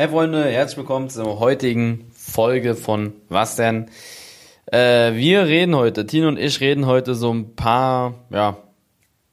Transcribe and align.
Hey 0.00 0.08
Freunde, 0.08 0.44
herzlich 0.44 0.78
willkommen 0.78 1.10
zur 1.10 1.40
heutigen 1.40 2.06
Folge 2.14 2.74
von 2.74 3.12
Was 3.28 3.56
denn? 3.56 3.90
Äh, 4.64 5.12
wir 5.12 5.44
reden 5.44 5.76
heute, 5.76 6.06
Tino 6.06 6.28
und 6.28 6.38
ich 6.38 6.58
reden 6.60 6.86
heute 6.86 7.14
so 7.14 7.30
ein 7.30 7.54
paar 7.54 8.14
ja, 8.30 8.56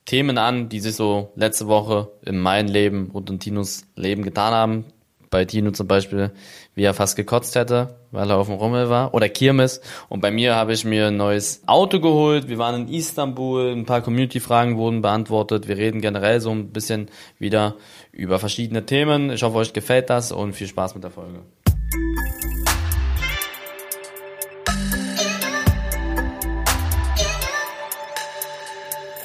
Themen 0.04 0.38
an, 0.38 0.68
die 0.68 0.82
sich 0.82 0.96
so 0.96 1.32
letzte 1.36 1.68
Woche 1.68 2.12
in 2.26 2.38
meinem 2.38 2.68
Leben 2.68 3.12
und 3.12 3.30
in 3.30 3.40
Tinos 3.40 3.86
Leben 3.96 4.24
getan 4.24 4.54
haben. 4.54 4.86
Bei 5.30 5.46
Tino 5.46 5.72
zum 5.72 5.88
Beispiel, 5.88 6.32
wie 6.76 6.84
er 6.84 6.94
fast 6.94 7.16
gekotzt 7.16 7.56
hätte, 7.56 7.96
weil 8.12 8.30
er 8.30 8.38
auf 8.38 8.48
dem 8.48 8.56
Rummel 8.56 8.90
war. 8.90 9.14
Oder 9.14 9.30
Kirmes. 9.30 9.82
Und 10.10 10.22
bei 10.22 10.32
mir 10.32 10.56
habe 10.56 10.74
ich 10.74 10.86
mir 10.86 11.08
ein 11.08 11.18
neues 11.18 11.64
Auto 11.68 12.00
geholt. 12.00 12.48
Wir 12.48 12.58
waren 12.58 12.88
in 12.88 12.94
Istanbul. 12.94 13.72
Ein 13.72 13.86
paar 13.86 14.02
Community-Fragen 14.02 14.78
wurden 14.78 15.02
beantwortet. 15.02 15.68
Wir 15.68 15.78
reden 15.78 16.02
generell 16.02 16.40
so 16.40 16.52
ein 16.52 16.70
bisschen 16.70 17.10
wieder 17.40 17.76
über 18.12 18.40
verschiedene 18.40 18.86
Themen. 18.86 19.32
Ich 19.32 19.44
hoffe, 19.44 19.58
euch 19.58 19.74
gefällt 19.74 20.10
das 20.10 20.32
und 20.32 20.54
viel 20.54 20.68
Spaß 20.68 20.96
mit 20.96 21.04
der 21.04 21.12
Folge. 21.12 21.42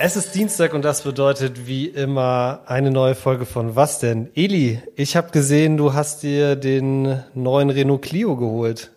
Es 0.05 0.16
ist 0.16 0.34
Dienstag 0.34 0.74
und 0.74 0.84
das 0.84 1.02
bedeutet 1.02 1.69
wie 1.69 1.87
immer 1.87 2.62
eine 2.66 2.91
neue 2.91 3.15
Folge 3.15 3.47
von 3.47 3.77
Was 3.77 4.01
denn? 4.01 4.30
Eli, 4.34 4.83
ich 4.97 5.15
habe 5.15 5.30
gesehen, 5.30 5.77
du 5.77 5.95
hast 5.95 6.25
dir 6.25 6.56
den 6.56 7.23
neuen 7.34 7.70
Renault 7.70 8.02
Clio 8.02 8.34
geholt. 8.34 8.91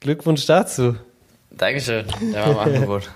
Glückwunsch 0.00 0.46
dazu. 0.46 0.96
Dankeschön. 1.50 2.06
Der 2.32 2.56
war 2.56 2.66
im 2.66 2.74
Angebot. 2.74 3.10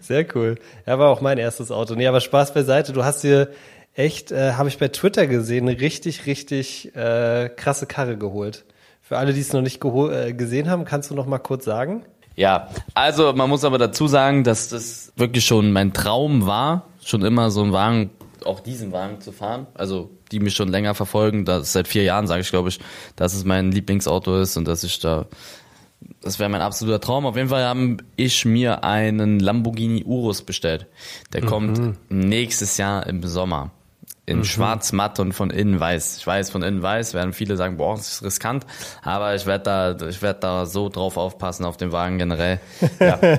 Sehr 0.00 0.24
cool. 0.36 0.60
Er 0.84 1.00
war 1.00 1.10
auch 1.10 1.20
mein 1.20 1.38
erstes 1.38 1.72
Auto. 1.72 1.96
Nee, 1.96 2.06
aber 2.06 2.20
Spaß 2.20 2.54
beiseite. 2.54 2.92
Du 2.92 3.02
hast 3.02 3.24
dir 3.24 3.50
echt, 3.94 4.30
äh, 4.30 4.52
habe 4.52 4.68
ich 4.68 4.78
bei 4.78 4.86
Twitter 4.86 5.26
gesehen, 5.26 5.68
eine 5.68 5.80
richtig, 5.80 6.26
richtig 6.26 6.94
äh, 6.94 7.48
krasse 7.48 7.86
Karre 7.86 8.16
geholt. 8.16 8.64
Für 9.00 9.18
alle, 9.18 9.32
die 9.32 9.40
es 9.40 9.52
noch 9.52 9.60
nicht 9.60 9.84
äh, 9.84 10.34
gesehen 10.34 10.70
haben, 10.70 10.84
kannst 10.84 11.10
du 11.10 11.16
noch 11.16 11.26
mal 11.26 11.38
kurz 11.40 11.64
sagen? 11.64 12.04
Ja, 12.36 12.68
also 12.94 13.32
man 13.32 13.48
muss 13.48 13.64
aber 13.64 13.78
dazu 13.78 14.08
sagen, 14.08 14.44
dass 14.44 14.68
das 14.68 15.12
wirklich 15.16 15.44
schon 15.44 15.72
mein 15.72 15.92
Traum 15.92 16.46
war, 16.46 16.86
schon 17.04 17.22
immer 17.22 17.50
so 17.50 17.62
einen 17.62 17.72
Wagen, 17.72 18.10
auch 18.44 18.60
diesen 18.60 18.92
Wagen 18.92 19.20
zu 19.20 19.32
fahren. 19.32 19.66
Also 19.74 20.10
die 20.32 20.40
mich 20.40 20.54
schon 20.54 20.68
länger 20.68 20.94
verfolgen, 20.94 21.44
das 21.44 21.72
seit 21.72 21.88
vier 21.88 22.02
Jahren 22.02 22.26
sage 22.26 22.42
ich, 22.42 22.50
glaube 22.50 22.68
ich, 22.68 22.80
dass 23.16 23.34
es 23.34 23.44
mein 23.44 23.70
Lieblingsauto 23.70 24.40
ist 24.40 24.56
und 24.56 24.66
dass 24.66 24.82
ich 24.82 24.98
da, 24.98 25.26
das 26.20 26.38
wäre 26.38 26.50
mein 26.50 26.60
absoluter 26.60 27.00
Traum. 27.00 27.24
Auf 27.26 27.36
jeden 27.36 27.48
Fall 27.48 27.64
habe 27.64 27.98
ich 28.16 28.44
mir 28.44 28.82
einen 28.84 29.38
Lamborghini 29.38 30.04
Urus 30.04 30.42
bestellt. 30.42 30.86
Der 31.32 31.42
mhm. 31.42 31.46
kommt 31.46 32.10
nächstes 32.10 32.76
Jahr 32.76 33.06
im 33.06 33.22
Sommer 33.22 33.70
in 34.26 34.38
mhm. 34.38 34.44
schwarz 34.44 34.92
matt 34.92 35.20
und 35.20 35.32
von 35.32 35.50
innen 35.50 35.78
weiß. 35.78 36.18
Ich 36.18 36.26
weiß, 36.26 36.50
von 36.50 36.62
innen 36.62 36.82
weiß 36.82 37.14
werden 37.14 37.32
viele 37.32 37.56
sagen, 37.56 37.76
boah, 37.76 37.96
das 37.96 38.12
ist 38.12 38.22
riskant, 38.22 38.66
aber 39.02 39.34
ich 39.34 39.46
werde 39.46 39.64
da, 39.96 40.08
ich 40.08 40.22
werde 40.22 40.40
da 40.40 40.66
so 40.66 40.88
drauf 40.88 41.16
aufpassen 41.16 41.64
auf 41.64 41.76
dem 41.76 41.92
Wagen 41.92 42.18
generell. 42.18 42.60
Ja. 43.00 43.18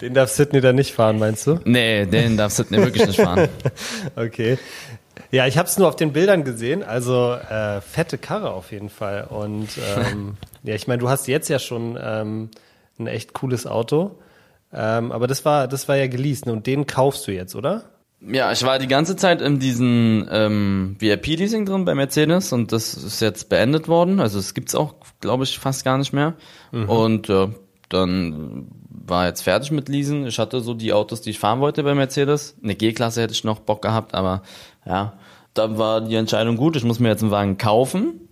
den 0.00 0.14
darf 0.14 0.30
Sydney 0.30 0.60
dann 0.60 0.76
nicht 0.76 0.94
fahren, 0.94 1.18
meinst 1.18 1.46
du? 1.46 1.60
Nee, 1.64 2.06
den 2.06 2.36
darf 2.36 2.52
Sydney 2.52 2.78
wirklich 2.78 3.06
nicht 3.06 3.20
fahren. 3.20 3.48
okay. 4.16 4.58
Ja, 5.32 5.46
ich 5.46 5.58
habe 5.58 5.68
es 5.68 5.78
nur 5.78 5.86
auf 5.86 5.96
den 5.96 6.12
Bildern 6.12 6.42
gesehen, 6.44 6.82
also 6.82 7.34
äh, 7.34 7.80
fette 7.80 8.18
Karre 8.18 8.52
auf 8.52 8.72
jeden 8.72 8.88
Fall. 8.88 9.24
Und 9.28 9.68
ähm, 9.96 10.36
ja, 10.64 10.74
ich 10.74 10.88
meine, 10.88 11.00
du 11.00 11.08
hast 11.08 11.28
jetzt 11.28 11.48
ja 11.48 11.58
schon 11.58 11.98
ähm, 12.02 12.50
ein 12.98 13.06
echt 13.06 13.32
cooles 13.34 13.66
Auto, 13.66 14.18
ähm, 14.72 15.12
aber 15.12 15.26
das 15.26 15.44
war, 15.44 15.68
das 15.68 15.88
war 15.88 15.96
ja 15.96 16.06
geleast 16.06 16.46
ne? 16.46 16.52
und 16.52 16.66
den 16.66 16.86
kaufst 16.86 17.28
du 17.28 17.32
jetzt, 17.32 17.54
oder? 17.54 17.84
Ja, 18.22 18.52
ich 18.52 18.62
war 18.64 18.78
die 18.78 18.86
ganze 18.86 19.16
Zeit 19.16 19.40
in 19.40 19.58
diesem 19.58 20.28
ähm, 20.30 20.96
VIP-Leasing 20.98 21.64
drin 21.64 21.86
bei 21.86 21.94
Mercedes 21.94 22.52
und 22.52 22.70
das 22.70 22.94
ist 22.94 23.20
jetzt 23.20 23.48
beendet 23.48 23.88
worden. 23.88 24.20
Also 24.20 24.38
es 24.38 24.52
gibt's 24.52 24.74
auch, 24.74 24.94
glaube 25.20 25.44
ich, 25.44 25.58
fast 25.58 25.84
gar 25.84 25.96
nicht 25.96 26.12
mehr. 26.12 26.34
Mhm. 26.70 26.88
Und 26.88 27.28
ja, 27.28 27.48
dann 27.88 28.68
war 28.88 29.26
jetzt 29.26 29.42
fertig 29.42 29.70
mit 29.70 29.88
Leasen. 29.88 30.26
Ich 30.26 30.38
hatte 30.38 30.60
so 30.60 30.74
die 30.74 30.92
Autos, 30.92 31.22
die 31.22 31.30
ich 31.30 31.38
fahren 31.38 31.60
wollte 31.60 31.82
bei 31.82 31.94
Mercedes. 31.94 32.56
Eine 32.62 32.74
G-Klasse 32.74 33.22
hätte 33.22 33.32
ich 33.32 33.44
noch 33.44 33.60
Bock 33.60 33.80
gehabt, 33.80 34.14
aber 34.14 34.42
ja, 34.84 35.14
dann 35.54 35.78
war 35.78 36.02
die 36.02 36.14
Entscheidung 36.14 36.56
gut. 36.56 36.76
Ich 36.76 36.84
muss 36.84 37.00
mir 37.00 37.08
jetzt 37.08 37.22
einen 37.22 37.32
Wagen 37.32 37.56
kaufen 37.56 38.28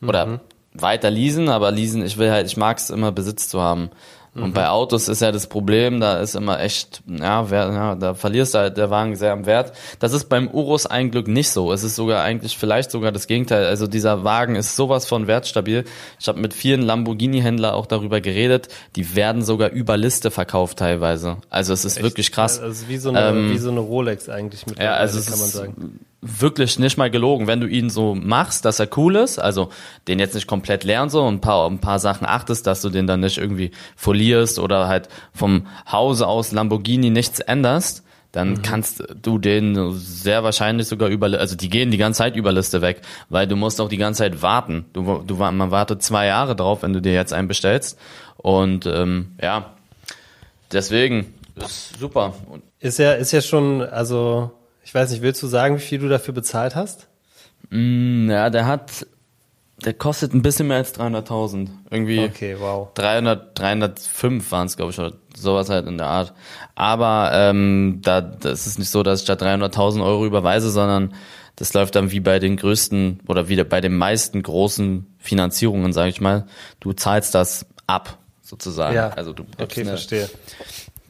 oder 0.00 0.26
mhm. 0.26 0.40
weiter 0.72 1.10
leasen, 1.10 1.50
aber 1.50 1.70
leasen, 1.70 2.04
ich 2.04 2.16
will 2.16 2.30
halt, 2.30 2.46
ich 2.46 2.56
mag 2.56 2.78
es 2.78 2.88
immer 2.88 3.12
Besitz 3.12 3.48
zu 3.48 3.60
haben. 3.60 3.90
Und 4.34 4.54
bei 4.54 4.68
Autos 4.68 5.08
ist 5.08 5.20
ja 5.20 5.32
das 5.32 5.46
Problem, 5.46 6.00
da 6.00 6.20
ist 6.20 6.36
immer 6.36 6.60
echt, 6.60 7.02
ja, 7.06 7.50
wer, 7.50 7.72
ja, 7.72 7.94
da 7.94 8.14
verlierst 8.14 8.54
du 8.54 8.58
halt 8.58 8.76
der 8.76 8.90
Wagen 8.90 9.16
sehr 9.16 9.32
am 9.32 9.46
Wert. 9.46 9.72
Das 9.98 10.12
ist 10.12 10.26
beim 10.26 10.48
Urus 10.48 10.86
ein 10.86 11.10
Glück 11.10 11.28
nicht 11.28 11.50
so. 11.50 11.72
Es 11.72 11.82
ist 11.82 11.96
sogar 11.96 12.22
eigentlich 12.22 12.56
vielleicht 12.56 12.90
sogar 12.90 13.12
das 13.12 13.26
Gegenteil. 13.26 13.66
Also 13.66 13.86
dieser 13.86 14.24
Wagen 14.24 14.54
ist 14.54 14.76
sowas 14.76 15.06
von 15.06 15.26
wertstabil. 15.26 15.84
Ich 16.20 16.28
habe 16.28 16.40
mit 16.40 16.54
vielen 16.54 16.82
Lamborghini-Händlern 16.82 17.72
auch 17.72 17.86
darüber 17.86 18.20
geredet. 18.20 18.68
Die 18.96 19.16
werden 19.16 19.42
sogar 19.42 19.70
über 19.70 19.96
Liste 19.96 20.30
verkauft 20.30 20.78
teilweise. 20.78 21.38
Also 21.50 21.72
es 21.72 21.84
ist 21.84 21.96
echt? 21.96 22.04
wirklich 22.04 22.32
krass. 22.32 22.60
Also 22.60 22.88
wie 22.88 22.98
so 22.98 23.08
eine, 23.10 23.28
ähm, 23.28 23.50
wie 23.50 23.58
so 23.58 23.70
eine 23.70 23.80
Rolex 23.80 24.28
eigentlich 24.28 24.66
mit 24.66 24.78
ja, 24.78 24.94
also 24.94 25.20
kann 25.28 25.38
man 25.38 25.48
sagen 25.48 26.00
wirklich 26.20 26.78
nicht 26.78 26.98
mal 26.98 27.10
gelogen. 27.10 27.46
Wenn 27.46 27.60
du 27.60 27.66
ihn 27.66 27.90
so 27.90 28.14
machst, 28.14 28.64
dass 28.64 28.80
er 28.80 28.88
cool 28.96 29.16
ist, 29.16 29.38
also 29.38 29.70
den 30.08 30.18
jetzt 30.18 30.34
nicht 30.34 30.46
komplett 30.46 30.84
lernen 30.84 31.10
so 31.10 31.22
und 31.24 31.34
ein 31.34 31.40
paar, 31.40 31.68
ein 31.68 31.78
paar 31.78 31.98
Sachen 31.98 32.26
achtest, 32.26 32.66
dass 32.66 32.82
du 32.82 32.90
den 32.90 33.06
dann 33.06 33.20
nicht 33.20 33.38
irgendwie 33.38 33.70
folierst 33.96 34.58
oder 34.58 34.88
halt 34.88 35.08
vom 35.32 35.66
Hause 35.90 36.26
aus 36.26 36.50
Lamborghini 36.52 37.10
nichts 37.10 37.40
änderst, 37.40 38.04
dann 38.32 38.50
mhm. 38.50 38.62
kannst 38.62 39.02
du 39.22 39.38
den 39.38 39.92
sehr 39.92 40.44
wahrscheinlich 40.44 40.88
sogar 40.88 41.08
über, 41.08 41.26
also 41.38 41.56
die 41.56 41.70
gehen 41.70 41.90
die 41.90 41.98
ganze 41.98 42.18
Zeit 42.18 42.36
über 42.36 42.52
Liste 42.52 42.82
weg, 42.82 43.00
weil 43.28 43.46
du 43.46 43.56
musst 43.56 43.80
auch 43.80 43.88
die 43.88 43.96
ganze 43.96 44.18
Zeit 44.18 44.42
warten. 44.42 44.86
Du, 44.92 45.22
du 45.26 45.36
man 45.36 45.70
wartet 45.70 46.02
zwei 46.02 46.26
Jahre 46.26 46.54
drauf, 46.56 46.82
wenn 46.82 46.92
du 46.92 47.00
dir 47.00 47.14
jetzt 47.14 47.32
einen 47.32 47.48
bestellst. 47.48 47.98
Und 48.36 48.86
ähm, 48.86 49.32
ja, 49.40 49.72
deswegen 50.72 51.34
ist 51.56 51.98
super. 51.98 52.34
Ist 52.80 52.98
ja, 52.98 53.12
ist 53.12 53.32
ja 53.32 53.40
schon, 53.40 53.82
also 53.82 54.52
ich 54.88 54.94
weiß 54.94 55.10
nicht, 55.10 55.20
willst 55.20 55.42
du 55.42 55.46
sagen, 55.46 55.76
wie 55.76 55.82
viel 55.82 55.98
du 55.98 56.08
dafür 56.08 56.32
bezahlt 56.32 56.74
hast? 56.74 57.08
Mm, 57.68 58.30
ja, 58.30 58.48
der 58.48 58.64
hat, 58.64 59.06
der 59.84 59.92
kostet 59.92 60.32
ein 60.32 60.40
bisschen 60.40 60.68
mehr 60.68 60.78
als 60.78 60.94
300.000. 60.94 61.68
Irgendwie 61.90 62.20
okay, 62.20 62.56
wow. 62.58 62.88
300, 62.94 63.58
305 63.58 64.50
waren 64.50 64.66
es, 64.66 64.78
glaube 64.78 64.92
ich, 64.92 64.98
oder 64.98 65.12
sowas 65.36 65.68
halt 65.68 65.86
in 65.86 65.98
der 65.98 66.06
Art. 66.06 66.32
Aber 66.74 67.32
ähm, 67.34 67.98
da, 68.02 68.22
das 68.22 68.66
ist 68.66 68.78
nicht 68.78 68.88
so, 68.88 69.02
dass 69.02 69.20
ich 69.20 69.26
da 69.26 69.34
300.000 69.34 70.02
Euro 70.02 70.24
überweise, 70.24 70.70
sondern 70.70 71.12
das 71.56 71.74
läuft 71.74 71.94
dann 71.94 72.10
wie 72.10 72.20
bei 72.20 72.38
den 72.38 72.56
größten 72.56 73.20
oder 73.28 73.50
wieder 73.50 73.64
bei 73.64 73.82
den 73.82 73.94
meisten 73.94 74.42
großen 74.42 75.06
Finanzierungen, 75.18 75.92
sage 75.92 76.08
ich 76.08 76.22
mal. 76.22 76.46
Du 76.80 76.94
zahlst 76.94 77.34
das 77.34 77.66
ab, 77.86 78.16
sozusagen. 78.40 78.96
Ja, 78.96 79.10
also 79.10 79.34
du 79.34 79.44
okay, 79.58 79.82
eine, 79.82 79.90
verstehe 79.90 80.30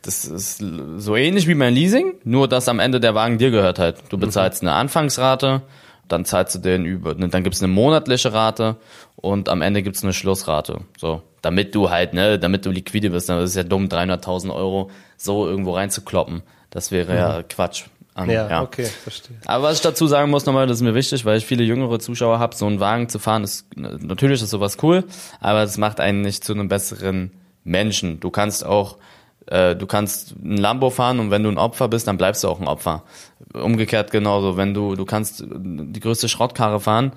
das 0.03 0.25
ist 0.25 0.63
so 0.99 1.17
ähnlich 1.17 1.47
wie 1.49 1.55
mein 1.55 1.75
Leasing, 1.75 2.15
nur 2.25 2.49
dass 2.49 2.69
am 2.69 2.81
Ende 2.81 3.01
der 3.01 3.15
Wagen 3.15 3.39
dir 3.39 3.51
gehört 3.51 3.79
halt. 3.79 3.97
Du 4.11 4.19
bezahlst 4.19 4.63
mhm. 4.63 4.69
eine 4.69 4.77
Anfangsrate, 4.79 5.63
dann 6.07 6.25
zahlst 6.25 6.55
du 6.55 6.59
den 6.61 6.85
über, 6.85 7.15
dann 7.15 7.45
gibt's 7.45 7.63
eine 7.63 7.73
monatliche 7.73 8.33
Rate 8.33 8.77
und 9.17 9.49
am 9.49 9.63
Ende 9.63 9.83
gibt's 9.83 10.03
eine 10.03 10.13
Schlussrate. 10.13 10.81
So, 10.97 11.23
damit 11.43 11.75
du 11.75 11.91
halt, 11.91 12.15
ne, 12.15 12.39
damit 12.39 12.65
du 12.65 12.71
liquide 12.71 13.11
bist. 13.11 13.29
Das 13.29 13.51
ist 13.51 13.57
ja 13.57 13.65
dumm, 13.65 13.87
300.000 13.87 14.55
Euro 14.55 14.91
so 15.17 15.47
irgendwo 15.47 15.73
reinzukloppen. 15.73 16.43
Das 16.71 16.91
wäre 16.91 17.13
mhm. 17.13 17.19
ja 17.19 17.43
Quatsch. 17.43 17.85
An, 18.15 18.29
ja, 18.29 18.49
ja, 18.49 18.63
okay, 18.63 18.85
verstehe. 18.85 19.37
Aber 19.47 19.65
was 19.65 19.77
ich 19.77 19.83
dazu 19.83 20.09
sagen 20.09 20.29
muss 20.29 20.45
nochmal, 20.45 20.67
das 20.67 20.79
ist 20.79 20.83
mir 20.83 20.97
wichtig, 20.97 21.25
weil 21.25 21.39
ich 21.39 21.47
viele 21.47 21.63
jüngere 21.63 22.01
Zuschauer 22.01 22.41
habe, 22.41 22.57
so 22.57 22.67
einen 22.67 22.81
Wagen 22.81 23.09
zu 23.09 23.21
fahren, 23.21 23.45
ist 23.45 23.69
natürlich 23.77 24.43
ist 24.43 24.51
sowas 24.51 24.79
cool, 24.83 25.05
aber 25.39 25.63
es 25.63 25.79
macht 25.79 26.01
einen 26.01 26.23
nicht 26.23 26.43
zu 26.43 26.53
einem 26.53 26.67
besseren 26.67 27.31
Menschen. 27.63 28.19
Du 28.19 28.31
kannst 28.31 28.67
auch 28.67 28.97
äh, 29.51 29.75
du 29.75 29.87
kannst 29.87 30.35
ein 30.43 30.57
Lambo 30.57 30.91
fahren 30.91 31.21
und 31.21 31.31
wenn 31.31 31.43
du 31.43 31.51
ein 31.51 31.59
Opfer 31.59 31.89
bist, 31.89 32.07
dann 32.07 32.17
bleibst 32.17 32.45
du 32.45 32.49
auch 32.49 32.61
ein 32.61 32.69
Opfer. 32.69 33.05
Umgekehrt 33.53 34.11
genauso, 34.11 34.57
wenn 34.57 34.75
du, 34.75 34.95
du 34.95 35.05
kannst 35.05 35.45
die 35.47 36.01
größte 36.01 36.29
Schrottkarre 36.29 36.81
fahren, 36.81 37.13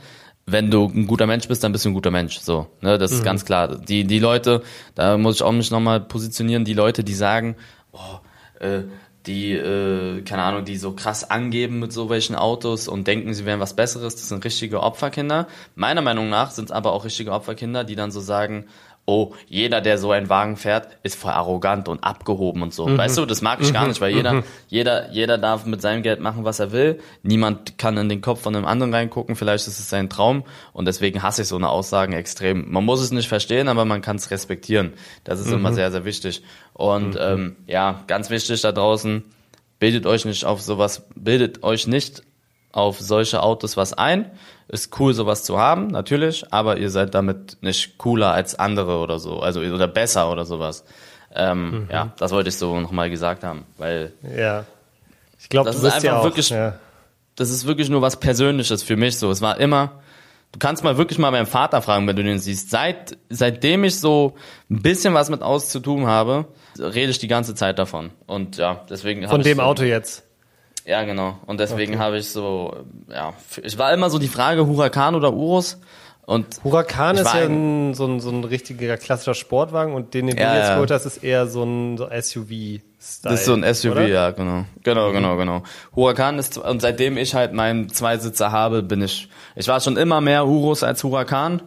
wenn 0.46 0.72
du 0.72 0.86
ein 0.86 1.08
guter 1.08 1.28
Mensch 1.28 1.48
bist, 1.48 1.64
dann 1.64 1.72
bist 1.72 1.86
du 1.86 1.90
ein 1.90 1.94
guter 1.94 2.12
Mensch. 2.12 2.40
So, 2.40 2.68
ne, 2.82 2.98
das 2.98 3.12
mhm. 3.12 3.18
ist 3.18 3.24
ganz 3.24 3.46
klar. 3.46 3.78
Die, 3.78 4.06
die 4.06 4.20
Leute, 4.20 4.64
da 4.96 5.18
muss 5.18 5.36
ich 5.36 5.44
auch 5.44 5.52
mich 5.52 5.72
nochmal 5.72 6.00
positionieren, 6.00 6.66
die 6.66 6.74
Leute, 6.74 7.04
die 7.04 7.14
sagen, 7.14 7.56
oh, 7.92 8.20
äh, 8.60 8.84
die, 9.28 9.52
äh, 9.52 10.22
keine 10.24 10.42
Ahnung, 10.42 10.66
die 10.66 10.78
so 10.78 10.94
krass 10.94 11.30
angeben 11.30 11.80
mit 11.80 11.94
so 11.94 12.10
welchen 12.10 12.36
Autos 12.36 12.88
und 12.88 13.06
denken, 13.06 13.34
sie 13.34 13.46
wären 13.46 13.60
was 13.60 13.76
Besseres, 13.76 14.16
das 14.16 14.30
sind 14.30 14.44
richtige 14.44 14.82
Opferkinder. 14.82 15.48
Meiner 15.76 16.02
Meinung 16.02 16.30
nach 16.30 16.52
sind 16.52 16.66
es 16.66 16.72
aber 16.72 16.92
auch 16.92 17.06
richtige 17.06 17.32
Opferkinder, 17.32 17.84
die 17.84 17.96
dann 17.96 18.12
so 18.12 18.20
sagen, 18.20 18.66
oh, 19.06 19.34
jeder, 19.48 19.82
der 19.82 19.98
so 19.98 20.12
einen 20.12 20.30
Wagen 20.30 20.58
fährt, 20.58 20.98
ist 21.04 21.16
voll 21.16 21.32
arrogant 21.32 21.88
und 21.88 22.04
abgehoben 22.04 22.62
und 22.62 22.74
so. 22.74 22.88
Mhm. 22.88 22.98
Weißt 22.98 23.18
du, 23.18 23.26
das 23.26 23.42
mag 23.42 23.60
ich 23.62 23.70
mhm. 23.70 23.74
gar 23.74 23.88
nicht, 23.88 24.00
weil 24.00 24.14
jeder, 24.14 24.34
mhm. 24.34 24.44
jeder, 24.68 25.12
jeder 25.12 25.38
darf 25.38 25.66
mit 25.66 25.82
seinem 25.82 26.04
Geld 26.04 26.20
machen, 26.20 26.46
was 26.46 26.60
er 26.60 26.72
will. 26.72 27.00
Niemand 27.24 27.78
kann 27.78 27.98
in 27.98 28.10
den 28.10 28.22
Kopf 28.22 28.42
von 28.42 28.56
einem 28.56 28.66
anderen 28.66 28.94
reingucken. 28.94 29.36
Vielleicht 29.36 29.68
ist 29.68 29.80
es 29.80 29.90
sein 29.90 30.10
Traum 30.10 30.44
und 30.74 30.86
deswegen 30.86 31.24
hasse 31.24 31.42
ich 31.42 31.48
so 31.48 31.56
eine 31.56 31.70
Aussagen 31.70 32.14
extrem. 32.14 32.72
Man 32.72 32.86
muss 32.86 33.02
es 33.02 33.12
nicht 33.12 33.28
verstehen, 33.28 33.68
aber 33.68 33.86
man 33.86 34.02
kann 34.02 34.16
es 34.16 34.32
respektieren. 34.32 34.94
Das 35.24 35.40
ist 35.40 35.52
immer 35.52 35.72
mhm. 35.72 35.76
sehr, 35.76 35.92
sehr 35.92 36.06
wichtig. 36.06 36.44
Und 36.74 37.16
mhm. 37.16 37.20
ähm, 37.22 37.56
ja, 37.68 38.04
ganz 38.08 38.30
wichtig 38.30 38.62
da 38.62 38.72
draußen, 38.72 39.24
bildet 39.80 40.06
euch 40.06 40.26
nicht 40.26 40.46
auf 40.46 40.62
sowas, 40.62 41.08
bildet 41.16 41.64
euch 41.64 41.88
nicht 41.88 42.24
auf 42.72 43.00
solche 43.00 43.44
Autos 43.44 43.76
was 43.78 43.94
ein 43.94 44.32
ist 44.72 44.98
cool, 45.00 45.14
sowas 45.14 45.44
zu 45.44 45.58
haben, 45.60 45.88
natürlich, 45.88 46.46
aber 46.52 46.78
ihr 46.78 46.90
seid 46.90 47.14
damit 47.14 47.58
nicht 47.62 47.98
cooler 47.98 48.32
als 48.34 48.58
andere 48.58 48.98
oder 49.00 49.20
so, 49.20 49.40
also 49.40 49.60
oder 49.60 49.88
besser 49.88 50.32
oder 50.32 50.46
sowas. 50.46 50.84
Ähm, 51.34 51.72
Mhm. 51.84 51.88
Ja, 51.92 52.12
das 52.18 52.32
wollte 52.32 52.50
ich 52.50 52.58
so 52.58 52.80
nochmal 52.80 53.10
gesagt 53.10 53.44
haben, 53.44 53.66
weil 53.78 54.14
Ja. 54.38 54.66
Ich 55.40 55.50
glaube, 55.50 55.72
Das 55.72 55.78
ist 55.82 55.84
ja 55.84 56.12
einfach 56.12 56.20
auch, 56.20 56.24
wirklich- 56.24 56.50
ja. 56.52 56.76
das 57.36 57.50
ist 57.50 57.66
wirklich 57.66 57.90
nur 57.90 58.02
was 58.02 58.20
Persönliches 58.20 58.84
für 58.84 58.96
mich 58.96 59.18
so. 59.18 59.32
Es 59.32 59.42
war 59.42 59.60
immer, 59.60 60.02
du 60.52 60.60
kannst 60.60 60.84
mal 60.84 60.98
wirklich 60.98 61.18
mal 61.20 61.32
meinen 61.32 61.48
Vater 61.48 61.82
fragen, 61.82 62.06
wenn 62.08 62.16
du 62.16 62.24
den 62.24 62.38
siehst. 62.40 62.70
Seit, 62.70 63.18
seitdem 63.30 63.84
ich 63.84 64.00
so 64.00 64.36
ein 64.70 64.82
bisschen 64.84 65.14
was 65.16 65.30
mit 65.30 65.42
aus 65.42 65.70
zu 65.70 65.80
tun 65.80 66.06
habe, 66.06 66.46
rede 66.78 67.12
ich 67.12 67.18
die 67.20 67.28
ganze 67.28 67.56
Zeit 67.56 67.80
davon. 67.80 68.12
Und 68.28 68.58
ja, 68.58 68.86
deswegen 68.90 69.28
Von 69.28 69.42
dem 69.42 69.58
so, 69.58 69.64
Auto 69.64 69.84
jetzt. 69.84 70.24
Ja, 70.86 71.04
genau. 71.04 71.38
Und 71.46 71.60
deswegen 71.60 72.00
habe 72.00 72.18
ich 72.18 72.30
so, 72.30 72.76
ja, 73.10 73.34
ich 73.64 73.78
war 73.78 73.94
immer 73.94 74.10
so 74.10 74.18
die 74.20 74.28
Frage 74.28 74.66
Huracan 74.66 75.16
oder 75.16 75.32
Urus. 75.34 75.80
Und 76.26 76.46
Huracan 76.64 77.18
ist 77.18 77.34
ja 77.34 77.46
ein- 77.46 77.94
so, 77.94 78.06
ein, 78.06 78.20
so 78.20 78.30
ein 78.30 78.44
richtiger 78.44 78.96
klassischer 78.98 79.34
Sportwagen 79.34 79.94
und 79.94 80.14
den, 80.14 80.28
den 80.28 80.38
Ja, 80.38 80.54
du 80.54 80.60
jetzt 80.60 80.70
geholt 80.74 80.92
hast, 80.92 81.06
ist 81.06 81.18
eher 81.24 81.48
so 81.48 81.64
ein 81.64 81.98
so 81.98 82.06
SUV-Style. 82.10 82.82
Das 83.24 83.40
ist 83.42 83.46
so 83.46 83.54
ein 83.54 83.64
SUV, 83.64 83.92
oder? 83.92 84.08
ja, 84.08 84.32
genau. 84.32 84.66
Genau, 84.84 85.12
genau, 85.12 85.36
genau. 85.38 85.64
Huracan 85.96 86.40
ist, 86.40 86.58
und 86.58 86.82
seitdem 86.82 87.18
ich 87.18 87.36
halt 87.36 87.54
meinen 87.54 87.90
Zweisitzer 87.90 88.52
habe, 88.52 88.82
bin 88.84 89.02
ich, 89.02 89.30
ich 89.56 89.68
war 89.68 89.80
schon 89.82 89.98
immer 89.98 90.22
mehr 90.22 90.46
Urus 90.48 90.84
als 90.84 91.04
Huracan. 91.04 91.62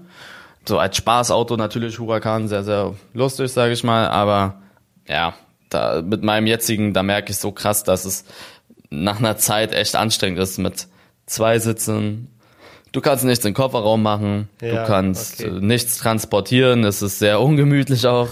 So 0.67 0.78
als 0.78 0.96
Spaßauto 0.96 1.56
natürlich 1.56 1.99
Huracan, 1.99 2.49
sehr, 2.49 2.64
sehr 2.64 2.94
lustig, 3.12 3.52
sage 3.52 3.72
ich 3.75 3.84
mal, 3.84 4.08
aber 4.08 4.62
ja, 5.06 5.34
da, 5.69 6.00
mit 6.00 6.22
meinem 6.22 6.46
jetzigen, 6.46 6.94
da 6.94 7.02
merke 7.02 7.32
ich 7.32 7.37
so 7.38 7.52
krass, 7.52 7.84
dass 7.84 8.05
es 8.06 8.25
nach 9.02 9.19
einer 9.19 9.37
Zeit 9.37 9.73
echt 9.73 9.96
anstrengend 9.96 10.38
ist 10.38 10.58
mit 10.58 10.87
zwei 11.26 11.58
Sitzen. 11.58 12.29
Du 12.93 13.00
kannst 13.00 13.25
nichts 13.25 13.44
im 13.44 13.55
Kofferraum 13.55 14.02
machen, 14.02 14.49
Ja, 14.61 14.82
du 14.82 14.87
kannst 14.87 15.41
okay. 15.41 15.50
äh, 15.50 15.61
nichts 15.61 15.99
transportieren, 15.99 16.85
es 16.85 17.02
ist 17.02 17.19
sehr 17.19 17.41
ungemütlich 17.41 18.06
auch. 18.06 18.29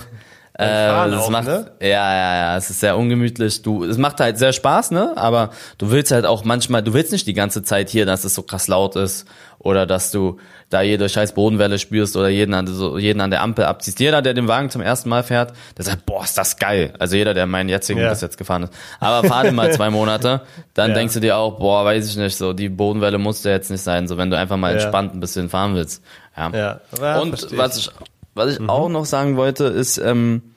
Äh, 0.63 1.11
das 1.11 1.21
auch, 1.23 1.31
macht, 1.31 1.45
ne? 1.47 1.71
ja, 1.81 1.89
ja, 1.89 2.35
ja, 2.37 2.57
es 2.57 2.71
ist 2.71 2.81
sehr 2.81 2.97
ungemütlich. 2.97 3.63
Du, 3.63 3.85
es 3.85 3.99
macht 3.99 4.21
halt 4.21 4.39
sehr 4.39 4.53
Spaß, 4.53 4.91
ne? 4.91 5.13
Aber 5.17 5.51
du 5.79 5.91
willst 5.91 6.11
halt 6.13 6.27
auch 6.27 6.45
manchmal, 6.45 6.83
du 6.83 6.93
willst 6.95 7.13
nicht 7.13 7.27
die 7.27 7.35
ganze 7.35 7.63
Zeit 7.63 7.89
hier, 7.91 8.07
dass 8.07 8.25
es 8.25 8.35
so 8.35 8.43
krass 8.43 8.69
laut 8.69 8.97
ist 8.97 9.27
oder 9.59 9.87
dass 9.87 10.11
du 10.11 10.39
da 10.71 10.81
jede 10.81 11.09
scheiß 11.09 11.35
Bodenwelle 11.35 11.79
spürst 11.79 12.17
oder 12.17 12.29
jeden 12.29 12.55
an, 12.55 12.67
so, 12.67 12.97
jeden 12.99 13.21
an 13.21 13.31
der 13.31 13.43
Ampel 13.43 13.67
abziehst. 13.67 14.01
Jeder, 14.01 14.23
der 14.23 14.33
den 14.35 14.49
Wagen 14.49 14.71
zum 14.71 14.81
ersten 14.81 15.09
Mal 15.11 15.23
fährt, 15.23 15.53
der 15.77 15.85
sagt, 15.85 16.07
boah, 16.07 16.25
ist 16.25 16.37
das 16.39 16.57
geil. 16.57 16.95
Also 16.99 17.15
jeder, 17.17 17.35
der 17.35 17.47
meinen 17.47 17.69
jetzigen 17.69 18.01
Ja. 18.01 18.09
bis 18.09 18.23
jetzt 18.23 18.39
gefahren 18.39 18.63
ist. 18.65 18.73
Aber 18.99 19.29
fahr 19.29 19.43
den 19.45 19.55
mal 19.55 19.71
zwei 19.75 19.91
Monate, 19.91 20.41
dann 20.75 20.91
Ja. 20.91 20.97
denkst 20.97 21.15
du 21.15 21.21
dir 21.21 21.37
auch, 21.37 21.59
boah, 21.59 21.85
weiß 21.85 22.09
ich 22.09 22.17
nicht, 22.17 22.37
so 22.37 22.53
die 22.55 22.71
Bodenwelle 22.71 23.19
muss 23.19 23.45
ja 23.45 23.51
jetzt 23.53 23.71
nicht 23.71 23.83
sein, 23.83 24.09
so 24.09 24.17
wenn 24.17 24.31
du 24.31 24.39
einfach 24.39 24.57
mal 24.57 24.69
Ja. 24.69 24.75
entspannt 24.81 25.15
ein 25.15 25.21
bisschen 25.21 25.51
fahren 25.51 25.75
willst. 25.75 26.03
Ja. 26.37 26.51
Ja, 26.55 26.81
ja 27.01 27.19
Und 27.21 27.33
was 27.59 27.77
ich, 27.77 27.91
was 28.35 28.53
ich 28.57 28.67
auch 28.67 28.89
noch 28.89 29.05
sagen 29.05 29.37
wollte, 29.37 29.65
ist, 29.65 29.99
ähm, 29.99 30.52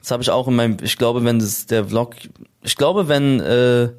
das 0.00 0.10
habe 0.10 0.22
ich 0.22 0.30
auch 0.30 0.48
in 0.48 0.56
meinem, 0.56 0.76
ich 0.82 0.96
glaube, 0.96 1.24
wenn 1.24 1.38
das 1.38 1.66
der 1.66 1.86
Vlog, 1.86 2.14
ich 2.62 2.76
glaube, 2.76 3.08
wenn 3.08 3.40
äh, 3.40 3.90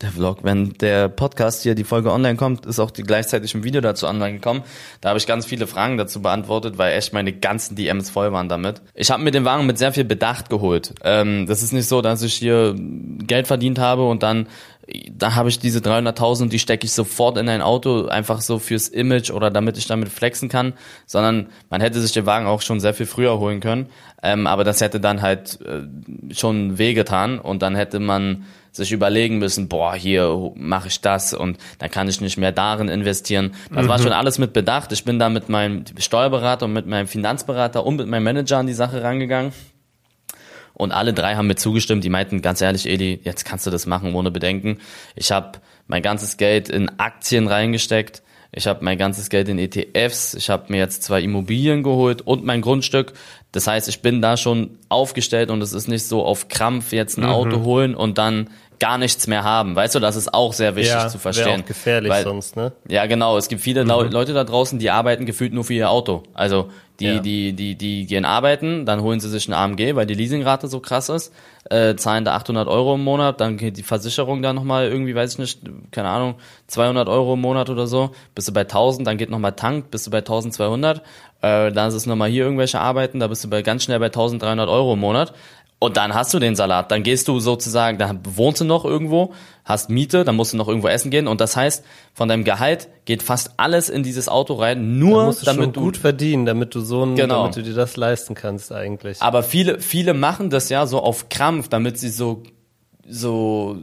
der 0.00 0.10
Vlog, 0.12 0.38
wenn 0.42 0.74
der 0.74 1.08
Podcast 1.08 1.62
hier, 1.62 1.74
die 1.74 1.84
Folge 1.84 2.12
online 2.12 2.36
kommt, 2.36 2.66
ist 2.66 2.78
auch 2.78 2.90
die 2.90 3.02
gleichzeitig 3.02 3.54
ein 3.54 3.64
Video 3.64 3.80
dazu 3.80 4.06
online 4.06 4.34
gekommen. 4.34 4.62
Da 5.00 5.08
habe 5.08 5.18
ich 5.18 5.26
ganz 5.26 5.46
viele 5.46 5.66
Fragen 5.66 5.96
dazu 5.96 6.22
beantwortet, 6.22 6.78
weil 6.78 6.96
echt 6.96 7.12
meine 7.12 7.32
ganzen 7.32 7.74
DMs 7.74 8.10
voll 8.10 8.32
waren 8.32 8.48
damit. 8.48 8.82
Ich 8.94 9.10
habe 9.10 9.22
mir 9.22 9.30
den 9.30 9.44
Wagen 9.44 9.66
mit 9.66 9.78
sehr 9.78 9.92
viel 9.92 10.04
Bedacht 10.04 10.50
geholt. 10.50 10.94
Ähm, 11.02 11.46
das 11.46 11.62
ist 11.62 11.72
nicht 11.72 11.88
so, 11.88 12.02
dass 12.02 12.22
ich 12.22 12.34
hier 12.34 12.74
Geld 12.76 13.46
verdient 13.46 13.78
habe 13.78 14.06
und 14.08 14.22
dann 14.22 14.46
da 15.10 15.34
habe 15.34 15.48
ich 15.48 15.58
diese 15.58 15.80
300.000, 15.80 16.48
die 16.48 16.58
stecke 16.58 16.86
ich 16.86 16.92
sofort 16.92 17.36
in 17.36 17.48
ein 17.48 17.60
Auto, 17.60 18.06
einfach 18.06 18.40
so 18.40 18.58
fürs 18.58 18.88
Image 18.88 19.30
oder 19.30 19.50
damit 19.50 19.76
ich 19.76 19.86
damit 19.86 20.08
flexen 20.08 20.48
kann, 20.48 20.72
sondern 21.06 21.48
man 21.68 21.80
hätte 21.80 22.00
sich 22.00 22.12
den 22.12 22.26
Wagen 22.26 22.46
auch 22.46 22.62
schon 22.62 22.80
sehr 22.80 22.94
viel 22.94 23.06
früher 23.06 23.38
holen 23.38 23.60
können, 23.60 23.88
ähm, 24.22 24.46
aber 24.46 24.64
das 24.64 24.80
hätte 24.80 25.00
dann 25.00 25.20
halt 25.20 25.58
äh, 25.62 26.34
schon 26.34 26.78
wehgetan 26.78 27.38
und 27.38 27.62
dann 27.62 27.74
hätte 27.74 28.00
man 28.00 28.44
sich 28.72 28.92
überlegen 28.92 29.38
müssen, 29.38 29.68
boah, 29.68 29.94
hier 29.94 30.52
mache 30.54 30.88
ich 30.88 31.00
das 31.00 31.34
und 31.34 31.58
dann 31.78 31.90
kann 31.90 32.08
ich 32.08 32.20
nicht 32.20 32.38
mehr 32.38 32.52
darin 32.52 32.88
investieren. 32.88 33.54
Das 33.74 33.88
war 33.88 33.98
schon 33.98 34.12
alles 34.12 34.38
mit 34.38 34.52
Bedacht. 34.52 34.92
Ich 34.92 35.04
bin 35.04 35.18
da 35.18 35.28
mit 35.28 35.48
meinem 35.48 35.84
Steuerberater 35.98 36.66
und 36.66 36.74
mit 36.74 36.86
meinem 36.86 37.08
Finanzberater 37.08 37.84
und 37.84 37.96
mit 37.96 38.06
meinem 38.06 38.24
Manager 38.24 38.58
an 38.58 38.66
die 38.66 38.74
Sache 38.74 39.02
rangegangen. 39.02 39.52
Und 40.78 40.92
alle 40.92 41.12
drei 41.12 41.34
haben 41.34 41.48
mir 41.48 41.56
zugestimmt. 41.56 42.04
Die 42.04 42.08
meinten, 42.08 42.40
ganz 42.40 42.60
ehrlich, 42.60 42.88
Eli, 42.88 43.20
jetzt 43.24 43.44
kannst 43.44 43.66
du 43.66 43.70
das 43.70 43.84
machen 43.84 44.14
ohne 44.14 44.30
Bedenken. 44.30 44.78
Ich 45.16 45.30
habe 45.30 45.58
mein 45.88 46.02
ganzes 46.02 46.36
Geld 46.36 46.68
in 46.68 46.98
Aktien 46.98 47.48
reingesteckt. 47.48 48.22
Ich 48.52 48.66
habe 48.66 48.82
mein 48.84 48.96
ganzes 48.96 49.28
Geld 49.28 49.48
in 49.48 49.58
ETFs. 49.58 50.34
Ich 50.34 50.48
habe 50.48 50.66
mir 50.68 50.78
jetzt 50.78 51.02
zwei 51.02 51.20
Immobilien 51.20 51.82
geholt 51.82 52.22
und 52.22 52.44
mein 52.44 52.62
Grundstück. 52.62 53.12
Das 53.52 53.66
heißt, 53.66 53.88
ich 53.88 54.00
bin 54.00 54.22
da 54.22 54.36
schon 54.36 54.78
aufgestellt 54.88 55.50
und 55.50 55.60
es 55.62 55.72
ist 55.72 55.88
nicht 55.88 56.06
so 56.06 56.24
auf 56.24 56.48
Krampf 56.48 56.92
jetzt 56.92 57.18
ein 57.18 57.24
Auto 57.24 57.62
holen 57.64 57.94
und 57.94 58.16
dann 58.16 58.48
gar 58.80 58.98
nichts 58.98 59.26
mehr 59.26 59.44
haben. 59.44 59.74
Weißt 59.76 59.94
du, 59.94 60.00
das 60.00 60.16
ist 60.16 60.32
auch 60.34 60.52
sehr 60.52 60.76
wichtig 60.76 60.94
ja, 60.94 61.08
zu 61.08 61.18
verstehen. 61.18 61.62
auch 61.62 61.66
gefährlich 61.66 62.10
Weil- 62.10 62.24
sonst, 62.24 62.56
ne? 62.56 62.72
ja, 62.88 63.06
genau. 63.06 63.36
Es 63.36 63.48
gibt 63.48 63.60
viele 63.62 63.82
Lau- 63.84 64.02
Leute 64.02 64.32
da 64.34 64.44
draußen, 64.44 64.78
die 64.78 64.90
arbeiten 64.90 65.26
gefühlt 65.26 65.52
nur 65.52 65.64
für 65.64 65.74
ihr 65.74 65.90
Auto. 65.90 66.22
Also 66.34 66.68
die, 67.00 67.06
Ja. 67.06 67.18
die, 67.20 67.52
die, 67.52 67.76
die 67.76 68.06
gehen 68.06 68.24
arbeiten, 68.24 68.84
dann 68.84 69.02
holen 69.02 69.20
sie 69.20 69.28
sich 69.28 69.46
eine 69.46 69.56
AMG, 69.56 69.94
weil 69.94 70.06
die 70.06 70.14
Leasingrate 70.14 70.66
so 70.66 70.80
krass 70.80 71.08
ist, 71.08 71.32
äh, 71.70 71.94
zahlen 71.94 72.24
da 72.24 72.34
800 72.34 72.66
Euro 72.66 72.94
im 72.96 73.04
Monat, 73.04 73.40
dann 73.40 73.56
geht 73.56 73.76
die 73.76 73.82
Versicherung 73.84 74.42
da 74.42 74.52
nochmal 74.52 74.88
irgendwie, 74.88 75.14
weiß 75.14 75.34
ich 75.34 75.38
nicht, 75.38 75.60
keine 75.92 76.08
Ahnung, 76.08 76.34
200 76.66 77.08
Euro 77.08 77.34
im 77.34 77.40
Monat 77.40 77.70
oder 77.70 77.86
so, 77.86 78.10
bist 78.34 78.48
du 78.48 78.52
bei 78.52 78.64
1000, 78.64 79.06
dann 79.06 79.16
geht 79.16 79.30
nochmal 79.30 79.52
Tank, 79.52 79.92
bist 79.92 80.08
du 80.08 80.10
bei 80.10 80.22
1200, 80.22 80.98
äh, 81.40 81.70
dann 81.70 81.88
ist 81.88 81.94
es 81.94 82.06
nochmal 82.06 82.30
hier 82.30 82.42
irgendwelche 82.42 82.80
Arbeiten, 82.80 83.20
da 83.20 83.28
bist 83.28 83.44
du 83.44 83.48
bei 83.50 83.62
ganz 83.62 83.84
schnell 83.84 84.00
bei 84.00 84.06
1300 84.06 84.68
Euro 84.68 84.94
im 84.94 84.98
Monat. 85.00 85.34
Und 85.80 85.96
dann 85.96 86.12
hast 86.12 86.34
du 86.34 86.40
den 86.40 86.56
Salat. 86.56 86.90
Dann 86.90 87.04
gehst 87.04 87.28
du 87.28 87.38
sozusagen, 87.38 87.98
dann 87.98 88.18
wohnst 88.24 88.60
du 88.60 88.64
noch 88.64 88.84
irgendwo, 88.84 89.32
hast 89.64 89.90
Miete, 89.90 90.24
dann 90.24 90.34
musst 90.34 90.52
du 90.52 90.56
noch 90.56 90.66
irgendwo 90.66 90.88
essen 90.88 91.10
gehen. 91.12 91.28
Und 91.28 91.40
das 91.40 91.56
heißt, 91.56 91.84
von 92.14 92.28
deinem 92.28 92.42
Gehalt 92.42 92.88
geht 93.04 93.22
fast 93.22 93.52
alles 93.58 93.88
in 93.88 94.02
dieses 94.02 94.28
Auto 94.28 94.54
rein, 94.54 94.98
nur 94.98 95.26
musst 95.26 95.42
du 95.42 95.46
damit 95.46 95.76
du. 95.76 95.80
gut 95.82 95.96
verdienen, 95.96 96.46
damit 96.46 96.74
du 96.74 96.80
so 96.80 97.04
ein, 97.04 97.14
Genau. 97.14 97.42
damit 97.42 97.56
du 97.58 97.62
dir 97.62 97.74
das 97.74 97.96
leisten 97.96 98.34
kannst 98.34 98.72
eigentlich. 98.72 99.22
Aber 99.22 99.44
viele, 99.44 99.78
viele 99.78 100.14
machen 100.14 100.50
das 100.50 100.68
ja 100.68 100.84
so 100.86 100.98
auf 101.00 101.28
Krampf, 101.28 101.68
damit 101.68 101.96
sie 101.96 102.08
so, 102.08 102.42
so 103.08 103.76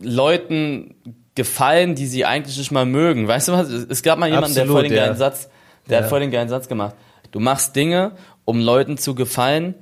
Leuten 0.00 0.94
gefallen, 1.34 1.94
die 1.94 2.06
sie 2.06 2.24
eigentlich 2.24 2.56
nicht 2.58 2.72
mal 2.72 2.86
mögen. 2.86 3.28
Weißt 3.28 3.48
du 3.48 3.52
was? 3.52 3.68
Es 3.68 4.02
gab 4.02 4.18
mal 4.18 4.26
jemanden, 4.28 4.54
der 4.54 4.62
Absolut, 4.64 4.80
voll 4.80 4.88
den 4.88 4.96
ja. 4.96 5.04
geilen 5.04 5.16
Satz, 5.18 5.48
der 5.88 5.98
Ja. 5.98 6.02
hat 6.04 6.08
voll 6.10 6.20
den 6.20 6.30
geilen 6.30 6.48
Satz 6.48 6.68
gemacht. 6.68 6.94
Du 7.30 7.40
machst 7.40 7.76
Dinge, 7.76 8.12
um 8.44 8.60
Leuten 8.60 8.96
zu 8.98 9.14
gefallen, 9.14 9.74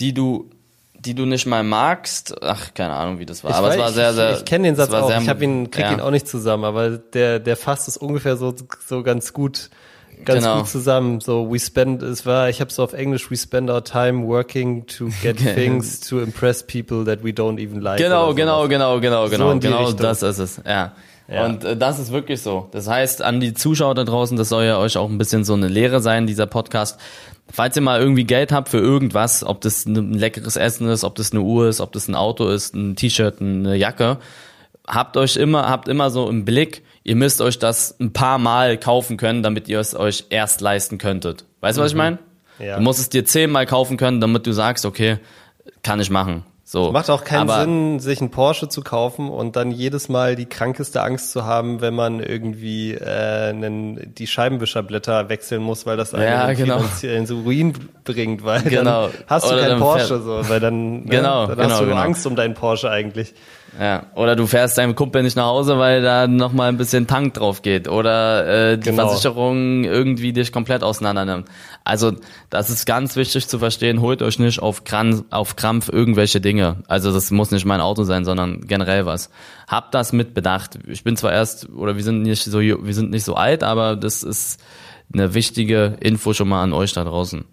die 0.00 0.12
du 0.14 0.50
die 0.98 1.14
du 1.14 1.24
nicht 1.26 1.46
mal 1.46 1.62
magst. 1.62 2.42
Ach, 2.42 2.74
keine 2.74 2.94
Ahnung, 2.94 3.18
wie 3.18 3.26
das 3.26 3.44
war. 3.44 3.52
Ich 3.52 3.56
aber 3.56 3.68
weiß, 3.68 3.74
es 3.74 3.80
war 3.80 3.92
sehr, 3.92 4.14
sehr. 4.14 4.32
Ich, 4.32 4.38
ich 4.38 4.44
kenne 4.44 4.68
den 4.68 4.76
Satz 4.76 4.92
auch. 4.92 5.08
sehr 5.08 5.20
Ich 5.20 5.28
habe 5.28 5.44
ihn, 5.44 5.70
krieg 5.70 5.84
ja. 5.84 5.92
ihn 5.92 6.00
auch 6.00 6.10
nicht 6.10 6.26
zusammen, 6.26 6.64
aber 6.64 6.90
der, 6.98 7.38
der 7.38 7.56
fasst 7.56 7.88
es 7.88 7.96
ungefähr 7.96 8.36
so, 8.36 8.54
so 8.86 9.02
ganz 9.02 9.32
gut, 9.32 9.70
ganz 10.24 10.44
Genau. 10.44 10.58
gut 10.58 10.68
zusammen. 10.68 11.20
So, 11.20 11.50
we 11.52 11.60
spend, 11.60 12.02
es 12.02 12.26
war, 12.26 12.48
ich 12.48 12.60
habe 12.60 12.72
so 12.72 12.82
auf 12.82 12.92
Englisch, 12.92 13.30
we 13.30 13.36
spend 13.36 13.70
our 13.70 13.84
time 13.84 14.26
working 14.26 14.86
to 14.86 15.08
get 15.22 15.36
things 15.38 16.00
to 16.00 16.20
impress 16.20 16.62
people 16.62 17.04
that 17.04 17.22
we 17.22 17.30
don't 17.30 17.60
even 17.60 17.80
like. 17.80 17.98
Genau, 17.98 18.34
genau, 18.34 18.66
genau, 18.68 19.00
genau, 19.00 19.28
genau, 19.28 19.50
in 19.52 19.60
die 19.60 19.68
genau, 19.68 19.84
Richtung. 19.84 19.98
das 19.98 20.22
ist 20.22 20.38
es, 20.38 20.60
ja. 20.66 20.92
Ja. 21.30 21.44
Und 21.44 21.62
äh, 21.62 21.76
das 21.76 21.98
ist 21.98 22.10
wirklich 22.10 22.40
so. 22.40 22.68
Das 22.72 22.88
heißt, 22.88 23.20
an 23.20 23.38
die 23.38 23.52
Zuschauer 23.52 23.94
da 23.94 24.04
draußen, 24.04 24.36
das 24.38 24.48
soll 24.48 24.64
ja 24.64 24.78
euch 24.78 24.96
auch 24.96 25.10
ein 25.10 25.18
bisschen 25.18 25.44
so 25.44 25.52
eine 25.52 25.68
Lehre 25.68 26.00
sein, 26.00 26.26
dieser 26.26 26.46
Podcast. 26.46 26.98
Falls 27.50 27.76
ihr 27.76 27.82
mal 27.82 28.00
irgendwie 28.00 28.24
Geld 28.24 28.52
habt 28.52 28.68
für 28.68 28.78
irgendwas, 28.78 29.42
ob 29.42 29.60
das 29.60 29.86
ein 29.86 30.12
leckeres 30.12 30.56
Essen 30.56 30.88
ist, 30.88 31.04
ob 31.04 31.14
das 31.14 31.32
eine 31.32 31.40
Uhr 31.40 31.68
ist, 31.68 31.80
ob 31.80 31.92
das 31.92 32.08
ein 32.08 32.14
Auto 32.14 32.48
ist, 32.48 32.74
ein 32.74 32.94
T-Shirt, 32.94 33.40
eine 33.40 33.74
Jacke, 33.74 34.18
habt 34.86 35.16
euch 35.16 35.36
immer, 35.36 35.68
habt 35.68 35.88
immer 35.88 36.10
so 36.10 36.28
im 36.28 36.44
Blick, 36.44 36.82
ihr 37.04 37.16
müsst 37.16 37.40
euch 37.40 37.58
das 37.58 37.98
ein 38.00 38.12
paar 38.12 38.38
Mal 38.38 38.76
kaufen 38.78 39.16
können, 39.16 39.42
damit 39.42 39.68
ihr 39.68 39.80
es 39.80 39.94
euch 39.94 40.26
erst 40.30 40.60
leisten 40.60 40.98
könntet. 40.98 41.44
Weißt 41.60 41.78
du, 41.78 41.82
was 41.82 41.92
ich 41.92 41.96
meine? 41.96 42.18
Ja. 42.58 42.76
Du 42.76 42.82
musst 42.82 43.00
es 43.00 43.08
dir 43.08 43.24
zehnmal 43.24 43.66
kaufen 43.66 43.96
können, 43.96 44.20
damit 44.20 44.46
du 44.46 44.52
sagst, 44.52 44.84
okay, 44.84 45.18
kann 45.82 46.00
ich 46.00 46.10
machen. 46.10 46.44
So. 46.70 46.92
Macht 46.92 47.08
auch 47.08 47.24
keinen 47.24 47.48
Aber- 47.48 47.62
Sinn, 47.62 47.98
sich 47.98 48.20
einen 48.20 48.30
Porsche 48.30 48.68
zu 48.68 48.82
kaufen 48.82 49.30
und 49.30 49.56
dann 49.56 49.70
jedes 49.70 50.10
Mal 50.10 50.36
die 50.36 50.44
krankeste 50.44 51.02
Angst 51.02 51.30
zu 51.32 51.46
haben, 51.46 51.80
wenn 51.80 51.94
man 51.94 52.20
irgendwie 52.20 52.92
äh, 52.92 53.48
einen, 53.48 54.12
die 54.14 54.26
Scheibenwischerblätter 54.26 55.30
wechseln 55.30 55.62
muss, 55.62 55.86
weil 55.86 55.96
das 55.96 56.12
einen 56.12 56.24
Ja, 56.24 56.46
in 56.50 56.58
genau. 56.58 56.76
finanziellen 56.80 57.20
ins 57.20 57.30
Ruin 57.32 57.72
bringt, 58.04 58.44
weil 58.44 58.60
Genau. 58.64 59.06
dann 59.06 59.12
hast 59.28 59.48
du 59.48 59.54
Oder 59.54 59.62
keinen 59.66 59.80
Porsche 59.80 60.20
so, 60.20 60.46
weil 60.46 60.60
dann, 60.60 61.04
ne, 61.04 61.08
Genau, 61.08 61.46
dann 61.46 61.56
genau, 61.56 61.70
hast 61.70 61.80
du 61.80 61.84
genau. 61.86 61.96
Angst 61.96 62.26
um 62.26 62.36
deinen 62.36 62.52
Porsche 62.52 62.90
eigentlich. 62.90 63.32
Ja, 63.80 64.06
oder 64.16 64.34
du 64.34 64.48
fährst 64.48 64.76
deinem 64.76 64.96
Kumpel 64.96 65.22
nicht 65.22 65.36
nach 65.36 65.46
Hause, 65.46 65.78
weil 65.78 66.02
da 66.02 66.26
noch 66.26 66.52
mal 66.52 66.68
ein 66.68 66.76
bisschen 66.76 67.06
Tank 67.06 67.34
drauf 67.34 67.62
geht 67.62 67.86
oder 67.86 68.72
äh, 68.72 68.76
die 68.76 68.90
Genau. 68.90 69.06
Versicherung 69.06 69.84
irgendwie 69.84 70.32
dich 70.32 70.50
komplett 70.50 70.82
auseinander 70.82 71.24
nimmt. 71.24 71.48
Also 71.84 72.12
das 72.50 72.70
ist 72.70 72.86
ganz 72.86 73.14
wichtig 73.14 73.46
zu 73.46 73.60
verstehen. 73.60 74.00
Holt 74.00 74.20
euch 74.20 74.40
nicht 74.40 74.60
auf, 74.60 74.82
Kran 74.82 75.24
auf 75.30 75.54
Krampf 75.54 75.88
irgendwelche 75.88 76.40
Dinge. 76.40 76.78
Also 76.88 77.12
das 77.12 77.30
muss 77.30 77.52
nicht 77.52 77.66
mein 77.66 77.80
Auto 77.80 78.02
sein, 78.02 78.24
sondern 78.24 78.62
generell 78.66 79.06
was. 79.06 79.30
Habt 79.68 79.94
das 79.94 80.12
mit 80.12 80.34
Bedacht. 80.34 80.78
Ich 80.88 81.04
bin 81.04 81.16
zwar 81.16 81.32
erst 81.32 81.68
oder 81.70 81.94
wir 81.94 82.02
sind 82.02 82.22
nicht 82.22 82.42
so 82.42 82.58
wir 82.58 82.94
sind 82.94 83.10
nicht 83.12 83.24
so 83.24 83.34
alt, 83.36 83.62
aber 83.62 83.94
das 83.94 84.24
ist 84.24 84.60
eine 85.14 85.34
wichtige 85.34 85.96
Info 86.00 86.32
schon 86.32 86.48
mal 86.48 86.64
an 86.64 86.72
euch 86.72 86.94
da 86.94 87.04
draußen. 87.04 87.44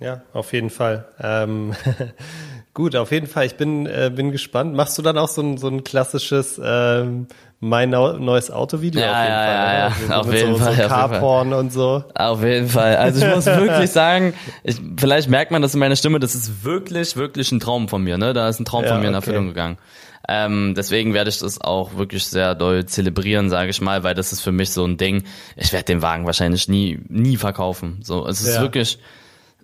Ja, 0.00 0.22
auf 0.34 0.52
jeden 0.52 0.70
Fall. 0.70 1.06
Ähm, 1.20 1.72
gut, 2.74 2.94
auf 2.96 3.10
jeden 3.12 3.26
Fall. 3.26 3.46
Ich 3.46 3.56
bin, 3.56 3.86
äh, 3.86 4.10
bin 4.14 4.30
gespannt. 4.32 4.74
Machst 4.74 4.98
du 4.98 5.02
dann 5.02 5.16
auch 5.16 5.28
so 5.28 5.40
ein, 5.42 5.56
so 5.58 5.68
ein 5.68 5.84
klassisches 5.84 6.60
ähm, 6.62 7.26
mein 7.60 7.88
neues 7.90 8.50
Auto-Video? 8.50 9.00
Ja, 9.00 9.12
auf 9.12 9.16
jeden 9.22 9.32
ja, 9.32 9.44
Fall. 9.44 9.54
ja, 9.54 9.62
oder? 9.62 9.78
ja, 9.78 9.84
Also 9.86 10.12
auf 10.12 10.26
mit 10.26 10.36
jeden 10.36 10.52
so, 10.56 10.58
Fall, 10.64 10.74
So. 10.74 10.82
Carporn 10.88 11.52
und 11.54 11.72
so. 11.72 12.04
Auf 12.14 12.44
jeden 12.44 12.68
Fall. 12.68 12.96
Also 12.96 13.24
ich 13.26 13.34
muss 13.34 13.46
wirklich 13.46 13.90
sagen, 13.90 14.34
ich, 14.62 14.76
vielleicht 14.98 15.30
merkt 15.30 15.50
man 15.50 15.62
das 15.62 15.72
in 15.72 15.80
meiner 15.80 15.96
Stimme, 15.96 16.20
das 16.20 16.34
ist 16.34 16.64
wirklich, 16.64 17.16
wirklich 17.16 17.50
ein 17.52 17.60
Traum 17.60 17.88
von 17.88 18.02
mir. 18.02 18.18
Ne? 18.18 18.34
Da 18.34 18.48
ist 18.48 18.60
ein 18.60 18.64
Traum 18.66 18.82
Ja, 18.84 18.90
von 18.90 19.00
mir 19.00 19.08
in 19.08 19.14
okay. 19.14 19.24
Erfüllung 19.24 19.46
gegangen. 19.48 19.78
Ähm, 20.26 20.74
deswegen 20.76 21.12
werde 21.14 21.28
ich 21.28 21.38
das 21.38 21.60
auch 21.60 21.96
wirklich 21.96 22.24
sehr 22.26 22.54
doll 22.54 22.86
zelebrieren, 22.86 23.50
sage 23.50 23.68
ich 23.70 23.80
mal, 23.82 24.02
weil 24.04 24.14
das 24.14 24.32
ist 24.32 24.40
für 24.40 24.52
mich 24.52 24.70
so 24.70 24.84
ein 24.84 24.96
Ding. 24.96 25.24
Ich 25.54 25.72
werde 25.72 25.84
den 25.84 26.00
Wagen 26.02 26.24
wahrscheinlich 26.24 26.66
nie, 26.68 26.98
nie 27.08 27.36
verkaufen. 27.36 28.00
So, 28.02 28.26
es 28.26 28.40
ist 28.40 28.56
Ja. 28.56 28.62
wirklich, 28.62 28.98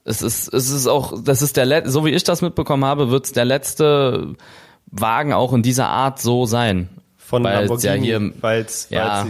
es 0.05 0.23
ist, 0.23 0.53
es 0.53 0.71
ist 0.71 0.87
auch, 0.87 1.23
das 1.23 1.43
ist 1.43 1.57
der, 1.57 1.67
Let 1.67 1.89
so 1.89 2.05
wie 2.05 2.11
ich 2.11 2.25
das 2.25 2.43
mitbekommen 2.43 2.85
habe, 2.85 3.11
wird 3.11 3.27
es 3.27 3.33
der 3.33 3.45
letzte 3.45 4.35
Wagen 4.87 5.33
auch 5.33 5.53
in 5.53 5.63
dieser 5.63 5.89
Art 5.89 6.21
so 6.21 6.47
sein. 6.47 6.89
Von 7.17 7.45
Weil 7.45 7.71
es 7.71 7.83
ja 7.85 7.93
Lamborghini, 7.95 8.07
hier- 8.07 8.43
weil 8.43 8.63
es 8.63 8.89
Ja. 8.91 9.27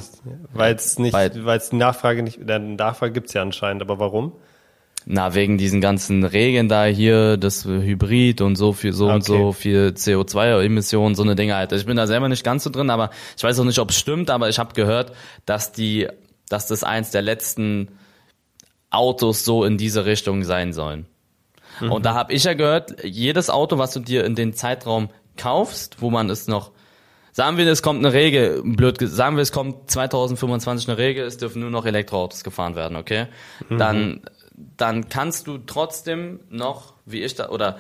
weil's 0.55 0.99
nicht, 0.99 1.13
Weil- 1.13 1.59
es 1.59 1.69
die 1.71 1.77
Nachfrage 1.77 2.23
nicht, 2.23 2.39
äh, 2.49 2.59
Nachfrage 2.59 3.13
gibt's 3.13 3.35
ja 3.35 3.43
anscheinend, 3.43 3.83
aber 3.83 3.99
warum? 3.99 4.33
Na, 5.07 5.35
wegen 5.35 5.57
diesen 5.59 5.81
ganzen 5.81 6.25
Regeln 6.25 6.69
da 6.69 6.85
hier, 6.85 7.37
das 7.37 7.65
Hybrid 7.65 8.41
und 8.43 8.57
so 8.57 8.73
viel, 8.73 8.93
so 8.93 9.07
und 9.07 9.23
Okay. 9.29 9.39
so 9.39 9.53
viel 9.53 9.93
CO2-Emissionen, 9.97 11.15
so 11.15 11.23
eine 11.23 11.35
Dinge 11.37 11.57
halt. 11.57 11.73
Ich 11.73 11.87
bin 11.87 11.97
da 11.97 12.07
selber 12.07 12.29
nicht 12.29 12.45
ganz 12.45 12.65
so 12.65 12.71
drin, 12.71 12.91
aber 12.91 13.11
ich 13.37 13.43
weiß 13.43 13.59
auch 13.61 13.65
nicht, 13.65 13.79
ob 13.79 13.91
es 13.91 13.99
stimmt, 13.99 14.31
aber 14.31 14.49
ich 14.49 14.59
habe 14.59 14.75
gehört, 14.75 15.13
dass 15.47 15.73
die, 15.73 16.07
dass 16.49 16.67
das 16.67 16.85
eins 16.85 17.11
der 17.11 17.23
letzten 17.23 17.89
Autos 18.91 19.45
so 19.45 19.65
in 19.65 19.79
diese 19.79 20.05
Richtung 20.05 20.45
sein 20.45 20.73
sollen. 20.73 21.07
Und 21.81 22.05
da 22.05 22.13
habe 22.15 22.33
ich 22.35 22.45
ja 22.45 22.53
gehört, 22.55 23.03
jedes 23.05 23.49
Auto, 23.49 23.79
was 23.79 23.93
du 23.93 24.01
dir 24.01 24.25
in 24.25 24.35
den 24.35 24.53
Zeitraum 24.53 25.09
kaufst, 25.37 26.03
wo 26.03 26.11
man 26.11 26.29
es 26.29 26.47
noch 26.49 26.73
Sagen 27.33 27.57
wir, 27.59 27.67
es 27.69 27.81
kommt 27.81 28.05
eine 28.05 28.13
Regel, 28.13 28.61
blöd, 28.65 28.99
ge- 28.99 29.07
sagen 29.07 29.37
wir, 29.37 29.43
es 29.43 29.53
kommt 29.53 29.89
2025 29.89 30.89
eine 30.89 30.99
Regel, 30.99 31.25
es 31.25 31.39
dürfen 31.39 31.61
nur 31.63 31.71
noch 31.71 31.87
Elektroautos 31.87 32.43
gefahren 32.43 32.75
werden, 32.75 32.97
okay? 32.97 33.29
Dann, 33.71 34.21
dann 34.77 35.09
kannst 35.09 35.47
du 35.47 35.59
trotzdem 35.59 36.41
noch, 36.51 36.95
wie 37.07 37.23
ich 37.23 37.37
da, 37.37 37.49
oder 37.51 37.79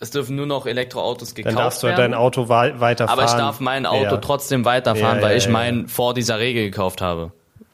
es 0.00 0.10
dürfen 0.12 0.34
nur 0.34 0.46
noch 0.46 0.64
Elektroautos 0.64 1.34
Dann 1.34 1.44
gekauft 1.44 1.58
darfst 1.58 1.82
du 1.82 1.88
werden. 1.88 1.98
dein 1.98 2.14
Auto 2.14 2.48
weiterfahren. 2.48 3.10
aber 3.10 3.24
ich 3.26 3.36
darf 3.36 3.60
mein 3.60 3.84
Auto 3.84 4.02
ja. 4.04 4.16
trotzdem 4.16 4.64
weiterfahren, 4.64 5.18
Ja, 5.18 5.22
weil 5.22 5.32
ja, 5.32 5.36
ich 5.36 5.48
mein 5.50 5.86
vor 5.86 6.14
dieser 6.14 6.38
Regel 6.38 6.64
gekauft 6.64 7.02
habe. 7.02 7.32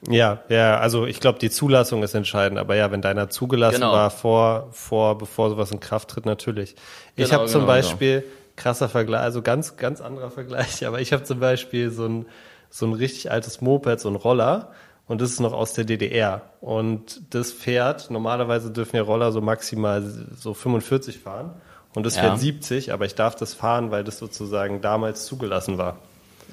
Ja, 0.09 0.41
ja, 0.49 0.79
also 0.79 1.07
ich 1.07 1.21
glaube, 1.21 1.39
die 1.39 1.51
Zulassung 1.51 2.03
ist 2.03 2.15
entscheidend, 2.15 2.59
aber 2.59 2.75
ja, 2.77 2.91
wenn 2.91 3.01
deiner 3.03 3.31
zugelassen 3.31 3.81
Genau. 3.81 3.93
war 3.93 4.11
vor, 4.11 4.69
vor, 4.73 5.17
bevor 5.19 5.51
sowas 5.51 5.71
in 5.71 5.81
Kraft 5.81 6.11
tritt, 6.11 6.27
natürlich. 6.27 6.77
ich 7.17 7.25
Genau, 7.29 7.41
habe 7.41 7.47
zum 7.47 7.63
genau, 7.63 7.73
Beispiel, 7.73 8.25
krasser 8.57 8.89
Vergleich, 8.89 9.23
also 9.23 9.41
ganz, 9.43 9.77
ganz 9.77 10.01
anderer 10.01 10.31
Vergleich, 10.31 10.87
aber 10.87 11.01
ich 11.01 11.13
habe 11.13 11.25
zum 11.25 11.41
Beispiel 11.41 11.91
so 11.91 12.07
ein, 12.07 12.27
so 12.71 12.87
ein 12.87 12.93
richtig 12.93 13.31
altes 13.31 13.61
Moped, 13.61 14.01
so 14.01 14.09
ein 14.09 14.17
Roller, 14.17 14.73
und 15.07 15.21
das 15.21 15.31
ist 15.31 15.41
noch 15.41 15.53
aus 15.53 15.75
der 15.75 15.85
DDR. 15.85 16.43
Und 16.63 17.21
das 17.35 17.53
fährt, 17.53 18.11
normalerweise 18.11 18.71
dürfen 18.71 18.97
ja 18.97 19.03
Roller 19.03 19.33
so 19.33 19.41
maximal 19.43 20.03
so 20.35 20.55
45 20.55 21.19
fahren. 21.19 21.51
Und 21.95 22.07
das 22.07 22.17
Ja. 22.17 22.23
fährt 22.23 22.39
70, 22.39 22.93
aber 22.93 23.05
ich 23.05 23.15
darf 23.15 23.37
das 23.37 23.53
fahren, 23.55 23.91
weil 23.91 24.03
das 24.03 24.19
sozusagen 24.19 24.81
damals 24.81 25.27
zugelassen 25.27 25.77
war. 25.79 25.99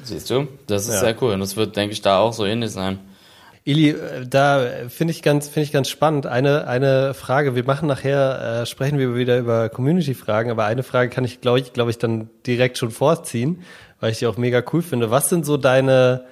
Siehst 0.03 0.29
du? 0.29 0.47
Das 0.67 0.83
ist 0.83 0.95
Ja. 0.95 0.99
sehr 0.99 1.15
cool 1.21 1.33
und 1.33 1.39
das 1.39 1.55
wird, 1.55 1.75
denke 1.77 1.93
ich, 1.93 2.01
da 2.01 2.19
auch 2.19 2.33
so 2.33 2.45
ähnlich 2.45 2.71
sein. 2.71 2.99
Ili, 3.63 3.89
äh, 3.91 4.25
da 4.27 4.65
finde 4.89 5.11
ich 5.11 5.21
ganz, 5.21 5.47
finde 5.47 5.65
ich 5.65 5.71
ganz 5.71 5.87
spannend. 5.89 6.25
Eine, 6.25 6.67
eine 6.67 7.13
Frage. 7.13 7.55
Wir 7.55 7.63
machen 7.63 7.87
nachher, 7.87 8.61
äh, 8.61 8.65
sprechen 8.65 8.97
wir 8.97 9.15
wieder 9.15 9.37
über 9.37 9.69
Community-Fragen, 9.69 10.49
aber 10.49 10.65
eine 10.65 10.83
Frage 10.83 11.09
kann 11.09 11.23
ich, 11.25 11.41
glaube 11.41 11.59
ich, 11.59 11.73
glaube 11.73 11.91
ich, 11.91 11.97
dann 11.97 12.29
direkt 12.47 12.77
schon 12.77 12.91
vorziehen, 12.91 13.61
weil 13.99 14.11
ich 14.11 14.19
die 14.19 14.27
auch 14.27 14.37
mega 14.37 14.63
cool 14.73 14.81
finde. 14.81 15.11
Was 15.11 15.29
sind 15.29 15.45
so 15.45 15.57
deine, 15.57 16.25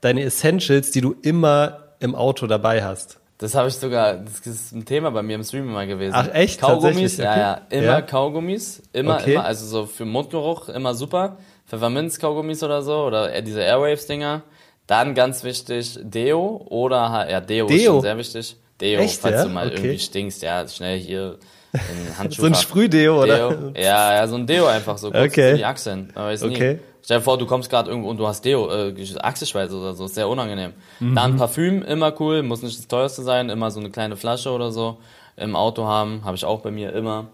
deine 0.00 0.22
Essentials, 0.22 0.90
die 0.90 1.00
du 1.00 1.14
immer 1.22 1.84
im 2.00 2.14
Auto 2.14 2.46
dabei 2.48 2.82
hast? 2.82 3.20
Das 3.38 3.54
habe 3.54 3.68
ich 3.68 3.74
sogar, 3.74 4.14
das 4.14 4.40
ist 4.46 4.72
ein 4.72 4.86
Thema 4.86 5.10
bei 5.10 5.22
mir 5.22 5.34
im 5.36 5.44
Stream 5.44 5.68
immer 5.68 5.86
gewesen. 5.86 6.14
Ach, 6.16 6.28
echt? 6.32 6.58
Kaugummis, 6.60 7.16
Tatsächlich? 7.16 7.18
ja, 7.18 7.32
Okay. 7.32 7.76
ja. 7.76 7.78
Immer 7.78 7.86
Ja. 7.98 8.00
Kaugummis, 8.02 8.82
immer, 8.92 9.16
Okay. 9.16 9.34
immer, 9.34 9.44
also 9.44 9.66
so 9.66 9.86
für 9.86 10.06
Mundgeruch 10.06 10.68
immer 10.70 10.94
super. 10.94 11.36
Pfefferminz-Kaugummis 11.68 12.62
oder 12.62 12.82
so, 12.82 13.04
oder 13.04 13.40
diese 13.42 13.60
Airwaves-Dinger. 13.60 14.42
Dann 14.86 15.14
ganz 15.14 15.42
wichtig, 15.44 15.98
Deo 16.02 16.64
oder, 16.68 17.10
halt- 17.10 17.30
ja, 17.30 17.40
Deo, 17.40 17.66
ist 17.66 17.72
Deo? 17.72 17.92
schon 17.94 18.02
sehr 18.02 18.18
wichtig. 18.18 18.56
Deo, 18.80 19.00
Echt, 19.00 19.20
falls 19.20 19.36
ja? 19.36 19.44
du 19.44 19.50
mal 19.50 19.66
Okay. 19.66 19.76
irgendwie 19.76 19.98
stinkst, 19.98 20.42
ja, 20.42 20.66
schnell 20.68 20.98
hier 20.98 21.38
in 21.72 21.78
Handschuh. 22.18 22.42
So 22.42 22.46
ein 22.46 22.54
Sprühdeo, 22.54 23.22
oder? 23.22 23.48
Deo. 23.50 23.72
Ja, 23.76 24.14
ja, 24.14 24.28
so 24.28 24.36
ein 24.36 24.46
Deo 24.46 24.66
einfach 24.66 24.96
so, 24.98 25.10
kurz 25.10 25.32
Okay. 25.32 25.52
für 25.52 25.56
die 25.58 25.64
Achseln. 25.64 26.12
Man 26.14 26.24
weiß 26.26 26.42
nie. 26.42 26.54
Okay. 26.54 26.78
Stell 27.02 27.18
dir 27.18 27.22
vor, 27.22 27.38
du 27.38 27.46
kommst 27.46 27.70
gerade 27.70 27.88
irgendwo 27.90 28.10
und 28.10 28.16
du 28.18 28.26
hast 28.26 28.44
Deo, 28.44 28.68
äh, 28.70 28.92
Achselschweiß 29.20 29.72
oder 29.72 29.94
so, 29.94 30.06
ist 30.06 30.14
sehr 30.16 30.28
unangenehm. 30.28 30.72
Mhm. 31.00 31.14
Dann 31.14 31.36
Parfüm, 31.36 31.82
immer 31.82 32.12
cool, 32.20 32.42
muss 32.42 32.62
nicht 32.62 32.78
das 32.78 32.88
teuerste 32.88 33.22
sein, 33.22 33.48
immer 33.48 33.70
so 33.70 33.78
eine 33.80 33.90
kleine 33.90 34.16
Flasche 34.16 34.50
oder 34.50 34.72
so 34.72 34.98
im 35.36 35.54
Auto 35.56 35.84
haben, 35.84 36.22
habe 36.24 36.36
ich 36.36 36.44
auch 36.44 36.60
bei 36.60 36.70
mir 36.70 36.92
immer. 36.92 37.26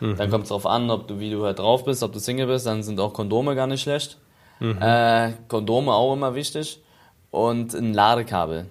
Mhm. 0.00 0.16
Dann 0.16 0.30
kommt 0.30 0.44
es 0.44 0.48
drauf 0.48 0.66
an, 0.66 0.90
ob 0.90 1.06
du, 1.08 1.20
wie 1.20 1.30
du 1.30 1.44
halt 1.44 1.58
drauf 1.60 1.84
bist, 1.84 2.02
ob 2.02 2.12
du 2.12 2.18
Single 2.18 2.46
bist, 2.46 2.66
dann 2.66 2.82
sind 2.82 2.98
auch 3.00 3.12
Kondome 3.12 3.54
gar 3.54 3.66
nicht 3.68 3.82
schlecht. 3.82 4.16
Mhm. 4.58 4.78
Äh, 4.82 5.32
Kondome 5.48 5.92
auch 5.92 6.12
immer 6.14 6.34
wichtig. 6.34 6.80
Und 7.30 7.74
ein 7.74 7.92
Ladekabel. 7.94 8.66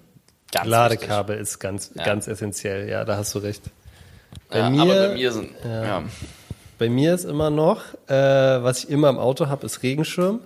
Ganz 0.51 0.68
Ladekabel 0.68 1.38
ist 1.38 1.60
ganz, 1.60 1.92
Ja. 1.96 2.04
ganz 2.04 2.28
essentiell. 2.28 2.89
Ja, 2.89 3.06
da 3.06 3.18
hast 3.18 3.34
du 3.36 3.39
recht. 3.39 3.62
Wichtig. 3.63 3.74
Bei 4.50 4.60
Ja, 4.60 4.70
mir- 4.70 4.82
aber 4.82 5.08
bei 5.10 5.13
mir 5.16 5.32
sind, 5.32 5.50
ja. 5.63 6.04
Bei 6.78 6.89
mir 6.89 7.13
ist 7.13 7.25
immer 7.25 7.50
noch, 7.50 7.82
äh, 8.08 8.13
was 8.63 8.84
ich 8.86 8.89
immer 8.89 9.10
im 9.10 9.18
Auto 9.18 9.48
habe, 9.48 9.66
ist 9.66 9.84
Regenschirm. 9.84 10.39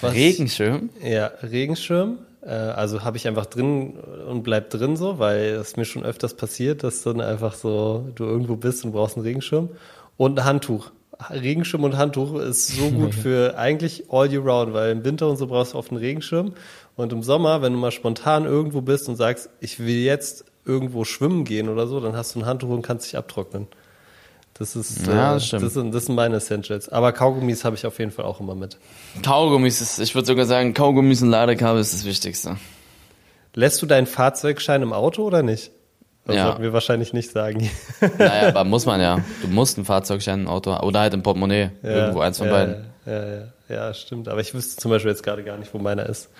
Was- 0.00 0.12
Regenschirm. 0.14 0.90
Ja, 1.02 1.30
Regenschirm. 1.42 2.18
Äh, 2.42 2.48
also 2.50 3.04
habe 3.04 3.16
ich 3.16 3.26
einfach 3.28 3.46
drin 3.46 3.94
und 4.28 4.42
bleib 4.42 4.70
drin 4.70 4.96
so, 4.96 5.18
weil 5.18 5.54
es 5.54 5.76
mir 5.76 5.84
schon 5.84 6.04
öfters 6.04 6.34
passiert, 6.34 6.82
dass 6.82 7.02
dann 7.02 7.20
einfach 7.20 7.54
so, 7.54 8.08
du 8.14 8.24
irgendwo 8.24 8.56
bist 8.56 8.84
und 8.84 8.92
brauchst 8.92 9.16
einen 9.16 9.24
Regenschirm. 9.24 9.70
Und 10.16 10.38
ein 10.40 10.44
Handtuch. 10.44 10.90
Regenschirm 11.30 11.84
und 11.84 11.96
Handtuch 11.96 12.34
ist 12.40 12.68
so 12.76 12.90
gut 12.90 13.14
für 13.14 13.56
eigentlich 13.56 14.04
all 14.10 14.30
year 14.30 14.42
round, 14.42 14.72
weil 14.74 14.90
im 14.90 15.04
Winter 15.04 15.28
und 15.28 15.36
so 15.36 15.46
brauchst 15.46 15.72
du 15.74 15.78
oft 15.78 15.90
einen 15.90 16.00
Regenschirm. 16.00 16.54
Und 16.96 17.12
im 17.12 17.22
Sommer, 17.22 17.60
wenn 17.62 17.72
du 17.72 17.78
mal 17.78 17.90
spontan 17.90 18.44
irgendwo 18.44 18.80
bist 18.80 19.08
und 19.08 19.16
sagst, 19.16 19.50
ich 19.60 19.80
will 19.80 19.96
jetzt 19.98 20.44
irgendwo 20.64 21.04
schwimmen 21.04 21.44
gehen 21.44 21.68
oder 21.68 21.86
so, 21.86 21.98
dann 22.00 22.16
hast 22.16 22.34
du 22.34 22.40
ein 22.40 22.46
Handtuch 22.46 22.68
und 22.70 22.82
kannst 22.82 23.06
dich 23.06 23.16
abtrocknen. 23.16 23.66
Das 24.56 24.76
ist, 24.76 25.06
Ja, 25.08 25.32
äh, 25.32 25.34
das 25.34 25.46
stimmt. 25.48 25.62
das, 25.64 25.74
sind, 25.74 25.92
das 25.94 26.04
sind 26.04 26.14
meine 26.14 26.36
Essentials. 26.36 26.88
Aber 26.88 27.12
Kaugummis 27.12 27.64
habe 27.64 27.74
ich 27.74 27.84
auf 27.86 27.98
jeden 27.98 28.12
Fall 28.12 28.24
auch 28.24 28.38
immer 28.40 28.54
mit. 28.54 28.78
Kaugummis 29.24 29.80
ist, 29.80 29.98
ich 29.98 30.14
würde 30.14 30.26
sogar 30.26 30.46
sagen, 30.46 30.72
Kaugummis 30.74 31.22
und 31.22 31.30
Ladekabel 31.30 31.80
ist 31.80 31.92
das 31.92 32.04
Wichtigste. 32.04 32.56
Lässt 33.54 33.82
du 33.82 33.86
deinen 33.86 34.06
Fahrzeugschein 34.06 34.82
im 34.82 34.92
Auto 34.92 35.24
oder 35.24 35.42
nicht? 35.42 35.72
Das 36.26 36.36
Ja. 36.36 36.46
sollten 36.46 36.62
wir 36.62 36.72
wahrscheinlich 36.72 37.12
nicht 37.12 37.30
sagen. 37.32 37.68
Naja, 38.18 38.48
aber 38.48 38.64
muss 38.64 38.86
man 38.86 39.00
ja. 39.00 39.18
Du 39.42 39.48
musst 39.48 39.76
ein 39.76 39.84
Fahrzeugschein 39.84 40.42
im 40.42 40.48
Auto 40.48 40.74
oder 40.78 41.00
halt 41.00 41.12
im 41.14 41.22
Portemonnaie. 41.22 41.70
Irgendwo 41.82 42.20
eins 42.20 42.38
von 42.38 42.46
ja, 42.46 42.52
beiden. 42.52 42.84
Ja, 43.04 43.26
ja, 43.26 43.42
ja, 43.68 43.94
stimmt. 43.94 44.28
Aber 44.28 44.40
ich 44.40 44.54
wüsste 44.54 44.80
zum 44.80 44.90
Beispiel 44.92 45.10
jetzt 45.10 45.22
gerade 45.24 45.42
gar 45.44 45.58
nicht, 45.58 45.74
wo 45.74 45.78
meiner 45.78 46.06
ist. 46.08 46.30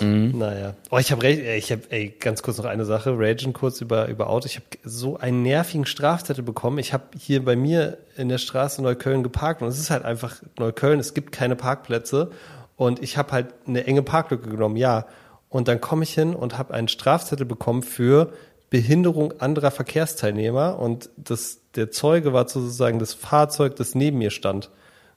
Mhm. 0.00 0.38
Naja. 0.38 0.74
Oh, 0.90 0.98
ich 0.98 1.10
habe 1.10 1.22
recht, 1.22 1.40
ich 1.40 1.72
habe, 1.72 1.82
ey, 1.90 2.14
ganz 2.20 2.42
kurz 2.42 2.58
noch 2.58 2.64
eine 2.64 2.84
Sache, 2.84 3.18
ragen 3.18 3.52
kurz 3.52 3.80
über, 3.80 4.08
über 4.08 4.30
Auto. 4.30 4.46
Ich 4.46 4.56
habe 4.56 4.66
so 4.84 5.16
einen 5.16 5.42
nervigen 5.42 5.86
Strafzettel 5.86 6.44
bekommen. 6.44 6.78
Ich 6.78 6.92
habe 6.92 7.04
hier 7.18 7.44
bei 7.44 7.56
mir 7.56 7.98
in 8.16 8.28
der 8.28 8.38
Straße 8.38 8.82
Neukölln 8.82 9.22
geparkt 9.22 9.62
und 9.62 9.68
es 9.68 9.78
ist 9.78 9.90
halt 9.90 10.04
einfach 10.04 10.36
Neukölln, 10.58 11.00
es 11.00 11.14
gibt 11.14 11.32
keine 11.32 11.56
Parkplätze 11.56 12.30
und 12.76 13.02
ich 13.02 13.16
habe 13.16 13.32
halt 13.32 13.48
eine 13.66 13.84
enge 13.84 14.02
Parklücke 14.02 14.48
genommen, 14.48 14.76
ja. 14.76 15.06
Und 15.48 15.66
dann 15.66 15.80
komme 15.80 16.04
ich 16.04 16.14
hin 16.14 16.34
und 16.34 16.58
habe 16.58 16.74
einen 16.74 16.88
Strafzettel 16.88 17.46
bekommen 17.46 17.82
für 17.82 18.32
Behinderung 18.70 19.40
anderer 19.40 19.70
Verkehrsteilnehmer 19.70 20.78
und 20.78 21.08
das, 21.16 21.60
der 21.74 21.90
Zeuge 21.90 22.32
war 22.32 22.46
sozusagen 22.48 22.98
das 22.98 23.14
Fahrzeug, 23.14 23.76
das 23.76 23.94
neben 23.94 24.18
mir 24.18 24.30
stand. 24.30 24.70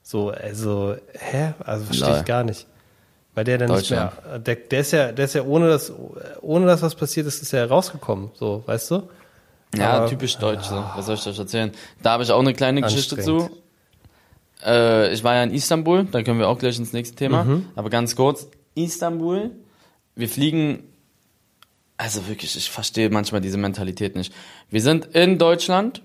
So, 0.03 0.29
also, 0.29 0.95
hä? 1.13 1.53
Also 1.59 1.85
verstehe 1.85 2.19
ich 2.19 2.25
gar 2.25 2.43
nicht. 2.43 2.65
Weil 3.33 3.45
der 3.45 3.57
dann 3.57 3.71
nicht 3.71 3.89
mehr, 3.89 4.11
der, 4.45 4.55
der 4.55 4.79
ist 4.81 4.91
ja, 4.91 5.11
der 5.11 5.25
ist 5.25 5.35
ja 5.35 5.43
ohne 5.43 5.69
dass, 5.69 5.91
ohne 6.41 6.65
dass 6.65 6.81
was 6.81 6.95
passiert 6.95 7.27
ist, 7.27 7.41
ist 7.41 7.53
er 7.53 7.69
rausgekommen, 7.69 8.31
so, 8.33 8.63
weißt 8.65 8.91
du? 8.91 9.03
Ja, 9.75 9.93
Aber- 9.93 10.07
typisch 10.07 10.35
deutsch, 10.38 10.65
so. 10.65 10.83
Was 10.95 11.05
soll 11.05 11.15
ich 11.15 11.25
euch 11.25 11.39
erzählen? 11.39 11.71
Da 12.03 12.11
habe 12.11 12.23
ich 12.23 12.31
auch 12.31 12.39
eine 12.39 12.53
kleine 12.53 12.81
Geschichte 12.81 13.17
zu. 13.19 13.50
Äh, 14.65 15.13
ich 15.13 15.23
war 15.23 15.35
ja 15.35 15.43
in 15.43 15.53
Istanbul, 15.53 16.05
da 16.11 16.23
können 16.23 16.39
wir 16.39 16.50
auch 16.50 16.59
gleich 16.59 16.77
ins 16.77 16.91
nächste 16.91 17.15
Thema. 17.15 17.45
Mhm. 17.45 17.67
Aber 17.75 17.89
ganz 17.89 18.15
kurz, 18.17 18.47
Istanbul, 18.75 19.51
wir 20.15 20.27
fliegen, 20.27 20.83
also 21.97 22.27
wirklich, 22.27 22.55
ich 22.57 22.69
verstehe 22.69 23.09
manchmal 23.09 23.39
diese 23.39 23.57
Mentalität 23.57 24.15
nicht. 24.15 24.33
Wir 24.69 24.81
sind 24.81 25.05
in 25.15 25.38
Deutschland, 25.38 26.01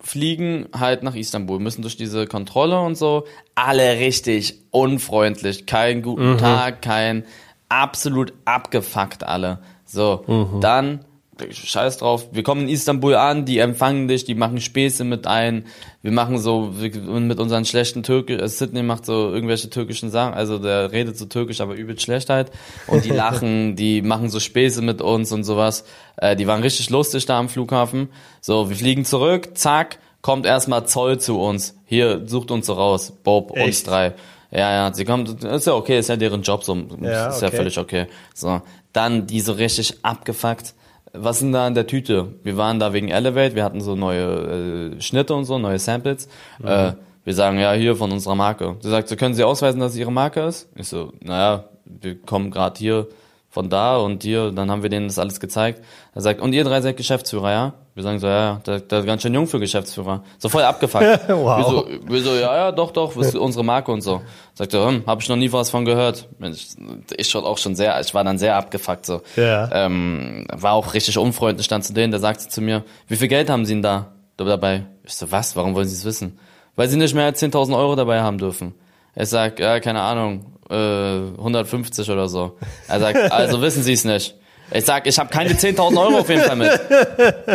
fliegen 0.00 0.66
halt 0.78 1.02
nach 1.02 1.14
Istanbul, 1.14 1.58
müssen 1.58 1.82
durch 1.82 1.96
diese 1.96 2.26
Kontrolle 2.26 2.80
und 2.80 2.96
so, 2.96 3.26
alle 3.54 3.98
richtig 3.98 4.54
unfreundlich, 4.70 5.66
keinen 5.66 6.02
guten 6.02 6.38
Tag, 6.38 6.82
kein 6.82 7.24
absolut 7.68 8.32
abgefuckt 8.44 9.24
alle. 9.24 9.60
So, 9.84 10.24
dann 10.60 11.04
Scheiß 11.52 11.98
drauf, 11.98 12.28
wir 12.32 12.42
kommen 12.42 12.62
in 12.62 12.68
Istanbul 12.68 13.14
an, 13.14 13.44
die 13.44 13.58
empfangen 13.58 14.08
dich, 14.08 14.24
die 14.24 14.34
machen 14.34 14.60
Späße 14.60 15.04
mit 15.04 15.26
ein, 15.26 15.66
wir 16.02 16.12
machen 16.12 16.38
so 16.38 16.72
mit 16.72 17.38
unseren 17.40 17.64
schlechten 17.64 18.02
Türkisch, 18.02 18.40
äh, 18.40 18.48
Sydney 18.48 18.82
macht 18.82 19.06
so 19.06 19.32
irgendwelche 19.32 19.70
türkischen 19.70 20.10
Sachen, 20.10 20.34
also 20.34 20.58
der 20.58 20.92
redet 20.92 21.16
so 21.16 21.26
türkisch, 21.26 21.60
aber 21.60 21.74
übel 21.74 21.98
schlecht 21.98 22.30
halt 22.30 22.50
und 22.86 23.04
die 23.04 23.10
lachen, 23.10 23.76
die 23.76 24.02
machen 24.02 24.28
so 24.28 24.40
Späße 24.40 24.82
mit 24.82 25.02
uns 25.02 25.32
und 25.32 25.44
sowas, 25.44 25.84
äh, 26.16 26.36
die 26.36 26.46
waren 26.46 26.62
richtig 26.62 26.90
lustig 26.90 27.26
da 27.26 27.38
am 27.38 27.48
Flughafen. 27.48 28.08
So, 28.40 28.68
wir 28.68 28.76
fliegen 28.76 29.04
zurück, 29.04 29.50
zack, 29.54 29.98
kommt 30.22 30.46
erstmal 30.46 30.86
Zoll 30.86 31.18
zu 31.18 31.40
uns, 31.40 31.76
hier, 31.86 32.22
sucht 32.26 32.50
uns 32.50 32.66
so 32.66 32.74
raus, 32.74 33.12
Bob, 33.22 33.50
uns 33.50 33.60
Echt? 33.60 33.86
drei. 33.86 34.14
Ja, 34.52 34.72
ja, 34.72 34.94
sie 34.94 35.04
kommt, 35.04 35.44
ist 35.44 35.66
ja 35.66 35.74
okay, 35.74 35.98
ist 35.98 36.08
ja 36.08 36.16
deren 36.16 36.42
Job, 36.42 36.64
so, 36.64 36.74
Ja, 37.00 37.28
ist 37.28 37.40
ja 37.40 37.48
okay. 37.48 37.56
völlig 37.56 37.78
okay. 37.78 38.06
So, 38.34 38.60
dann 38.92 39.26
die 39.26 39.40
so 39.40 39.52
richtig 39.52 39.94
abgefuckt. 40.02 40.74
Was 41.12 41.40
sind 41.40 41.52
da 41.52 41.66
in 41.66 41.74
der 41.74 41.86
Tüte? 41.86 42.34
Wir 42.44 42.56
waren 42.56 42.78
da 42.78 42.92
wegen 42.92 43.08
Elevate, 43.08 43.54
wir 43.56 43.64
hatten 43.64 43.80
so 43.80 43.96
neue 43.96 44.94
äh, 44.96 45.00
Schnitte 45.00 45.34
und 45.34 45.44
so, 45.44 45.58
neue 45.58 45.78
Samples. 45.78 46.28
Äh, 46.62 46.92
wir 47.24 47.34
sagen, 47.34 47.58
ja, 47.58 47.72
hier 47.72 47.96
von 47.96 48.12
unserer 48.12 48.34
Marke. 48.34 48.76
Sie 48.80 48.90
sagt, 48.90 49.08
so 49.08 49.16
können 49.16 49.34
Sie 49.34 49.44
ausweisen, 49.44 49.80
dass 49.80 49.92
es 49.92 49.98
Ihre 49.98 50.12
Marke 50.12 50.40
ist? 50.40 50.68
Ich 50.74 50.88
so, 50.88 51.12
naja, 51.20 51.64
wir 51.84 52.20
kommen 52.20 52.50
gerade 52.50 52.78
hier 52.78 53.08
von 53.50 53.68
da 53.68 53.96
und 53.96 54.22
hier, 54.22 54.52
dann 54.52 54.70
haben 54.70 54.84
wir 54.84 54.90
denen 54.90 55.08
das 55.08 55.18
alles 55.18 55.40
gezeigt. 55.40 55.84
Er 56.14 56.20
sagt, 56.20 56.40
und 56.40 56.52
ihr 56.52 56.62
drei 56.62 56.80
seid 56.80 56.96
Geschäftsführer, 56.96 57.50
ja? 57.50 57.74
Wir 57.94 58.04
sagen 58.04 58.20
so, 58.20 58.28
ja, 58.28 58.40
ja, 58.40 58.60
der, 58.64 58.80
der 58.80 59.00
ist 59.00 59.06
ganz 59.06 59.22
schön 59.22 59.34
jung 59.34 59.48
für 59.48 59.58
Geschäftsführer. 59.58 60.22
So 60.38 60.48
voll 60.48 60.62
abgefuckt. 60.62 61.20
Wow. 61.28 61.58
Wir 61.58 61.64
so, 61.64 62.08
wir 62.08 62.22
so, 62.22 62.34
ja, 62.34 62.56
ja, 62.56 62.72
doch, 62.72 62.92
doch, 62.92 63.16
ist 63.16 63.34
unsere 63.34 63.64
Marke 63.64 63.90
und 63.90 64.02
so. 64.02 64.22
Sagt 64.54 64.72
er, 64.72 64.86
hm, 64.86 65.02
hab 65.04 65.20
ich 65.20 65.28
noch 65.28 65.36
nie 65.36 65.52
was 65.52 65.70
von 65.70 65.84
gehört. 65.84 66.28
Ich, 66.40 66.76
ich 67.16 67.28
schon 67.28 67.44
auch 67.44 67.58
schon 67.58 67.74
sehr, 67.74 68.00
ich 68.00 68.14
war 68.14 68.22
dann 68.22 68.38
sehr 68.38 68.54
abgefuckt 68.54 69.04
so. 69.04 69.20
Ja. 69.34 69.68
Ähm, 69.72 70.46
war 70.52 70.74
auch 70.74 70.94
richtig 70.94 71.18
unfreundlich, 71.18 71.66
stand 71.66 71.84
zu 71.84 71.92
denen, 71.92 72.12
der 72.12 72.20
sagte 72.20 72.48
zu 72.48 72.60
mir, 72.60 72.84
wie 73.08 73.16
viel 73.16 73.28
Geld 73.28 73.50
haben 73.50 73.64
Sie 73.64 73.74
denn 73.74 73.82
da 73.82 74.12
dabei? 74.36 74.86
Ich 75.04 75.14
so, 75.14 75.30
was, 75.32 75.56
warum 75.56 75.74
wollen 75.74 75.88
Sie 75.88 75.94
es 75.94 76.04
wissen? 76.04 76.38
Weil 76.76 76.88
Sie 76.88 76.96
nicht 76.96 77.14
mehr 77.14 77.24
als 77.24 77.42
10.000 77.42 77.76
Euro 77.76 77.96
dabei 77.96 78.20
haben 78.20 78.38
dürfen. 78.38 78.74
Er 79.14 79.26
sagt, 79.26 79.58
ja, 79.58 79.80
keine 79.80 80.00
Ahnung, 80.00 80.46
äh, 80.70 81.38
150 81.38 82.08
oder 82.10 82.28
so. 82.28 82.56
Er 82.88 83.00
sagt, 83.00 83.32
also 83.32 83.60
wissen 83.62 83.82
Sie 83.82 83.92
es 83.92 84.04
nicht. 84.04 84.34
Ich 84.72 84.84
sag, 84.84 85.04
ich 85.08 85.18
habe 85.18 85.30
keine 85.30 85.50
10.000 85.54 86.00
Euro 86.00 86.18
auf 86.20 86.28
jeden 86.28 86.42
Fall 86.42 86.54
mit. 86.54 86.70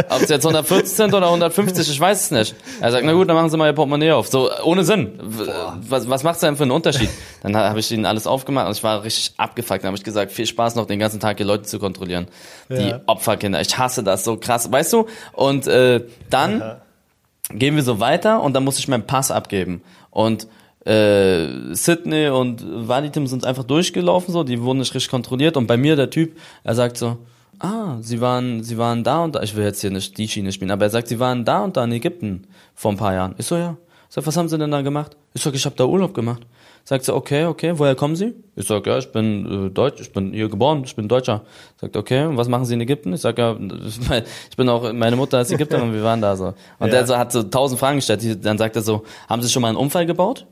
Ob 0.09 0.21
es 0.21 0.27
jetzt 0.29 0.45
140 0.45 0.85
sind 0.97 1.13
oder 1.13 1.27
150, 1.27 1.89
ich 1.89 1.97
weiß 1.97 2.23
es 2.25 2.31
nicht. 2.31 2.55
Er 2.81 2.91
sagt, 2.91 3.05
na 3.05 3.13
gut, 3.13 3.29
dann 3.29 3.37
machen 3.37 3.49
Sie 3.49 3.55
mal 3.55 3.67
Ihr 3.67 3.73
Portemonnaie 3.73 4.11
auf. 4.11 4.27
So, 4.27 4.49
ohne 4.65 4.83
Sinn. 4.83 5.17
W- 5.21 5.45
Was, 5.87 6.09
was 6.09 6.23
macht's 6.23 6.41
denn 6.41 6.57
für 6.57 6.63
einen 6.63 6.71
Unterschied? 6.71 7.09
Dann 7.41 7.55
habe 7.55 7.79
ich 7.79 7.89
ihnen 7.89 8.05
alles 8.05 8.27
aufgemacht 8.27 8.67
und 8.67 8.73
ich 8.73 8.83
war 8.83 9.05
richtig 9.05 9.31
abgefuckt. 9.37 9.83
Dann 9.83 9.87
habe 9.87 9.97
ich 9.97 10.03
gesagt, 10.03 10.33
viel 10.33 10.45
Spaß 10.45 10.75
noch 10.75 10.87
den 10.87 10.99
ganzen 10.99 11.21
Tag 11.21 11.37
hier 11.37 11.45
Leute 11.45 11.63
zu 11.63 11.79
kontrollieren. 11.79 12.27
Die 12.69 12.89
Ja. 12.89 12.99
Opferkinder. 13.05 13.61
Ich 13.61 13.77
hasse 13.77 14.03
das 14.03 14.25
so 14.25 14.35
krass, 14.35 14.69
weißt 14.69 14.91
du? 14.91 15.05
Und 15.31 15.67
äh, 15.67 16.03
dann 16.29 16.81
gehen 17.49 17.77
wir 17.77 17.83
so 17.83 18.01
weiter 18.01 18.41
und 18.41 18.53
dann 18.55 18.65
muss 18.65 18.77
ich 18.77 18.89
meinen 18.89 19.07
Pass 19.07 19.31
abgeben. 19.31 19.83
Und 20.11 20.47
äh, 20.85 21.73
Sydney 21.73 22.29
und 22.29 22.63
Valitim 22.87 23.27
sind 23.27 23.45
einfach 23.45 23.63
durchgelaufen, 23.63 24.31
so, 24.33 24.43
die 24.43 24.61
wurden 24.61 24.79
nicht 24.79 24.93
richtig 24.93 25.09
kontrolliert. 25.11 25.57
Und 25.57 25.67
bei 25.67 25.77
mir 25.77 25.95
der 25.95 26.09
Typ, 26.09 26.37
er 26.63 26.75
sagt 26.75 26.97
so, 26.97 27.17
ah, 27.59 27.97
sie 28.01 28.21
waren, 28.21 28.63
sie 28.63 28.77
waren 28.77 29.03
da 29.03 29.23
und 29.23 29.35
da. 29.35 29.41
Ich 29.41 29.55
will 29.55 29.63
jetzt 29.63 29.81
hier 29.81 29.91
nicht 29.91 30.17
die 30.17 30.27
Schiene 30.27 30.51
spielen, 30.51 30.71
aber 30.71 30.85
er 30.85 30.89
sagt, 30.91 31.07
sie 31.07 31.19
waren 31.19 31.43
da 31.45 31.63
und 31.63 31.75
da 31.75 31.83
in 31.83 31.91
Ägypten 31.91 32.47
vor 32.75 32.91
ein 32.91 32.97
paar 32.97 33.13
Jahren. 33.13 33.35
Ich 33.37 33.47
so, 33.47 33.55
ja. 33.55 33.77
Sag, 34.09 34.25
was 34.27 34.37
haben 34.37 34.47
sie 34.47 34.57
denn 34.57 34.71
da 34.71 34.81
gemacht? 34.81 35.17
Ich 35.33 35.41
sag, 35.41 35.55
ich 35.55 35.65
habe 35.65 35.75
da 35.75 35.85
Urlaub 35.85 36.13
gemacht. 36.13 36.43
Sagt 36.87 37.03
sie, 37.03 37.13
okay, 37.13 37.45
okay, 37.45 37.73
woher 37.79 37.95
kommen 37.95 38.15
Sie? 38.15 38.35
Ich 38.55 38.67
sag, 38.67 38.85
ja, 38.85 38.99
ich 38.99 39.11
bin 39.11 39.67
äh, 39.67 39.69
Deutsch, 39.71 39.99
ich 39.99 40.13
bin 40.13 40.31
hier 40.33 40.47
geboren, 40.47 40.83
ich 40.85 40.95
bin 40.95 41.07
Deutscher. 41.07 41.41
Sagt, 41.81 41.97
okay, 41.97 42.25
und 42.25 42.37
was 42.37 42.47
machen 42.47 42.65
Sie 42.65 42.75
in 42.75 42.81
Ägypten? 42.81 43.11
Ich 43.13 43.21
sag, 43.21 43.39
ja, 43.39 43.57
ich 44.49 44.55
bin 44.55 44.69
auch, 44.69 44.93
meine 44.93 45.15
Mutter 45.15 45.41
ist 45.41 45.51
Ägypterin, 45.51 45.91
wir 45.93 46.03
waren 46.03 46.21
da 46.21 46.35
so. 46.35 46.45
Und 46.45 46.55
Ja. 46.79 46.87
der 46.87 47.07
so, 47.07 47.17
hat 47.17 47.31
so 47.31 47.41
tausend 47.41 47.79
Fragen 47.79 47.97
gestellt. 47.97 48.45
Dann 48.45 48.59
sagt 48.59 48.75
er 48.75 48.83
so, 48.83 49.03
haben 49.27 49.41
Sie 49.41 49.49
schon 49.49 49.63
mal 49.63 49.69
einen 49.69 49.77
Unfall 49.77 50.05
gebaut? 50.05 50.45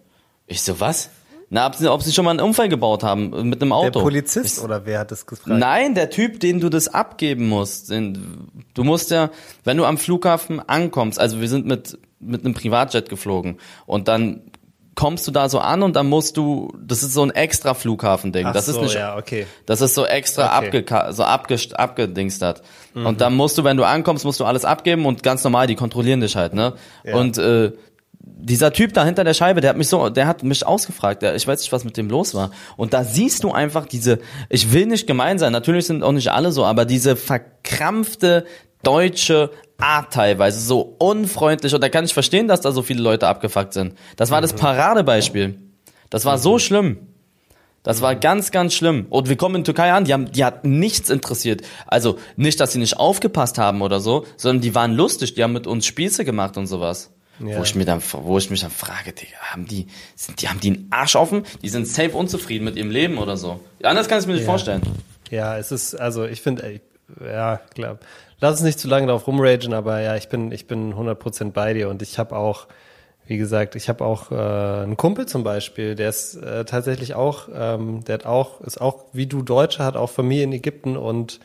Ich 0.53 0.61
so, 0.61 0.79
was? 0.79 1.09
Na, 1.49 1.65
ob 1.67 1.75
Sie, 1.75 1.87
ob 1.91 2.01
Sie 2.03 2.11
schon 2.13 2.25
mal 2.25 2.31
einen 2.31 2.39
Unfall 2.41 2.69
gebaut 2.69 3.03
haben 3.03 3.33
äh, 3.33 3.43
mit 3.43 3.59
einem 3.61 3.69
Der 3.71 3.77
Auto? 3.77 4.01
Polizist 4.01 4.63
oder 4.63 4.85
wer 4.85 4.99
hat 4.99 5.09
das 5.11 5.25
gefragt? 5.25 5.59
Nein, 5.59 5.93
der 5.95 6.09
Typ, 6.11 6.39
den 6.39 6.59
du 6.59 6.69
das 6.69 6.87
abgeben 6.93 7.47
musst. 7.49 7.89
Den- 7.89 8.49
Du 8.75 8.83
musst 8.83 9.11
ja, 9.11 9.29
wenn 9.63 9.77
du 9.77 9.85
am 9.85 9.97
Flughafen 9.97 10.59
ankommst, 10.59 11.19
also 11.19 11.41
wir 11.41 11.47
sind 11.49 11.65
mit, 11.67 11.97
mit 12.19 12.43
einem 12.45 12.53
Privatjet 12.55 13.09
geflogen 13.09 13.57
und 13.85 14.07
dann 14.07 14.41
kommst 14.95 15.27
du 15.27 15.31
da 15.31 15.49
so 15.49 15.57
an 15.59 15.81
und 15.81 15.95
dann 15.95 16.07
musst 16.07 16.37
du, 16.37 16.71
das 16.79 17.01
ist 17.03 17.13
so 17.13 17.23
ein 17.23 17.31
extra 17.31 17.73
Flughafending. 17.73 18.45
Ach 18.47 18.53
das 18.53 18.67
ist 18.67 18.75
so, 18.75 18.81
nicht, 18.83 18.93
ja, 18.93 19.17
okay. 19.17 19.47
das 19.65 19.81
ist 19.81 19.95
so 19.95 20.05
extra 20.05 20.57
Okay. 20.59 20.83
abge, 20.85 21.13
so 21.13 21.23
abge, 21.23 21.57
abgedingstert. 21.73 22.61
Und 22.93 23.21
dann 23.21 23.35
musst 23.35 23.57
du, 23.57 23.63
wenn 23.63 23.75
du 23.77 23.83
ankommst, 23.85 24.23
musst 24.23 24.39
du 24.39 24.45
alles 24.45 24.65
abgeben 24.65 25.05
und 25.07 25.23
ganz 25.23 25.43
normal, 25.43 25.65
die 25.65 25.73
kontrollieren 25.75 26.21
dich 26.21 26.35
halt, 26.35 26.53
ne? 26.53 26.73
Ja. 27.03 27.15
Und 27.15 27.39
äh, 27.39 27.71
dieser 28.25 28.71
Typ 28.71 28.93
da 28.93 29.03
hinter 29.03 29.25
der 29.25 29.33
Scheibe, 29.33 29.59
der 29.59 29.71
hat 29.71 29.77
mich 29.77 29.89
so, 29.89 30.09
der 30.09 30.27
hat 30.27 30.43
mich 30.43 30.65
ausgefragt. 30.65 31.21
Der, 31.21 31.35
ich 31.35 31.45
weiß 31.45 31.59
nicht, 31.59 31.71
was 31.71 31.83
mit 31.83 31.97
dem 31.97 32.09
los 32.09 32.33
war. 32.33 32.51
Und 32.77 32.93
da 32.93 33.03
siehst 33.03 33.43
du 33.43 33.51
einfach 33.51 33.85
diese, 33.85 34.19
ich 34.49 34.71
will 34.71 34.85
nicht 34.85 35.07
gemein 35.07 35.39
sein, 35.39 35.51
natürlich 35.51 35.87
sind 35.87 36.03
auch 36.03 36.13
nicht 36.13 36.31
alle 36.31 36.51
so, 36.51 36.63
aber 36.63 36.85
diese 36.85 37.15
verkrampfte 37.17 38.45
deutsche 38.81 39.51
Art 39.77 40.13
teilweise, 40.13 40.59
so 40.61 40.95
unfreundlich. 40.99 41.73
Und 41.73 41.81
da 41.81 41.89
kann 41.89 42.05
ich 42.05 42.13
verstehen, 42.13 42.47
dass 42.47 42.61
da 42.61 42.71
so 42.71 42.81
viele 42.81 43.01
Leute 43.01 43.27
abgefuckt 43.27 43.73
sind. 43.73 43.95
Das 44.15 44.31
war 44.31 44.41
das 44.41 44.53
Paradebeispiel. 44.53 45.59
Das 46.09 46.23
war 46.25 46.37
so 46.37 46.59
schlimm. 46.59 46.99
Das 47.81 48.01
war 48.01 48.15
ganz, 48.15 48.51
ganz 48.51 48.73
schlimm. 48.73 49.07
Und 49.09 49.27
wir 49.27 49.35
kommen 49.35 49.55
in 49.55 49.63
Türkei 49.65 49.91
an, 49.91 50.05
die 50.05 50.13
haben, 50.13 50.31
die 50.31 50.45
hat 50.45 50.63
nichts 50.63 51.09
interessiert. 51.09 51.63
Also 51.85 52.17
nicht, 52.37 52.61
dass 52.61 52.71
sie 52.71 52.79
nicht 52.79 52.97
aufgepasst 52.97 53.57
haben 53.57 53.81
oder 53.81 53.99
so, 53.99 54.25
sondern 54.37 54.61
die 54.61 54.73
waren 54.73 54.93
lustig, 54.93 55.33
die 55.33 55.43
haben 55.43 55.51
mit 55.51 55.67
uns 55.67 55.85
Spieße 55.85 56.23
gemacht 56.23 56.55
und 56.55 56.67
sowas. 56.67 57.11
Ja. 57.39 57.57
Wo 57.57 57.63
ich 57.63 57.73
mir 57.75 57.85
dann, 57.85 58.01
wo 58.11 58.37
ich 58.37 58.49
mich 58.49 58.61
dann 58.61 58.69
frage, 58.71 59.11
Digga, 59.11 59.37
haben 59.51 59.65
die, 59.65 59.87
sind, 60.15 60.41
die 60.41 60.49
haben 60.49 60.59
die 60.59 60.69
einen 60.69 60.87
Arsch 60.91 61.15
offen? 61.15 61.43
Die 61.61 61.69
sind 61.69 61.87
safe 61.87 62.11
unzufrieden 62.11 62.63
mit 62.63 62.75
ihrem 62.75 62.91
Leben 62.91 63.17
oder 63.17 63.37
so. 63.37 63.59
Anders 63.81 64.07
kann 64.07 64.19
ich 64.19 64.27
mir 64.27 64.33
nicht 64.33 64.43
Ja. 64.43 64.49
vorstellen. 64.49 64.81
Ja, 65.31 65.57
es 65.57 65.71
ist, 65.71 65.95
also 65.95 66.25
ich 66.25 66.41
finde, 66.41 66.79
ja, 67.23 67.57
klar. 67.73 67.97
Lass 68.39 68.53
uns 68.53 68.61
nicht 68.61 68.79
zu 68.79 68.87
lange 68.87 69.07
darauf 69.07 69.25
rumragen, 69.25 69.73
aber 69.73 69.99
ja, 70.01 70.15
ich 70.15 70.29
bin, 70.29 70.51
ich 70.51 70.67
bin 70.67 70.93
100% 70.93 71.51
bei 71.51 71.73
dir 71.73 71.89
und 71.89 72.01
ich 72.01 72.19
habe 72.19 72.35
auch, 72.35 72.67
wie 73.25 73.37
gesagt, 73.37 73.75
ich 73.75 73.89
habe 73.89 74.03
auch 74.05 74.31
äh, 74.31 74.35
einen 74.83 74.97
Kumpel 74.97 75.25
zum 75.25 75.43
Beispiel, 75.43 75.95
der 75.95 76.09
ist 76.09 76.35
äh, 76.35 76.65
tatsächlich 76.65 77.15
auch, 77.15 77.47
ähm, 77.53 78.03
der 78.03 78.15
hat 78.15 78.25
auch, 78.25 78.61
ist 78.61 78.79
auch 78.79 79.05
wie 79.13 79.25
du 79.27 79.41
Deutscher, 79.41 79.85
hat 79.85 79.95
auch 79.95 80.09
Familie 80.11 80.43
in 80.43 80.51
Ägypten 80.53 80.97
und 80.97 81.39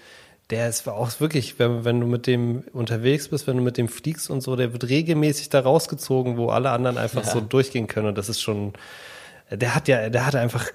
der 0.51 0.69
ist 0.69 0.89
auch 0.89 1.21
wirklich, 1.21 1.59
wenn, 1.59 1.85
wenn 1.85 2.01
du 2.01 2.07
mit 2.07 2.27
dem 2.27 2.65
unterwegs 2.73 3.29
bist, 3.29 3.47
wenn 3.47 3.57
du 3.59 3.63
mit 3.63 3.77
dem 3.77 3.89
fliegst 3.89 4.31
und 4.31 4.41
so, 4.41 4.57
der 4.57 4.73
wird 4.73 4.89
regelmäßig 4.89 5.51
da 5.51 5.61
rausgezogen, 5.61 6.37
wo 6.39 6.49
alle 6.49 6.71
anderen 6.71 6.97
einfach 6.99 7.25
Ja. 7.25 7.31
so 7.33 7.41
durchgehen 7.41 7.87
können 7.87 8.07
und 8.09 8.19
das 8.19 8.29
ist 8.29 8.41
schon, 8.41 8.73
der 9.51 9.75
hat 9.75 9.89
ja, 9.89 10.09
der 10.09 10.25
hat 10.27 10.35
einfach 10.35 10.67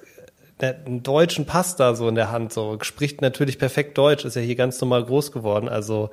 einen 0.60 1.02
deutschen 1.02 1.44
Pass 1.46 1.74
da 1.76 1.94
so 1.96 2.08
in 2.08 2.14
der 2.14 2.30
Hand, 2.30 2.52
so 2.52 2.78
spricht 2.82 3.20
natürlich 3.20 3.58
perfekt 3.58 3.98
Deutsch, 3.98 4.24
ist 4.24 4.36
ja 4.36 4.42
hier 4.42 4.54
ganz 4.54 4.80
normal 4.80 5.04
groß 5.04 5.32
geworden. 5.32 5.68
Also 5.68 6.10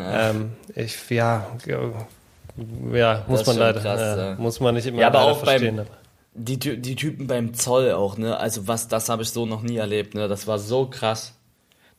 ähm, 0.00 0.52
ich 0.76 0.96
ja 1.10 1.46
ja 1.66 3.24
muss 3.26 3.44
man 3.46 3.56
leider 3.56 3.80
krass, 3.80 4.00
ja, 4.00 4.34
muss 4.38 4.60
man 4.60 4.74
nicht 4.76 4.86
immer 4.86 5.00
Ja, 5.00 5.08
aber 5.08 5.22
auch 5.22 5.38
beim- 5.44 5.60
verstehen. 5.60 5.80
Die, 6.34 6.58
Ty- 6.60 6.76
die 6.78 6.94
Typen 6.94 7.26
beim 7.26 7.54
Zoll 7.54 7.90
auch, 7.90 8.16
ne? 8.16 8.36
Also 8.38 8.68
was, 8.68 8.86
das 8.86 9.08
habe 9.08 9.22
ich 9.22 9.30
so 9.30 9.46
noch 9.46 9.62
nie 9.62 9.76
erlebt, 9.78 10.14
ne? 10.14 10.28
Das 10.28 10.46
war 10.46 10.60
so 10.60 10.86
krass. 10.86 11.34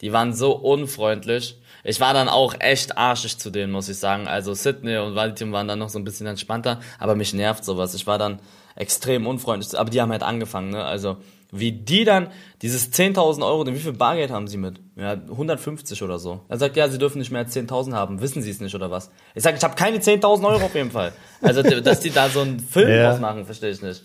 Die 0.02 0.12
waren 0.12 0.34
so 0.34 0.54
unfreundlich. 0.56 1.58
Ich 1.84 2.00
war 2.00 2.14
dann 2.14 2.30
auch 2.30 2.56
echt 2.60 2.98
arschig 2.98 3.38
zu 3.38 3.50
denen, 3.50 3.72
muss 3.72 3.90
ich 3.90 3.98
sagen. 3.98 4.28
Also 4.28 4.54
Sydney 4.54 4.98
und 4.98 5.16
Valentin 5.16 5.52
waren 5.52 5.68
dann 5.68 5.80
noch 5.80 5.90
so 5.90 5.98
ein 6.00 6.04
bisschen 6.04 6.28
entspannter, 6.28 6.80
aber 7.00 7.16
mich 7.16 7.34
nervt 7.34 7.64
sowas. 7.66 7.94
Ich 7.96 8.06
war 8.08 8.18
dann 8.18 8.40
extrem 8.76 9.26
unfreundlich, 9.28 9.78
aber 9.78 9.90
die 9.90 10.02
haben 10.02 10.12
halt 10.12 10.24
angefangen, 10.24 10.70
ne? 10.72 10.84
Also 10.84 11.18
wie 11.54 11.74
die 11.74 12.06
dann 12.06 12.28
dieses 12.62 12.94
10.000 12.94 13.46
Euro, 13.46 13.66
denn 13.66 13.76
wie 13.76 13.80
viel 13.80 13.92
Bargeld 13.92 14.32
haben 14.32 14.48
sie 14.48 14.56
mit? 14.58 14.80
Ja, 14.96 15.14
150 15.14 16.02
oder 16.02 16.18
so. 16.18 16.40
Er 16.48 16.58
sagt, 16.58 16.78
ja, 16.78 16.88
sie 16.88 16.98
dürfen 16.98 17.20
nicht 17.20 17.30
mehr 17.30 17.42
als 17.42 17.54
10.000 17.54 17.94
haben. 17.94 18.22
Wissen 18.22 18.42
sie 18.42 18.52
es 18.52 18.62
nicht 18.62 18.74
oder 18.74 18.90
was? 18.90 19.12
Ich 19.36 19.44
sag, 19.44 19.58
ich 19.58 19.64
habe 19.64 19.76
keine 19.76 19.98
10.000 19.98 20.48
Euro 20.48 20.66
auf 20.66 20.76
jeden 20.76 20.92
Fall. 20.92 21.12
Also, 21.42 21.62
dass 21.62 22.00
die 22.00 22.12
da 22.12 22.30
so 22.30 22.40
einen 22.42 22.60
Film 22.62 22.90
Ja. 22.90 23.10
draus 23.10 23.20
machen, 23.20 23.44
verstehe 23.46 23.72
ich 23.72 23.82
nicht. 23.82 24.02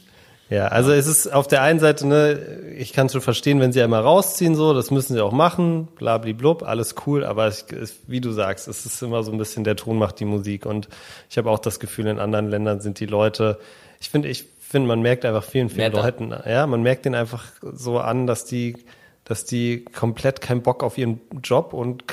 Ja, 0.48 0.68
also 0.68 0.92
es 0.92 1.08
ist 1.08 1.32
auf 1.32 1.48
der 1.48 1.62
einen 1.62 1.80
Seite, 1.80 2.06
ne, 2.06 2.38
ich 2.76 2.92
kann 2.92 3.08
schon 3.08 3.20
verstehen, 3.20 3.58
wenn 3.58 3.72
sie 3.72 3.82
einmal 3.82 4.02
rausziehen, 4.02 4.54
so, 4.54 4.74
das 4.74 4.92
müssen 4.92 5.14
sie 5.14 5.20
auch 5.20 5.32
machen, 5.32 5.88
blablablub, 5.96 6.62
alles 6.62 6.94
cool, 7.04 7.24
aber 7.24 7.46
es, 7.46 7.66
wie 8.06 8.20
du 8.20 8.30
sagst, 8.30 8.68
es 8.68 8.86
ist 8.86 9.02
immer 9.02 9.24
so 9.24 9.32
ein 9.32 9.38
bisschen 9.38 9.64
der 9.64 9.74
Ton 9.74 9.98
macht 9.98 10.20
die 10.20 10.24
Musik 10.24 10.64
und 10.64 10.88
ich 11.28 11.36
habe 11.36 11.50
auch 11.50 11.58
das 11.58 11.80
Gefühl, 11.80 12.06
in 12.06 12.20
anderen 12.20 12.48
Ländern 12.48 12.80
sind 12.80 13.00
die 13.00 13.06
Leute, 13.06 13.58
ich 14.00 14.10
finde, 14.10 14.28
ich 14.28 14.46
finde, 14.60 14.88
man 14.88 15.00
merkt 15.00 15.24
einfach 15.24 15.44
vielen, 15.44 15.68
vielen 15.68 15.92
Netter. 15.92 16.02
Leuten, 16.02 16.34
ja, 16.48 16.66
man 16.66 16.82
merkt 16.82 17.04
denen 17.04 17.14
einfach 17.14 17.44
so 17.60 17.98
an, 17.98 18.26
dass 18.26 18.44
die, 18.44 18.76
dass 19.24 19.44
die 19.44 19.84
komplett 19.84 20.40
keinen 20.40 20.62
Bock 20.62 20.82
auf 20.82 20.98
ihren 20.98 21.20
Job 21.42 21.72
und 21.72 22.04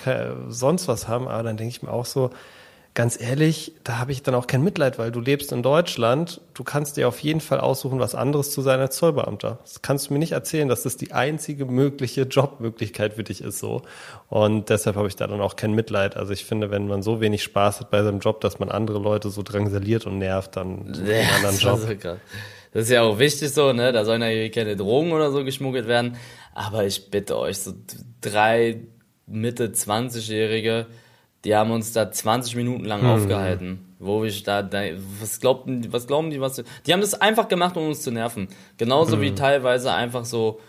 sonst 0.49 0.87
was 0.87 1.07
haben. 1.07 1.27
Aber 1.27 1.43
dann 1.43 1.57
denke 1.57 1.71
ich 1.71 1.83
mir 1.83 1.91
auch 1.91 2.05
so, 2.05 2.29
ganz 2.95 3.19
ehrlich, 3.19 3.73
da 3.83 3.97
habe 3.97 4.11
ich 4.11 4.21
dann 4.21 4.35
auch 4.35 4.45
kein 4.45 4.63
Mitleid, 4.63 4.99
weil 4.99 5.11
du 5.11 5.19
lebst 5.19 5.51
in 5.51 5.63
Deutschland, 5.63 6.41
du 6.53 6.63
kannst 6.63 6.95
dir 6.97 7.07
auf 7.07 7.19
jeden 7.19 7.41
Fall 7.41 7.59
aussuchen, 7.59 7.99
was 7.99 8.13
anderes 8.13 8.51
zu 8.51 8.61
sein 8.61 8.79
als 8.79 8.97
Zollbeamter. 8.97 9.59
Das 9.63 9.81
kannst 9.81 10.09
du 10.09 10.13
mir 10.13 10.19
nicht 10.19 10.33
erzählen, 10.33 10.67
dass 10.67 10.83
das 10.83 10.95
die 10.97 11.11
einzige 11.11 11.65
mögliche 11.65 12.21
Jobmöglichkeit 12.23 13.13
für 13.13 13.23
dich 13.23 13.41
ist 13.41 13.59
so. 13.59 13.81
Und 14.29 14.69
deshalb 14.69 14.95
habe 14.95 15.07
ich 15.07 15.15
da 15.15 15.25
dann 15.27 15.41
auch 15.41 15.55
kein 15.55 15.73
Mitleid. 15.73 16.15
Also 16.17 16.33
ich 16.33 16.45
finde, 16.45 16.69
wenn 16.71 16.87
man 16.87 17.01
so 17.01 17.19
wenig 17.19 17.41
Spaß 17.43 17.79
hat 17.79 17.89
bei 17.89 18.03
seinem 18.03 18.19
Job, 18.19 18.41
dass 18.41 18.59
man 18.59 18.69
andere 18.69 18.99
Leute 18.99 19.29
so 19.29 19.41
drangsaliert 19.41 20.05
und 20.05 20.19
nervt, 20.19 20.55
dann 20.55 20.93
Ja, 21.05 21.15
einen 21.15 21.29
anderen 21.29 21.55
das, 21.55 21.61
Job. 21.63 21.79
so 21.79 21.95
krass. 21.95 22.17
das 22.73 22.83
ist 22.83 22.89
ja 22.91 23.01
auch 23.01 23.17
wichtig 23.17 23.51
so, 23.51 23.73
ne? 23.73 23.91
Da 23.91 24.05
sollen 24.05 24.21
ja 24.21 24.49
keine 24.49 24.75
Drogen 24.75 25.11
oder 25.13 25.31
so 25.31 25.43
geschmuggelt 25.43 25.87
werden. 25.87 26.17
Aber 26.53 26.85
ich 26.85 27.09
bitte 27.09 27.37
euch, 27.39 27.57
so 27.59 27.73
drei 28.21 28.81
Mitte 29.25 29.69
20-Jährige, 29.69 30.85
die 31.43 31.55
haben 31.55 31.71
uns 31.71 31.91
da 31.91 32.11
20 32.11 32.55
Minuten 32.55 32.85
lang 32.85 33.05
aufgehalten. 33.05 33.95
Wo 33.99 34.23
ich 34.23 34.43
da, 34.43 34.61
da 34.61 34.81
was 35.19 35.39
glaubten, 35.39 35.91
was 35.91 36.07
glauben 36.07 36.29
die, 36.29 36.41
was, 36.41 36.61
die 36.85 36.93
haben 36.93 37.01
das 37.01 37.13
einfach 37.13 37.47
gemacht, 37.47 37.77
um 37.77 37.87
uns 37.87 38.01
zu 38.01 38.11
nerven. 38.11 38.47
Genauso 38.77 39.21
wie 39.21 39.33
teilweise 39.33 39.93
einfach 39.93 40.25
so, 40.25 40.59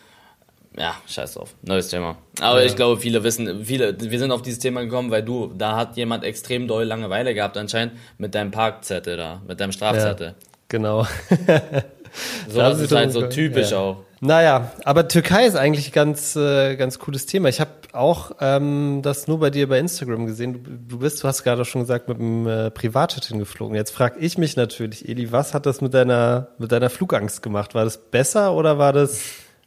ja, 0.76 0.94
scheiß 1.08 1.34
drauf, 1.34 1.54
neues 1.62 1.88
Thema. 1.88 2.16
Aber 2.40 2.64
ich 2.64 2.76
glaube, 2.76 3.00
viele 3.00 3.24
wissen, 3.24 3.64
viele, 3.64 3.96
wir 4.00 4.18
sind 4.18 4.30
auf 4.30 4.42
dieses 4.42 4.60
Thema 4.60 4.82
gekommen, 4.82 5.10
weil 5.10 5.22
du, 5.22 5.52
da 5.56 5.76
hat 5.76 5.96
jemand 5.96 6.22
extrem 6.22 6.68
doll 6.68 6.84
Langeweile 6.84 7.34
gehabt 7.34 7.56
anscheinend 7.56 7.94
mit 8.18 8.34
deinem 8.34 8.52
Parkzettel 8.52 9.16
da, 9.16 9.42
mit 9.46 9.60
deinem 9.60 9.72
Strafzettel. 9.72 10.34
Genau. 10.68 11.06
So, 12.48 12.58
Da 12.58 12.70
das 12.70 12.80
ist 12.80 12.92
halt 12.92 13.12
so 13.12 13.22
typisch 13.22 13.72
ja. 13.72 13.78
auch. 13.78 13.96
Naja, 14.20 14.72
aber 14.84 15.06
Türkei 15.08 15.44
ist 15.44 15.56
eigentlich 15.56 15.92
ganz, 15.92 16.34
äh, 16.34 16.76
ganz 16.76 16.98
cooles 16.98 17.26
Thema. 17.26 17.50
Ich 17.50 17.60
habe 17.60 17.70
auch 17.92 18.32
ähm, 18.40 19.00
das 19.02 19.28
nur 19.28 19.38
bei 19.38 19.50
dir 19.50 19.68
bei 19.68 19.78
Instagram 19.78 20.26
gesehen. 20.26 20.64
Du, 20.64 20.70
du 20.94 20.98
bist, 20.98 21.22
du 21.22 21.28
hast 21.28 21.42
gerade 21.42 21.64
schon 21.66 21.82
gesagt, 21.82 22.08
mit 22.08 22.18
dem 22.18 22.46
äh, 22.46 22.70
Privatjet 22.70 23.26
hingeflogen. 23.26 23.76
Jetzt 23.76 23.90
frage 23.90 24.18
ich 24.20 24.38
mich 24.38 24.56
natürlich, 24.56 25.06
Eli, 25.08 25.30
was 25.30 25.52
hat 25.52 25.66
das 25.66 25.82
mit 25.82 25.92
deiner, 25.92 26.48
mit 26.58 26.72
deiner 26.72 26.88
Flugangst 26.88 27.42
gemacht? 27.42 27.74
War 27.74 27.84
das 27.84 27.98
besser 27.98 28.54
oder 28.54 28.78
war 28.78 28.94
das, 28.94 29.20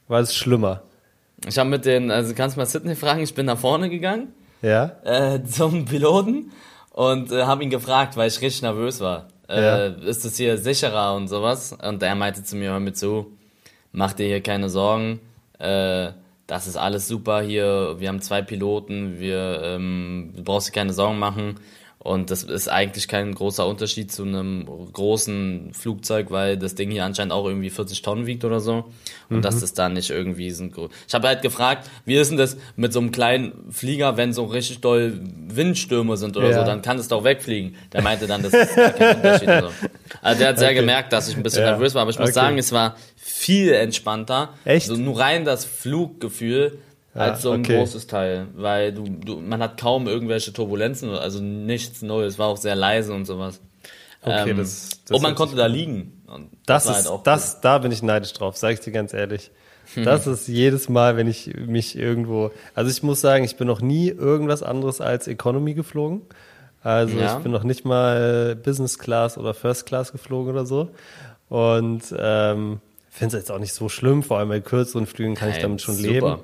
war 0.08 0.22
das 0.22 0.34
schlimmer? 0.36 0.82
Ich 1.46 1.60
habe 1.60 1.70
mit 1.70 1.86
den, 1.86 2.10
also 2.10 2.34
kannst 2.34 2.58
mal 2.58 2.66
Sydney 2.66 2.96
fragen, 2.96 3.22
ich 3.22 3.36
bin 3.36 3.46
nach 3.46 3.60
vorne 3.60 3.90
gegangen 3.90 4.34
Ja? 4.64 4.94
äh, 5.04 5.44
zum 5.46 5.86
Piloten 5.86 6.52
und 6.92 7.32
äh, 7.32 7.44
habe 7.44 7.64
ihn 7.64 7.70
gefragt, 7.70 8.18
weil 8.18 8.28
ich 8.28 8.42
richtig 8.42 8.64
nervös 8.64 9.02
war. 9.02 9.28
Äh. 9.50 9.92
Ist 10.08 10.26
das 10.26 10.38
hier 10.38 10.58
sicherer 10.58 11.16
und 11.16 11.28
sowas? 11.28 11.74
Und 11.74 12.04
er 12.04 12.16
meinte 12.16 12.44
zu 12.44 12.56
mir, 12.56 12.72
hör 12.72 12.80
mir 12.80 12.94
zu, 12.94 13.32
mach 13.92 14.14
dir 14.14 14.28
hier 14.28 14.42
keine 14.42 14.70
Sorgen, 14.70 15.20
äh, 15.60 16.12
das 16.48 16.66
ist 16.66 16.78
alles 16.78 17.08
super 17.08 17.42
hier, 17.42 17.96
wir 18.00 18.08
haben 18.08 18.22
zwei 18.22 18.42
Piloten, 18.42 19.20
wir, 19.20 19.62
ähm, 19.64 20.34
du 20.36 20.44
brauchst 20.44 20.70
dir 20.70 20.72
keine 20.72 20.94
Sorgen 20.94 21.20
machen. 21.20 21.60
Und 22.00 22.30
das 22.32 22.44
ist 22.44 22.70
eigentlich 22.70 23.08
kein 23.08 23.34
großer 23.34 23.66
Unterschied 23.68 24.12
zu 24.12 24.24
einem 24.24 24.66
großen 24.94 25.74
Flugzeug, 25.74 26.28
weil 26.30 26.56
das 26.56 26.76
Ding 26.76 26.90
hier 26.92 27.04
anscheinend 27.04 27.34
auch 27.34 27.46
irgendwie 27.46 27.70
40 27.72 28.02
Tonnen 28.02 28.28
wiegt 28.28 28.46
oder 28.46 28.60
so. 28.60 28.86
Und 29.30 29.44
dass 29.44 29.60
das 29.60 29.74
dann 29.74 29.94
nicht 29.94 30.10
irgendwie 30.12 30.50
gro- 30.70 30.90
Ich 31.08 31.14
habe 31.14 31.28
halt 31.28 31.42
gefragt, 31.42 31.90
wie 32.06 32.16
ist 32.16 32.30
denn 32.30 32.38
das 32.38 32.56
mit 32.76 32.94
so 32.94 33.00
einem 33.00 33.12
kleinen 33.12 33.72
Flieger, 33.72 34.16
wenn 34.16 34.32
so 34.32 34.46
richtig 34.46 34.80
doll 34.80 35.20
Windstürme 35.50 36.16
sind 36.18 36.38
oder 36.38 36.52
Ja. 36.52 36.60
so, 36.60 36.66
dann 36.66 36.82
kann 36.82 36.98
es 37.00 37.08
doch 37.10 37.24
wegfliegen. 37.24 37.76
Der 37.92 38.02
meinte 38.04 38.28
dann, 38.28 38.42
das 38.44 38.54
ist 38.54 38.76
gar 38.76 38.92
kein 38.92 39.16
Unterschied. 39.18 39.50
So. 39.50 39.70
Also 40.22 40.40
der 40.40 40.50
hat 40.50 40.60
sehr 40.60 40.70
Okay. 40.70 40.80
gemerkt, 40.80 41.12
dass 41.12 41.28
ich 41.28 41.36
ein 41.36 41.44
bisschen 41.44 41.64
Ja. 41.64 41.72
nervös 41.72 41.94
war, 41.96 42.04
aber 42.04 42.12
ich 42.12 42.20
muss 42.20 42.30
Okay. 42.30 42.34
sagen, 42.36 42.58
es 42.58 42.72
war 42.72 42.96
viel 43.18 43.74
entspannter. 43.74 44.54
Echt? 44.66 44.86
So 44.88 44.96
nur 44.96 45.20
rein 45.20 45.44
das 45.46 45.66
Fluggefühl 45.66 46.78
als 47.18 47.42
so 47.42 47.52
ein 47.52 47.62
okay. 47.62 47.78
großes 47.78 48.08
Teil, 48.08 48.48
weil 48.56 48.94
du, 48.94 49.04
du, 49.04 49.38
man 49.38 49.62
hat 49.62 49.80
kaum 49.80 50.08
irgendwelche 50.08 50.54
Turbulenzen, 50.54 51.10
also 51.12 51.42
nichts 51.42 52.02
Neues, 52.02 52.34
es 52.34 52.40
war 52.40 52.48
auch 52.48 52.58
sehr 52.58 52.76
leise 52.76 53.14
und 53.14 53.26
sowas. 53.26 53.60
Okay, 54.22 54.52
Ähm, 54.52 54.58
das- 54.58 54.90
das 55.06 55.16
und 55.16 55.24
man 55.24 55.36
konnte 55.36 55.56
da 55.56 55.66
liegen. 55.68 56.22
Und 56.28 56.50
Das, 56.66 56.86
war 56.86 56.92
ist, 56.94 56.98
halt 57.06 57.08
auch 57.08 57.24
das, 57.24 57.62
da 57.62 57.78
bin 57.78 57.92
ich 57.92 58.02
neidisch 58.04 58.34
drauf, 58.34 58.58
sage 58.58 58.74
ich 58.74 58.80
dir 58.82 58.92
ganz 58.92 59.14
ehrlich. 59.14 59.52
Das 59.96 60.28
ist 60.28 60.50
jedes 60.50 60.90
Mal, 60.90 61.16
wenn 61.16 61.28
ich 61.28 61.56
mich 61.56 61.98
irgendwo, 61.98 62.52
also 62.76 62.92
ich 62.92 63.04
muss 63.04 63.22
sagen, 63.22 63.46
ich 63.46 63.56
bin 63.56 63.68
noch 63.68 63.80
nie 63.80 64.10
irgendwas 64.10 64.62
anderes 64.62 65.00
als 65.00 65.28
Economy 65.30 65.76
geflogen. 65.76 66.24
Also 66.84 67.18
Ja. 67.18 67.38
ich 67.38 67.44
bin 67.44 67.54
noch 67.54 67.64
nicht 67.64 67.86
mal 67.86 68.56
Business 68.58 69.00
Class 69.00 69.38
oder 69.38 69.54
First 69.54 69.86
Class 69.86 70.12
geflogen 70.12 70.52
oder 70.52 70.66
so. 70.66 70.90
Und 71.48 72.04
ähm, 72.18 72.82
finde 73.10 73.38
es 73.38 73.42
jetzt 73.44 73.52
auch 73.52 73.60
nicht 73.60 73.74
so 73.74 73.88
schlimm, 73.88 74.24
vor 74.24 74.40
allem 74.40 74.50
bei 74.50 74.60
kürzeren 74.60 75.06
Flügen 75.06 75.36
kann 75.36 75.50
ich 75.50 75.56
Ey, 75.56 75.62
damit 75.62 75.82
schon 75.82 75.96
super. 75.96 76.10
leben. 76.12 76.36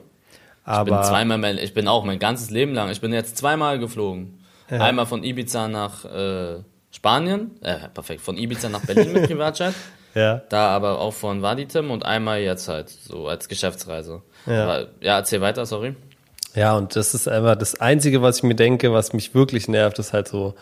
Ich 0.65 0.83
bin 0.83 0.93
Aber 0.93 1.03
zweimal, 1.03 1.37
mein, 1.37 1.57
ich 1.57 1.73
bin 1.73 1.87
auch 1.87 2.05
mein 2.05 2.19
ganzes 2.19 2.49
Leben 2.49 2.73
lang, 2.73 2.89
ich 2.89 3.01
bin 3.01 3.11
jetzt 3.13 3.37
zweimal 3.37 3.79
geflogen. 3.79 4.39
Einmal 4.69 5.05
von 5.05 5.23
Ibiza 5.23 5.67
nach 5.67 6.05
äh, 6.05 6.63
Spanien, 6.89 7.51
äh, 7.61 7.89
perfekt, 7.93 8.21
von 8.21 8.37
Ibiza 8.37 8.69
nach 8.69 8.83
Berlin 8.85 9.13
mit 9.13 9.23
Privatjet. 9.27 9.73
ja, 10.15 10.41
Da 10.49 10.69
aber 10.69 10.99
auch 10.99 11.13
von 11.13 11.41
Vaditim 11.41 11.91
und 11.91 12.05
einmal 12.05 12.39
jetzt 12.39 12.67
halt 12.69 12.89
so 12.89 13.27
als 13.27 13.49
Geschäftsreise. 13.49 14.21
Ja. 14.45 14.63
Aber, 14.63 14.87
ja 15.01 15.17
erzähl 15.17 15.41
weiter, 15.41 15.65
sorry. 15.65 15.95
Ja, 16.55 16.75
und 16.75 16.95
das 16.95 17.13
ist 17.13 17.27
einfach 17.27 17.55
das 17.55 17.79
Einzige, 17.81 18.21
was 18.21 18.37
ich 18.37 18.43
mir 18.43 18.55
denke, 18.55 18.93
was 18.93 19.13
mich 19.13 19.35
wirklich 19.35 19.67
nervt, 19.67 19.99
ist 19.99 20.13
halt 20.13 20.27
so 20.27 20.55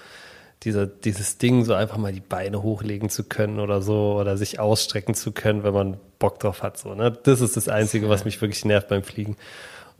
dieser, 0.63 0.85
dieses 0.85 1.37
Ding, 1.37 1.65
so 1.65 1.73
einfach 1.73 1.97
mal 1.97 2.13
die 2.13 2.21
Beine 2.21 2.61
hochlegen 2.63 3.09
zu 3.09 3.23
können 3.23 3.59
oder 3.59 3.81
so 3.81 4.17
oder 4.19 4.37
sich 4.37 4.59
ausstrecken 4.59 5.15
zu 5.15 5.31
können, 5.31 5.63
wenn 5.63 5.73
man 5.73 5.97
Bock 6.19 6.39
drauf 6.39 6.63
hat. 6.63 6.77
So, 6.77 6.93
ne? 6.93 7.11
Das 7.23 7.41
ist 7.41 7.57
das 7.57 7.67
Einzige, 7.67 8.09
was 8.09 8.25
mich 8.25 8.39
wirklich 8.41 8.63
nervt 8.63 8.87
beim 8.87 9.03
Fliegen. 9.03 9.37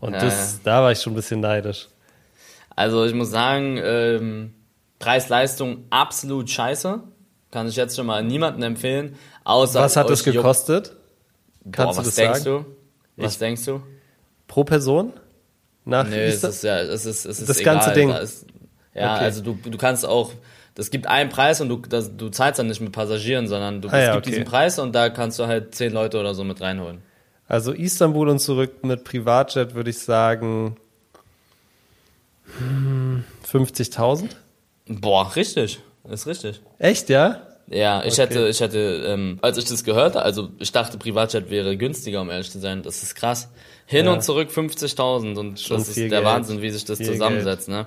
Und 0.02 0.14
Ja, 0.14 0.20
das, 0.20 0.60
da 0.64 0.82
war 0.84 0.92
ich 0.92 1.00
schon 1.00 1.14
ein 1.14 1.16
bisschen 1.16 1.40
neidisch. 1.40 1.88
Also 2.76 3.06
ich 3.06 3.14
muss 3.14 3.30
sagen, 3.32 3.80
ähm, 3.84 4.54
Preis-Leistung 5.00 5.86
absolut 5.90 6.50
scheiße. 6.50 7.02
Kann 7.52 7.68
ich 7.68 7.76
jetzt 7.76 7.96
schon 7.96 8.06
mal 8.06 8.24
niemandem 8.24 8.64
empfehlen. 8.64 9.16
Außer 9.44 9.80
Was 9.82 9.96
hat 9.98 10.10
das 10.10 10.24
juckt- 10.26 10.36
gekostet? 10.38 10.96
Boah, 11.64 11.72
Kannst 11.72 11.98
was 12.00 12.04
du 12.06 12.10
das 12.10 12.16
denkst 12.16 12.40
sagen? 12.42 12.66
du? 13.18 13.24
Was 13.24 13.38
denkst 13.38 13.66
du? 13.66 13.82
Pro 14.48 14.64
Person? 14.64 15.14
Nach 15.86 16.08
Nee, 16.08 16.26
es 16.28 16.44
ist 16.44 16.64
ja, 16.64 16.80
es 16.80 17.06
ist, 17.06 17.26
es 17.26 17.40
ist 17.40 17.50
Das 17.50 17.60
egal. 17.60 17.76
ganze 17.76 17.92
Ding. 17.94 18.10
Da 18.10 18.18
Ist, 18.20 18.46
ja, 18.94 19.16
Okay. 19.16 19.24
also 19.26 19.42
du, 19.42 19.54
du 19.64 19.78
kannst 19.78 20.06
auch, 20.06 20.32
es 20.78 20.90
gibt 20.92 21.08
einen 21.08 21.30
Preis 21.30 21.60
und 21.62 21.70
du, 21.70 21.78
das, 21.78 22.16
du 22.16 22.30
zahlst 22.30 22.60
dann 22.60 22.68
nicht 22.68 22.82
mit 22.82 22.92
Passagieren, 22.92 23.48
sondern 23.48 23.82
du, 23.82 23.90
Ah 23.90 23.98
es 23.98 24.06
ja, 24.08 24.14
gibt 24.14 24.26
okay. 24.28 24.30
diesen 24.36 24.46
Preis 24.46 24.80
und 24.80 24.94
da 24.94 25.10
kannst 25.10 25.38
du 25.40 25.48
halt 25.48 25.76
zehn 25.76 25.92
Leute 25.92 26.20
oder 26.20 26.34
so 26.34 26.44
mit 26.44 26.62
reinholen. 26.62 27.02
Also 27.52 27.74
Istanbul 27.74 28.30
und 28.30 28.40
zurück 28.40 28.82
mit 28.86 29.04
Privatjet 29.04 29.76
würde 29.76 29.90
ich 29.90 30.00
sagen 30.00 30.78
hm, 32.58 33.26
50.000. 33.46 34.30
Boah, 34.88 35.36
richtig. 35.36 35.80
Ist 36.10 36.28
richtig. 36.28 36.62
Echt, 36.80 37.10
ja? 37.10 37.42
Ja, 37.68 38.06
ich 38.06 38.14
Okay. 38.14 38.22
hätte, 38.22 38.48
ich 38.48 38.62
hätte, 38.62 39.04
ähm, 39.06 39.38
als 39.42 39.58
ich 39.58 39.66
das 39.66 39.84
gehört 39.84 40.16
habe, 40.16 40.24
also 40.24 40.48
ich 40.60 40.72
dachte, 40.72 40.98
Privatjet 40.98 41.50
wäre 41.50 41.76
günstiger, 41.76 42.22
um 42.22 42.30
ehrlich 42.30 42.50
zu 42.50 42.60
sein. 42.60 42.84
Das 42.84 43.04
ist 43.04 43.16
krass. 43.16 43.50
Hin 43.86 44.06
Ja. 44.06 44.14
und 44.14 44.24
zurück 44.24 44.50
50.000 44.50 45.38
und 45.38 45.60
Schon 45.60 45.78
das 45.80 45.90
ist 45.90 45.98
der 45.98 46.08
Geld. 46.08 46.24
Wahnsinn, 46.24 46.62
wie 46.62 46.70
sich 46.70 46.86
das 46.86 47.00
Viel 47.00 47.08
zusammensetzt, 47.08 47.68
ne? 47.68 47.86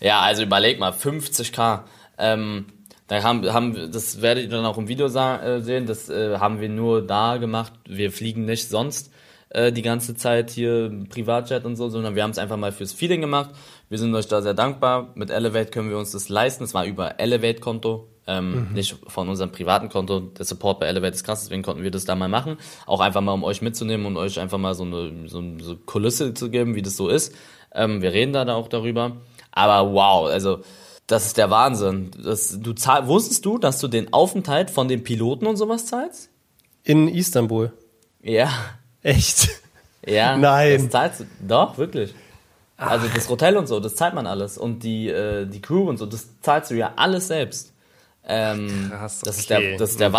Ja, 0.00 0.18
also 0.22 0.42
überleg 0.42 0.80
mal, 0.80 0.90
50k. 0.90 1.84
Ähm, 2.18 2.66
da 3.08 3.22
haben, 3.22 3.52
haben, 3.52 3.90
das 3.92 4.20
werdet 4.22 4.44
ihr 4.44 4.50
dann 4.50 4.64
auch 4.66 4.78
im 4.78 4.88
Video 4.88 5.06
äh, 5.06 5.60
sehen, 5.60 5.86
das 5.86 6.08
äh, 6.08 6.38
haben 6.38 6.60
wir 6.60 6.68
nur 6.68 7.06
da 7.06 7.36
gemacht. 7.36 7.72
Wir 7.88 8.10
fliegen 8.10 8.44
nicht 8.46 8.68
sonst 8.68 9.12
äh, 9.50 9.70
die 9.70 9.82
ganze 9.82 10.16
Zeit 10.16 10.50
hier 10.50 10.90
Privatjet 11.08 11.64
und 11.64 11.76
so, 11.76 11.88
sondern 11.88 12.14
wir 12.16 12.22
haben 12.24 12.32
es 12.32 12.38
einfach 12.38 12.56
mal 12.56 12.72
fürs 12.72 12.92
Feeling 12.92 13.20
gemacht. 13.20 13.50
Wir 13.88 13.98
sind 13.98 14.12
euch 14.14 14.26
da 14.26 14.42
sehr 14.42 14.54
dankbar. 14.54 15.12
Mit 15.14 15.30
Elevate 15.30 15.70
können 15.70 15.88
wir 15.90 15.98
uns 15.98 16.10
das 16.10 16.28
leisten. 16.28 16.64
Es 16.64 16.74
war 16.74 16.84
über 16.84 17.20
Elevate-Konto, 17.20 18.08
ähm, 18.26 18.68
nicht 18.74 18.96
von 19.06 19.28
unserem 19.28 19.52
privaten 19.52 19.88
Konto. 19.88 20.18
Der 20.18 20.44
Support 20.44 20.80
bei 20.80 20.86
Elevate 20.86 21.14
ist 21.14 21.22
krass, 21.22 21.42
deswegen 21.44 21.62
konnten 21.62 21.84
wir 21.84 21.92
das 21.92 22.04
da 22.06 22.16
mal 22.16 22.28
machen. 22.28 22.56
Auch 22.86 22.98
einfach 22.98 23.20
mal, 23.20 23.32
um 23.34 23.44
euch 23.44 23.62
mitzunehmen 23.62 24.04
und 24.06 24.16
euch 24.16 24.40
einfach 24.40 24.58
mal 24.58 24.74
so 24.74 24.82
eine 24.82 25.28
so, 25.28 25.38
eine- 25.38 25.62
so 25.62 25.76
Kulisse 25.76 26.34
zu 26.34 26.50
geben, 26.50 26.74
wie 26.74 26.82
das 26.82 26.96
so 26.96 27.08
ist. 27.08 27.32
Ähm, 27.72 28.02
wir 28.02 28.12
reden 28.12 28.32
da, 28.32 28.44
da 28.44 28.54
auch 28.54 28.66
darüber. 28.66 29.12
Aber 29.52 29.92
wow, 29.92 30.26
also 30.28 30.58
das 31.06 31.26
ist 31.26 31.36
der 31.36 31.50
Wahnsinn. 31.50 32.10
Das, 32.22 32.58
du 32.60 32.72
zahl, 32.72 33.06
wusstest 33.06 33.44
du, 33.44 33.58
dass 33.58 33.78
du 33.78 33.88
den 33.88 34.12
Aufenthalt 34.12 34.70
von 34.70 34.88
den 34.88 35.04
Piloten 35.04 35.46
und 35.46 35.56
sowas 35.56 35.86
zahlst? 35.86 36.30
In 36.82 37.08
Istanbul. 37.08 37.72
Ja. 38.22 38.50
Echt? 39.02 39.48
Ja. 40.04 40.36
Nein. 40.38 40.82
Das 40.82 40.90
zahlst 40.90 41.20
du. 41.20 41.24
Doch, 41.46 41.78
wirklich. 41.78 42.14
Also 42.76 43.06
das 43.14 43.28
Hotel 43.28 43.56
und 43.56 43.66
so, 43.66 43.80
das 43.80 43.94
zahlt 43.94 44.14
man 44.14 44.26
alles. 44.26 44.58
Und 44.58 44.82
die, 44.82 45.08
äh, 45.08 45.46
die 45.46 45.62
Crew 45.62 45.88
und 45.88 45.96
so, 45.96 46.06
das 46.06 46.40
zahlst 46.42 46.70
du 46.70 46.74
ja 46.74 46.92
alles 46.96 47.28
selbst. 47.28 47.72
Ähm, 48.28 48.88
Krass, 48.90 49.20
das 49.20 49.38
ist 49.38 49.50
okay. 49.50 49.70
der, 49.70 49.78
das 49.78 49.90
ist 49.92 50.00
der 50.00 50.12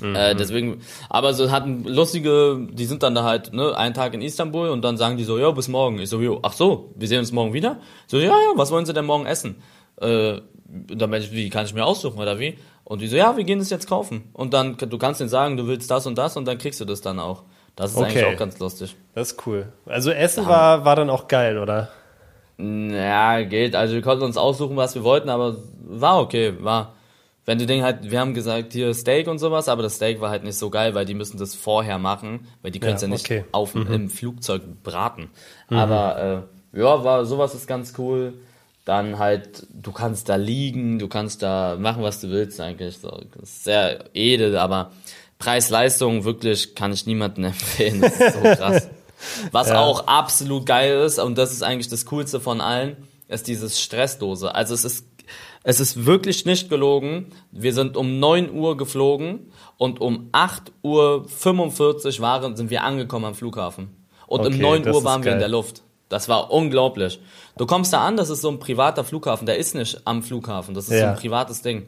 Mhm. 0.00 0.16
Äh, 0.16 0.34
deswegen, 0.34 0.80
aber 1.10 1.34
so 1.34 1.50
hatten 1.50 1.84
lustige, 1.84 2.66
die 2.70 2.86
sind 2.86 3.02
dann 3.02 3.14
da 3.14 3.24
halt, 3.24 3.52
ne, 3.52 3.76
einen 3.76 3.92
Tag 3.94 4.14
in 4.14 4.22
Istanbul 4.22 4.70
und 4.70 4.82
dann 4.82 4.96
sagen 4.96 5.18
die 5.18 5.24
so, 5.24 5.38
ja, 5.38 5.50
bis 5.50 5.68
morgen. 5.68 5.98
Ich 5.98 6.08
so, 6.08 6.20
jo, 6.20 6.38
ach 6.42 6.54
so, 6.54 6.92
wir 6.96 7.08
sehen 7.08 7.18
uns 7.18 7.30
morgen 7.30 7.52
wieder? 7.52 7.78
So, 8.06 8.18
ja, 8.18 8.30
ja, 8.30 8.52
was 8.54 8.70
wollen 8.70 8.86
sie 8.86 8.94
denn 8.94 9.04
morgen 9.04 9.26
essen? 9.26 9.56
Äh, 10.00 10.40
dann 10.64 11.10
meinte 11.10 11.26
ich, 11.26 11.32
wie, 11.32 11.50
kann 11.50 11.66
ich 11.66 11.74
mir 11.74 11.84
aussuchen 11.84 12.18
oder 12.18 12.38
wie? 12.38 12.58
Und 12.84 13.02
die 13.02 13.06
so, 13.08 13.16
ja, 13.16 13.36
wir 13.36 13.44
gehen 13.44 13.58
das 13.58 13.68
jetzt 13.68 13.86
kaufen. 13.86 14.30
Und 14.32 14.54
dann, 14.54 14.78
du 14.78 14.96
kannst 14.96 15.20
denen 15.20 15.28
sagen, 15.28 15.58
du 15.58 15.66
willst 15.66 15.90
das 15.90 16.06
und 16.06 16.16
das 16.16 16.36
und 16.38 16.46
dann 16.46 16.56
kriegst 16.56 16.80
du 16.80 16.86
das 16.86 17.02
dann 17.02 17.18
auch. 17.18 17.42
Das 17.76 17.90
ist 17.92 17.96
Okay. 17.98 18.06
eigentlich 18.06 18.24
auch 18.24 18.38
ganz 18.38 18.58
lustig. 18.58 18.96
Das 19.14 19.32
ist 19.32 19.46
cool. 19.46 19.72
Also 19.86 20.10
Essen 20.10 20.46
war, 20.46 20.84
war 20.86 20.96
dann 20.96 21.10
auch 21.10 21.28
geil, 21.28 21.58
oder? 21.58 21.90
Ja, 22.58 23.42
geht. 23.42 23.74
Also 23.74 23.94
wir 23.94 24.02
konnten 24.02 24.24
uns 24.24 24.36
aussuchen, 24.36 24.76
was 24.76 24.94
wir 24.94 25.04
wollten, 25.04 25.28
aber 25.28 25.56
war 25.84 26.20
okay, 26.20 26.54
war. 26.60 26.94
Wenn 27.44 27.58
du 27.58 27.66
den 27.66 27.82
halt, 27.82 28.10
wir 28.10 28.20
haben 28.20 28.34
gesagt, 28.34 28.72
hier 28.72 28.94
Steak 28.94 29.26
und 29.26 29.38
sowas, 29.38 29.68
aber 29.68 29.82
das 29.82 29.96
Steak 29.96 30.20
war 30.20 30.30
halt 30.30 30.44
nicht 30.44 30.56
so 30.56 30.70
geil, 30.70 30.94
weil 30.94 31.04
die 31.04 31.14
müssen 31.14 31.38
das 31.38 31.54
vorher 31.54 31.98
machen, 31.98 32.46
weil 32.62 32.70
die 32.70 32.78
können 32.78 32.94
es 32.94 33.02
Ja, 33.02 33.08
ja, 33.08 33.14
nicht 33.14 33.24
okay. 33.24 33.44
auf, 33.50 33.74
im 33.74 34.10
Flugzeug 34.10 34.62
braten. 34.84 35.30
Aber 35.68 36.46
äh, 36.74 36.78
ja, 36.80 37.02
war 37.02 37.24
sowas 37.24 37.54
ist 37.54 37.66
ganz 37.66 37.94
cool. 37.98 38.34
Dann 38.84 39.18
halt, 39.18 39.66
du 39.72 39.92
kannst 39.92 40.28
da 40.28 40.36
liegen, 40.36 40.98
du 40.98 41.08
kannst 41.08 41.42
da 41.42 41.76
machen, 41.78 42.02
was 42.02 42.20
du 42.20 42.30
willst 42.30 42.60
eigentlich. 42.60 42.98
So, 42.98 43.20
das 43.38 43.50
ist 43.50 43.64
sehr 43.64 44.04
edel, 44.14 44.56
aber 44.56 44.92
Preis-Leistung 45.38 46.24
wirklich 46.24 46.74
kann 46.74 46.92
ich 46.92 47.06
niemandem 47.06 47.44
empfehlen. 47.46 48.00
Das 48.00 48.16
ist 48.16 48.34
so 48.34 48.40
krass. 48.40 48.88
Was 49.52 49.70
auch 49.70 50.08
absolut 50.08 50.66
geil 50.66 51.00
ist, 51.02 51.20
und 51.20 51.38
das 51.38 51.52
ist 51.52 51.62
eigentlich 51.62 51.88
das 51.88 52.06
Coolste 52.06 52.40
von 52.40 52.60
allen, 52.60 52.96
ist 53.28 53.46
dieses 53.46 53.80
Stresslose. 53.80 54.54
Also 54.54 54.74
es 54.74 54.84
ist, 54.84 55.06
es 55.64 55.80
ist 55.80 56.06
wirklich 56.06 56.44
nicht 56.44 56.68
gelogen. 56.68 57.26
Wir 57.50 57.72
sind 57.72 57.96
um 57.96 58.18
9 58.18 58.50
Uhr 58.52 58.76
geflogen 58.76 59.52
und 59.78 60.00
um 60.00 60.28
8 60.32 60.72
Uhr 60.82 61.26
45 61.28 62.20
waren, 62.20 62.56
sind 62.56 62.70
wir 62.70 62.82
angekommen 62.84 63.24
am 63.26 63.34
Flughafen. 63.34 63.90
Und 64.26 64.40
um 64.40 64.46
Okay, 64.46 64.62
9 64.62 64.82
das 64.82 64.92
Uhr 64.94 64.98
ist 65.00 65.04
waren 65.04 65.24
wir 65.24 65.32
in 65.32 65.38
der 65.38 65.48
Luft. 65.48 65.82
Das 66.08 66.28
war 66.28 66.50
unglaublich. 66.50 67.20
Du 67.56 67.66
kommst 67.66 67.92
da 67.92 68.04
an, 68.04 68.16
das 68.16 68.28
ist 68.30 68.42
so 68.42 68.50
ein 68.50 68.58
privater 68.58 69.04
Flughafen. 69.04 69.46
Der 69.46 69.56
ist 69.56 69.74
nicht 69.74 70.00
am 70.06 70.22
Flughafen. 70.22 70.74
Das 70.74 70.84
ist 70.84 70.90
so 70.90 70.96
Ja. 70.96 71.10
ein 71.12 71.16
privates 71.16 71.62
Ding. 71.62 71.86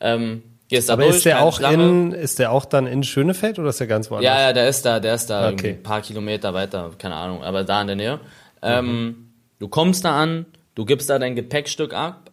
Ähm, 0.00 0.42
gehst 0.68 0.88
da 0.88 0.92
Aber 0.92 1.02
durch, 1.04 1.16
ist 1.16 1.24
der 1.26 1.42
auch 1.42 1.56
Schlange. 1.56 1.82
in, 1.88 2.12
ist 2.12 2.38
der 2.38 2.52
auch 2.52 2.64
dann 2.64 2.86
in 2.86 3.02
Schönefeld 3.02 3.58
oder 3.58 3.70
ist 3.70 3.80
der 3.80 3.86
ganz 3.86 4.10
woanders? 4.10 4.24
Ja, 4.24 4.40
ja, 4.40 4.52
der 4.52 4.68
ist 4.68 4.84
da, 4.84 5.00
der 5.00 5.14
ist 5.14 5.26
da 5.30 5.48
Okay. 5.50 5.70
ein 5.78 5.82
paar 5.82 6.00
Kilometer 6.02 6.54
weiter, 6.54 6.90
keine 6.98 7.14
Ahnung, 7.16 7.42
aber 7.42 7.64
da 7.64 7.80
in 7.80 7.86
der 7.88 7.96
Nähe. 7.96 8.20
Ähm, 8.62 9.32
du 9.58 9.68
kommst 9.68 10.04
da 10.04 10.20
an, 10.20 10.46
du 10.74 10.84
gibst 10.84 11.08
da 11.10 11.18
dein 11.18 11.34
Gepäckstück 11.34 11.92
ab, 11.94 12.25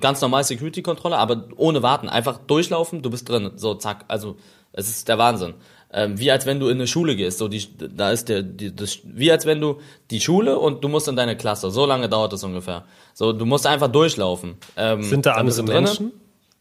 ganz 0.00 0.20
normal 0.20 0.44
Security-Kontrolle, 0.44 1.16
aber 1.16 1.48
ohne 1.56 1.82
warten, 1.82 2.08
einfach 2.08 2.38
durchlaufen, 2.38 3.02
du 3.02 3.10
bist 3.10 3.28
drin, 3.28 3.52
so 3.56 3.74
zack, 3.74 4.04
also 4.08 4.36
es 4.72 4.88
ist 4.88 5.08
der 5.08 5.18
Wahnsinn. 5.18 5.54
Ähm, 5.92 6.18
wie 6.18 6.32
als 6.32 6.46
wenn 6.46 6.58
du 6.58 6.68
in 6.68 6.78
eine 6.78 6.88
Schule 6.88 7.14
gehst, 7.14 7.38
so 7.38 7.46
die, 7.46 7.64
da 7.78 8.10
ist 8.10 8.28
der, 8.28 8.42
die, 8.42 8.74
das, 8.74 8.98
wie 9.04 9.30
als 9.30 9.46
wenn 9.46 9.60
du 9.60 9.80
die 10.10 10.20
Schule 10.20 10.58
und 10.58 10.82
du 10.82 10.88
musst 10.88 11.06
in 11.06 11.14
deine 11.14 11.36
Klasse, 11.36 11.70
so 11.70 11.86
lange 11.86 12.08
dauert 12.08 12.32
das 12.32 12.42
ungefähr. 12.42 12.84
So, 13.12 13.32
du 13.32 13.46
musst 13.46 13.66
einfach 13.66 13.86
durchlaufen. 13.86 14.56
Ähm, 14.76 15.04
Sind 15.04 15.26
da 15.26 15.34
andere. 15.34 15.62
Menschen? 15.62 16.12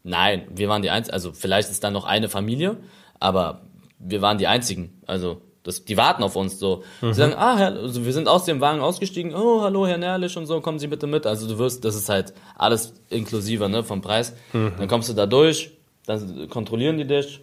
Nein, 0.04 0.48
wir 0.54 0.70
waren 0.70 0.84
die 0.84 0.92
einzigen, 0.92 1.14
also 1.14 1.32
vielleicht 1.34 1.72
ist 1.72 1.84
da 1.84 1.90
noch 1.90 2.06
eine 2.06 2.30
Familie, 2.30 2.78
aber 3.20 3.62
wir 3.98 4.22
waren 4.22 4.38
die 4.38 4.46
einzigen. 4.46 5.02
Also 5.08 5.42
das, 5.64 5.86
die 5.86 5.96
warten 5.96 6.24
auf 6.24 6.36
uns 6.36 6.60
so. 6.60 6.84
Sie 7.02 7.14
sagen, 7.14 7.34
ah, 7.36 7.58
Herr, 7.58 7.74
also 7.74 8.06
wir 8.06 8.12
sind 8.14 8.28
aus 8.28 8.44
dem 8.46 8.60
Wagen 8.60 8.82
ausgestiegen, 8.82 9.34
oh, 9.34 9.62
hallo, 9.62 9.88
Herr 9.88 9.98
Nährlich 9.98 10.36
und 10.38 10.46
so, 10.46 10.60
kommen 10.60 10.78
Sie 10.78 10.88
bitte 10.88 11.08
mit. 11.08 11.26
Also 11.26 11.48
du 11.48 11.58
wirst, 11.58 11.86
das 11.86 11.96
ist 11.96 12.10
halt 12.10 12.34
alles 12.56 12.94
inklusive, 13.10 13.70
ne, 13.70 13.84
vom 13.84 14.02
Preis. 14.02 14.34
Dann 14.52 14.88
kommst 14.90 15.10
du 15.10 15.14
da 15.14 15.26
durch, 15.26 15.72
dann 16.06 16.50
kontrollieren 16.50 16.98
die 16.98 17.08
dich, 17.08 17.42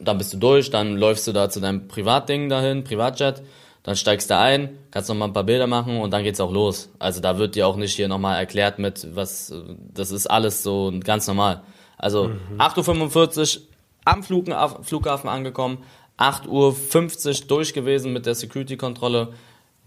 dann 0.00 0.16
bist 0.16 0.32
du 0.32 0.38
durch, 0.38 0.70
dann 0.70 0.96
läufst 0.96 1.26
du 1.26 1.32
da 1.32 1.50
zu 1.50 1.60
deinem 1.60 1.88
Privatding 1.88 2.48
dahin, 2.48 2.84
Privatjet, 2.84 3.42
dann 3.82 3.96
steigst 3.96 4.30
du 4.30 4.36
ein, 4.36 4.78
kannst 4.90 5.08
noch 5.08 5.16
mal 5.16 5.26
ein 5.26 5.32
paar 5.32 5.44
Bilder 5.44 5.66
machen 5.66 6.00
und 6.00 6.10
dann 6.10 6.22
geht's 6.22 6.40
auch 6.40 6.52
los. 6.52 6.90
Also 6.98 7.20
da 7.20 7.38
wird 7.38 7.54
dir 7.54 7.66
auch 7.66 7.76
nicht 7.76 7.94
hier 7.94 8.08
nochmal 8.08 8.38
erklärt 8.38 8.78
mit, 8.78 9.14
was, 9.14 9.52
das 9.94 10.10
ist 10.10 10.26
alles 10.26 10.62
so 10.62 10.92
ganz 11.04 11.26
normal. 11.26 11.62
Also 11.98 12.30
8.45 12.58 13.58
Uhr 13.58 13.62
am 14.04 14.22
Flughafen 14.22 15.28
angekommen, 15.28 15.78
8.50 16.18 17.42
Uhr 17.42 17.46
durch 17.46 17.72
gewesen 17.72 18.12
mit 18.12 18.26
der 18.26 18.34
Security-Kontrolle, 18.34 19.32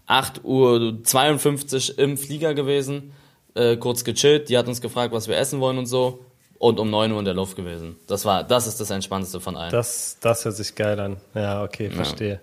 8.52 0.08 1.90
Uhr 1.92 1.98
im 1.98 2.16
Flieger 2.16 2.54
gewesen, 2.54 3.12
äh, 3.54 3.76
kurz 3.76 4.04
gechillt, 4.04 4.48
die 4.48 4.56
hat 4.56 4.66
uns 4.66 4.80
gefragt, 4.80 5.12
was 5.12 5.28
wir 5.28 5.36
essen 5.36 5.60
wollen 5.60 5.78
und 5.78 5.86
so 5.86 6.24
und 6.58 6.78
um 6.78 6.90
9 6.90 7.12
Uhr 7.12 7.18
in 7.18 7.24
der 7.24 7.34
Luft 7.34 7.56
gewesen. 7.56 7.96
Das 8.06 8.24
war, 8.24 8.44
das 8.44 8.66
ist 8.66 8.80
das 8.80 8.90
Entspannteste 8.90 9.40
von 9.40 9.56
allen. 9.56 9.72
Das, 9.72 10.16
das 10.20 10.44
hört 10.44 10.56
sich 10.56 10.74
geil 10.74 10.98
an. 11.00 11.16
Ja, 11.34 11.62
okay, 11.62 11.90
verstehe. 11.90 12.40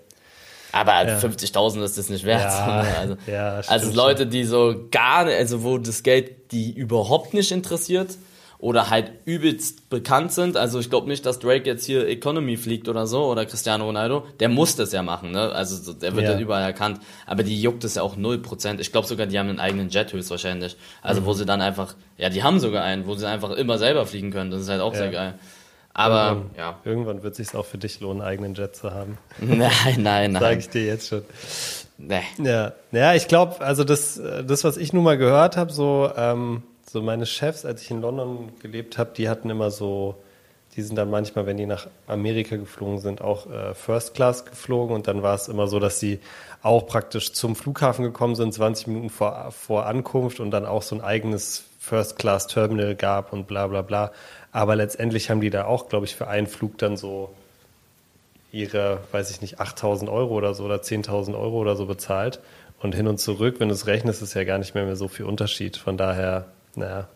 Aber 0.72 0.92
50.000 0.92 1.84
ist 1.84 1.98
das 1.98 2.10
nicht 2.10 2.26
wert. 2.26 2.42
Ja, 2.42 2.86
also, 3.00 3.18
ja, 3.26 3.62
also 3.68 3.92
Leute, 3.92 4.28
die 4.28 4.44
so 4.44 4.88
gar 4.92 5.26
nicht, 5.26 5.36
also 5.36 5.64
wo 5.64 5.78
das 5.80 6.04
Geld 6.04 6.52
die 6.52 6.72
überhaupt 6.72 7.34
nicht 7.34 7.52
interessiert 7.52 8.18
oder 8.60 8.90
halt 8.90 9.14
übelst 9.24 9.90
bekannt 9.90 10.34
sind. 10.34 10.58
Also 10.58 10.80
ich 10.80 10.90
glaube 10.90 11.08
nicht, 11.08 11.26
dass 11.26 11.40
Drake 11.40 11.66
jetzt 11.66 11.86
hier 11.86 12.06
Economy 12.08 12.58
fliegt 12.58 12.90
oder 12.90 13.08
so 13.08 13.24
oder 13.26 13.46
Cristiano 13.46 13.86
Ronaldo. 13.86 14.26
Der 14.42 14.50
muss 14.50 14.76
das 14.76 14.92
ja 14.92 15.02
machen, 15.02 15.32
ne? 15.32 15.52
Also 15.54 15.78
so- 15.78 15.94
der 15.94 16.14
wird 16.16 16.26
Ja. 16.26 16.34
ja 16.34 16.40
überall 16.40 16.64
erkannt. 16.64 17.00
Aber 17.26 17.44
die 17.44 17.62
juckt 17.62 17.86
es 17.86 17.96
ja 17.96 18.02
auch 18.04 18.18
0%. 18.18 18.82
Ich 18.82 18.92
glaube 18.92 19.08
sogar, 19.08 19.28
die 19.28 19.40
haben 19.40 19.48
einen 19.48 19.62
eigenen 19.62 19.88
Jet 19.90 20.12
höchstwahrscheinlich. 20.12 20.76
Also 21.02 21.22
Mhm. 21.22 21.26
wo 21.26 21.34
sie 21.34 21.46
dann 21.46 21.62
einfach, 21.62 21.96
ja, 22.18 22.28
die 22.30 22.44
haben 22.44 22.60
sogar 22.60 22.84
einen, 22.84 23.08
wo 23.08 23.16
sie 23.16 23.28
einfach 23.28 23.52
immer 23.52 23.78
selber 23.78 24.06
fliegen 24.06 24.32
können. 24.32 24.52
Das 24.52 24.62
ist 24.62 24.70
halt 24.70 24.82
auch 24.82 24.94
sehr 24.94 25.10
geil. 25.10 25.36
Aber, 25.94 26.46
ja. 26.58 26.80
Irgendwann 26.86 27.24
wird 27.24 27.40
es 27.40 27.48
sich 27.48 27.58
auch 27.58 27.66
für 27.66 27.78
dich 27.78 28.00
lohnen, 28.02 28.22
einen 28.22 28.30
eigenen 28.30 28.56
Jet 28.56 28.76
zu 28.76 28.92
haben. 28.92 29.18
Nein, 29.40 29.70
nein, 29.98 30.34
Sage 30.34 30.46
nein. 30.46 30.60
ich 30.60 30.70
dir 30.70 30.86
jetzt 30.86 31.08
schon. 31.08 31.24
Nee. 31.98 32.22
Ja, 32.44 32.74
ja 32.92 33.14
ich 33.16 33.28
glaube, 33.30 33.62
also 33.62 33.84
das, 33.86 34.18
äh, 34.18 34.44
das, 34.44 34.64
was 34.66 34.78
ich 34.78 34.94
nun 34.94 35.04
mal 35.04 35.18
gehört 35.18 35.56
habe, 35.58 35.72
so, 35.74 36.10
ähm, 36.16 36.64
so 36.92 37.02
meine 37.02 37.26
Chefs, 37.26 37.66
als 37.66 37.84
ich 37.84 37.92
in 37.92 38.02
London 38.02 38.52
gelebt 38.62 38.98
habe, 38.98 39.12
die 39.16 39.30
hatten 39.30 39.50
immer 39.50 39.70
so, 39.70 40.16
die 40.76 40.82
sind 40.82 40.96
dann 40.96 41.10
manchmal, 41.10 41.46
wenn 41.46 41.58
die 41.58 41.66
nach 41.66 41.88
Amerika 42.08 42.56
geflogen 42.56 43.00
sind, 43.00 43.22
auch 43.22 43.50
äh, 43.52 43.76
First 43.76 44.16
Class 44.16 44.46
geflogen 44.46 44.96
und 44.96 45.08
dann 45.08 45.22
war 45.22 45.36
es 45.36 45.48
immer 45.48 45.68
so, 45.68 45.80
dass 45.80 46.00
sie 46.00 46.20
auch 46.64 46.88
praktisch 46.88 47.34
zum 47.34 47.56
Flughafen 47.56 48.04
gekommen 48.04 48.36
sind, 48.36 48.54
20 48.54 48.88
Minuten 48.88 49.10
vor, 49.10 49.52
vor 49.52 49.86
Ankunft 49.86 50.40
und 50.40 50.52
dann 50.52 50.66
auch 50.66 50.82
so 50.82 50.96
ein 50.96 51.02
eigenes 51.02 51.64
First 51.80 52.18
Class 52.18 52.48
Terminal 52.48 52.96
gab 52.96 53.34
und 53.34 53.48
bla 53.48 53.68
bla 53.68 53.82
bla. 53.82 54.12
Aber 54.52 54.76
letztendlich 54.76 55.30
haben 55.30 55.42
die 55.42 55.50
da 55.50 55.66
auch, 55.66 55.90
glaube 55.90 56.06
ich, 56.06 56.16
für 56.16 56.28
einen 56.28 56.48
Flug 56.48 56.78
dann 56.80 56.98
so 56.98 57.30
ihre, 58.52 59.00
weiß 59.12 59.30
ich 59.30 59.42
nicht, 59.42 59.60
8000 59.60 60.10
Euro 60.10 60.34
oder 60.34 60.54
so 60.56 60.64
oder 60.64 60.78
10.000 60.78 61.40
Euro 61.40 61.60
oder 61.60 61.76
so 61.76 61.86
bezahlt. 61.86 62.40
Und 62.80 62.96
hin 62.96 63.08
und 63.08 63.20
zurück, 63.20 63.60
wenn 63.60 63.68
du 63.68 63.76
es 63.76 63.88
rechnest, 63.88 64.22
ist 64.22 64.34
ja 64.34 64.44
gar 64.44 64.58
nicht 64.58 64.74
mehr, 64.74 64.86
mehr 64.86 64.96
so 64.96 65.08
viel 65.08 65.26
Unterschied. 65.26 65.78
Von 65.78 65.98
daher, 65.98 66.46
naja. 66.76 67.08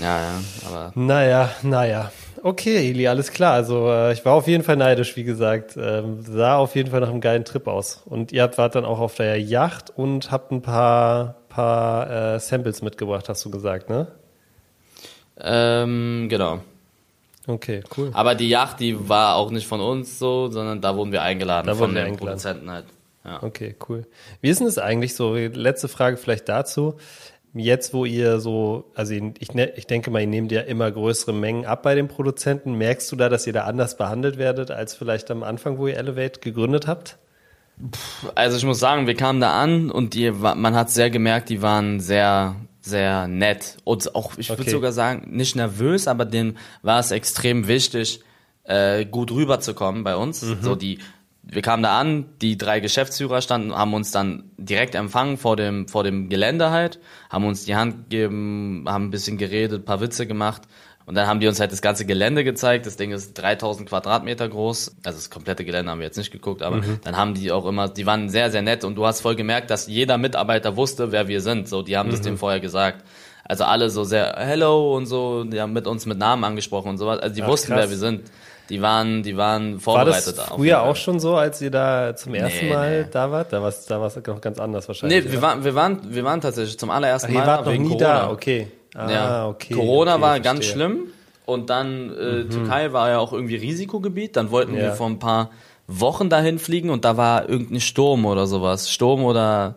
Ja, 0.00 0.18
ja, 0.22 0.40
aber 0.66 0.92
Naja, 0.94 1.50
naja. 1.62 2.10
Okay, 2.42 2.88
Eli, 2.88 3.06
alles 3.08 3.30
klar. 3.30 3.52
Also 3.52 3.90
äh, 3.90 4.12
ich 4.14 4.24
war 4.24 4.32
auf 4.32 4.46
jeden 4.46 4.64
Fall 4.64 4.76
neidisch, 4.76 5.16
wie 5.16 5.24
gesagt. 5.24 5.76
Ähm, 5.76 6.22
sah 6.22 6.56
auf 6.56 6.74
jeden 6.74 6.90
Fall 6.90 7.00
nach 7.00 7.10
einem 7.10 7.20
geilen 7.20 7.44
Trip 7.44 7.66
aus. 7.66 8.00
Und 8.06 8.32
ihr 8.32 8.42
habt, 8.42 8.56
wart 8.56 8.74
dann 8.74 8.86
auch 8.86 8.98
auf 9.00 9.16
der 9.16 9.38
Yacht 9.38 9.92
und 9.94 10.30
habt 10.30 10.50
ein 10.50 10.62
paar, 10.62 11.34
paar 11.50 12.34
äh, 12.36 12.40
Samples 12.40 12.80
mitgebracht, 12.80 13.28
hast 13.28 13.44
du 13.44 13.50
gesagt, 13.50 13.90
ne? 13.90 14.06
ähm, 15.38 16.28
genau. 16.30 16.60
Okay, 17.46 17.82
cool. 17.96 18.10
Aber 18.12 18.34
die 18.34 18.48
Yacht, 18.48 18.80
die 18.80 19.08
war 19.08 19.36
auch 19.36 19.50
nicht 19.50 19.66
von 19.66 19.80
uns 19.80 20.18
so, 20.18 20.50
sondern 20.50 20.80
da 20.80 20.96
wurden 20.96 21.12
wir 21.12 21.22
eingeladen 21.22 21.66
Da 21.66 21.74
von 21.74 21.90
den 21.94 22.04
eingeladen. 22.06 22.18
Produzenten 22.18 22.70
halt. 22.70 22.84
Ja. 23.24 23.42
Okay, 23.42 23.76
cool. 23.88 24.06
Wie 24.40 24.48
ist 24.48 24.60
denn 24.60 24.66
es 24.66 24.78
eigentlich 24.78 25.14
so? 25.14 25.34
Letzte 25.34 25.88
Frage 25.88 26.16
vielleicht 26.16 26.48
dazu. 26.48 26.96
Jetzt, 27.52 27.92
wo 27.92 28.04
ihr 28.04 28.38
so, 28.38 28.84
also 28.94 29.12
ich, 29.12 29.54
ne- 29.54 29.72
ich 29.76 29.86
denke 29.88 30.10
mal, 30.12 30.20
ihr 30.20 30.28
nehmt 30.28 30.52
ja 30.52 30.60
immer 30.60 30.88
größere 30.90 31.32
Mengen 31.32 31.66
ab 31.66 31.82
bei 31.82 31.96
den 31.96 32.06
Produzenten. 32.06 32.74
Merkst 32.74 33.10
du 33.10 33.16
da, 33.16 33.28
dass 33.28 33.46
ihr 33.46 33.52
da 33.52 33.64
anders 33.64 33.96
behandelt 33.96 34.38
werdet 34.38 34.70
als 34.70 34.94
vielleicht 34.94 35.30
am 35.32 35.42
Anfang, 35.42 35.76
wo 35.78 35.88
ihr 35.88 35.96
Elevate 35.96 36.38
gegründet 36.40 36.86
habt? 36.86 37.18
Also 38.34 38.56
ich 38.56 38.64
muss 38.64 38.78
sagen, 38.78 39.06
wir 39.06 39.14
kamen 39.16 39.40
da 39.40 39.60
an 39.60 39.90
und 39.90 40.14
die, 40.14 40.30
man 40.30 40.74
hat 40.76 40.90
sehr 40.90 41.10
gemerkt, 41.10 41.48
die 41.48 41.60
waren 41.62 41.98
sehr, 41.98 42.54
sehr 42.82 43.26
nett. 43.26 43.78
Und 43.84 44.14
auch, 44.14 44.32
ich 44.36 44.48
würde 44.50 44.62
Okay. 44.62 44.70
sogar 44.70 44.92
sagen, 44.92 45.26
nicht 45.30 45.56
nervös, 45.56 46.06
aber 46.06 46.26
denen 46.26 46.56
war 46.82 47.00
es 47.00 47.10
extrem 47.10 47.66
wichtig, 47.68 48.20
äh, 48.64 49.06
gut 49.06 49.32
rüberzukommen 49.32 50.04
bei 50.04 50.14
uns. 50.14 50.42
Mhm. 50.42 50.58
So 50.60 50.74
die, 50.76 50.98
wir 51.42 51.62
kamen 51.62 51.82
da 51.82 51.98
an, 51.98 52.26
die 52.42 52.56
drei 52.58 52.80
Geschäftsführer 52.80 53.40
standen, 53.40 53.74
haben 53.74 53.94
uns 53.94 54.10
dann 54.10 54.50
direkt 54.56 54.94
empfangen 54.94 55.36
vor 55.36 55.56
dem, 55.56 55.88
vor 55.88 56.04
dem 56.04 56.28
Gelände 56.28 56.70
halt, 56.70 57.00
haben 57.28 57.44
uns 57.44 57.64
die 57.64 57.74
Hand 57.74 58.10
gegeben, 58.10 58.84
haben 58.86 59.06
ein 59.06 59.10
bisschen 59.10 59.38
geredet, 59.38 59.84
paar 59.84 60.00
Witze 60.00 60.26
gemacht. 60.26 60.62
Und 61.06 61.16
dann 61.16 61.26
haben 61.26 61.40
die 61.40 61.48
uns 61.48 61.58
halt 61.58 61.72
das 61.72 61.82
ganze 61.82 62.06
Gelände 62.06 62.44
gezeigt. 62.44 62.86
Das 62.86 62.96
Ding 62.96 63.10
ist 63.10 63.34
3000 63.34 63.88
Quadratmeter 63.88 64.48
groß. 64.48 64.94
Also 65.04 65.18
das 65.18 65.28
komplette 65.28 65.64
Gelände 65.64 65.90
haben 65.90 65.98
wir 65.98 66.06
jetzt 66.06 66.18
nicht 66.18 66.30
geguckt, 66.30 66.62
aber 66.62 66.82
dann 67.02 67.16
haben 67.16 67.34
die 67.34 67.50
auch 67.50 67.66
immer, 67.66 67.88
die 67.88 68.06
waren 68.06 68.28
sehr, 68.28 68.50
sehr 68.52 68.62
nett 68.62 68.84
und 68.84 68.94
du 68.94 69.04
hast 69.04 69.20
voll 69.20 69.34
gemerkt, 69.34 69.70
dass 69.70 69.88
jeder 69.88 70.18
Mitarbeiter 70.18 70.76
wusste, 70.76 71.10
wer 71.10 71.26
wir 71.26 71.40
sind. 71.40 71.68
So, 71.68 71.82
die 71.82 71.96
haben 71.96 72.10
das 72.10 72.20
dem 72.20 72.38
vorher 72.38 72.60
gesagt. 72.60 73.04
Also 73.44 73.64
alle 73.64 73.90
so 73.90 74.04
sehr 74.04 74.34
hello 74.36 74.96
und 74.96 75.06
so, 75.06 75.42
die 75.42 75.60
haben 75.60 75.72
mit 75.72 75.88
uns 75.88 76.06
mit 76.06 76.16
Namen 76.18 76.44
angesprochen 76.44 76.90
und 76.90 76.98
sowas. 76.98 77.18
Also 77.18 77.34
die 77.34 77.42
Ach, 77.42 77.48
wussten, 77.48 77.72
krass. 77.72 77.80
wer 77.80 77.90
wir 77.90 77.96
sind. 77.96 78.30
Die 78.70 78.80
waren, 78.80 79.22
die 79.22 79.36
waren 79.36 79.74
War 79.74 79.80
vorbereitet. 79.80 80.28
das 80.28 80.38
auf 80.38 80.46
jeden 80.50 80.56
früher 80.62 80.82
auch 80.82 80.96
schon 80.96 81.20
so, 81.20 81.36
als 81.36 81.60
ihr 81.60 81.70
da 81.70 82.14
zum 82.16 82.34
ersten 82.34 82.66
Nee, 82.66 82.72
Mal 82.72 83.02
nee. 83.02 83.08
da 83.10 83.30
wart? 83.30 83.52
Da 83.52 83.60
war 83.60 83.68
es 83.68 83.84
da 83.86 84.00
war's 84.00 84.16
noch 84.16 84.40
ganz 84.40 84.58
anders 84.58 84.88
wahrscheinlich. 84.88 85.24
Nee, 85.24 85.32
wir 85.32 85.42
waren, 85.42 85.64
wir 85.64 85.74
waren, 85.74 86.00
wir 86.14 86.24
waren 86.24 86.40
tatsächlich 86.40 86.78
zum 86.78 86.90
allerersten 86.90 87.28
Ach, 87.30 87.34
ihr 87.34 87.40
Mal 87.40 87.46
wart 87.46 87.66
da 87.66 87.70
noch 87.72 87.78
nie 87.78 87.88
Corona. 87.88 88.04
da, 88.20 88.30
okay. 88.30 88.68
Ah, 88.94 89.10
ja. 89.10 89.48
okay. 89.48 89.74
Corona 89.74 90.14
okay, 90.14 90.22
war 90.22 90.28
verstehe. 90.36 90.40
Mhm. 90.52 90.56
ganz 90.56 90.64
schlimm 90.66 90.98
und 91.46 91.70
dann 91.70 92.10
äh, 92.10 92.44
Türkei 92.44 92.92
war 92.92 93.10
ja 93.10 93.18
auch 93.18 93.32
irgendwie 93.32 93.56
Risikogebiet. 93.56 94.36
Dann 94.36 94.50
wollten 94.50 94.74
Ja. 94.74 94.82
wir 94.82 94.92
vor 94.92 95.08
ein 95.08 95.18
paar 95.18 95.50
Wochen 95.88 96.28
dahin 96.28 96.58
fliegen 96.60 96.90
und 96.90 97.04
da 97.04 97.16
war 97.16 97.48
irgendein 97.48 97.80
Sturm 97.80 98.24
oder 98.24 98.46
sowas. 98.46 98.90
Sturm 98.92 99.24
oder 99.24 99.74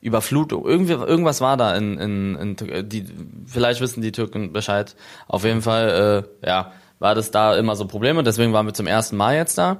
Überflutung. 0.00 0.64
Irgendwie, 0.66 0.94
irgendwas 0.94 1.42
war 1.42 1.58
da 1.58 1.74
in, 1.76 1.98
in, 1.98 2.56
in 2.58 2.88
die, 2.88 3.04
vielleicht 3.46 3.82
wissen 3.82 4.00
die 4.00 4.12
Türken 4.12 4.52
Bescheid. 4.52 4.96
Auf 5.28 5.44
jeden 5.44 5.60
Fall, 5.60 6.24
äh, 6.42 6.46
ja, 6.48 6.72
war 7.00 7.14
das 7.16 7.32
da 7.32 7.56
immer 7.56 7.74
so 7.74 7.86
Probleme. 7.86 8.22
Deswegen 8.22 8.52
waren 8.52 8.66
wir 8.66 8.74
zum 8.74 8.86
ersten 8.86 9.16
Mal 9.16 9.34
jetzt 9.34 9.58
da. 9.58 9.78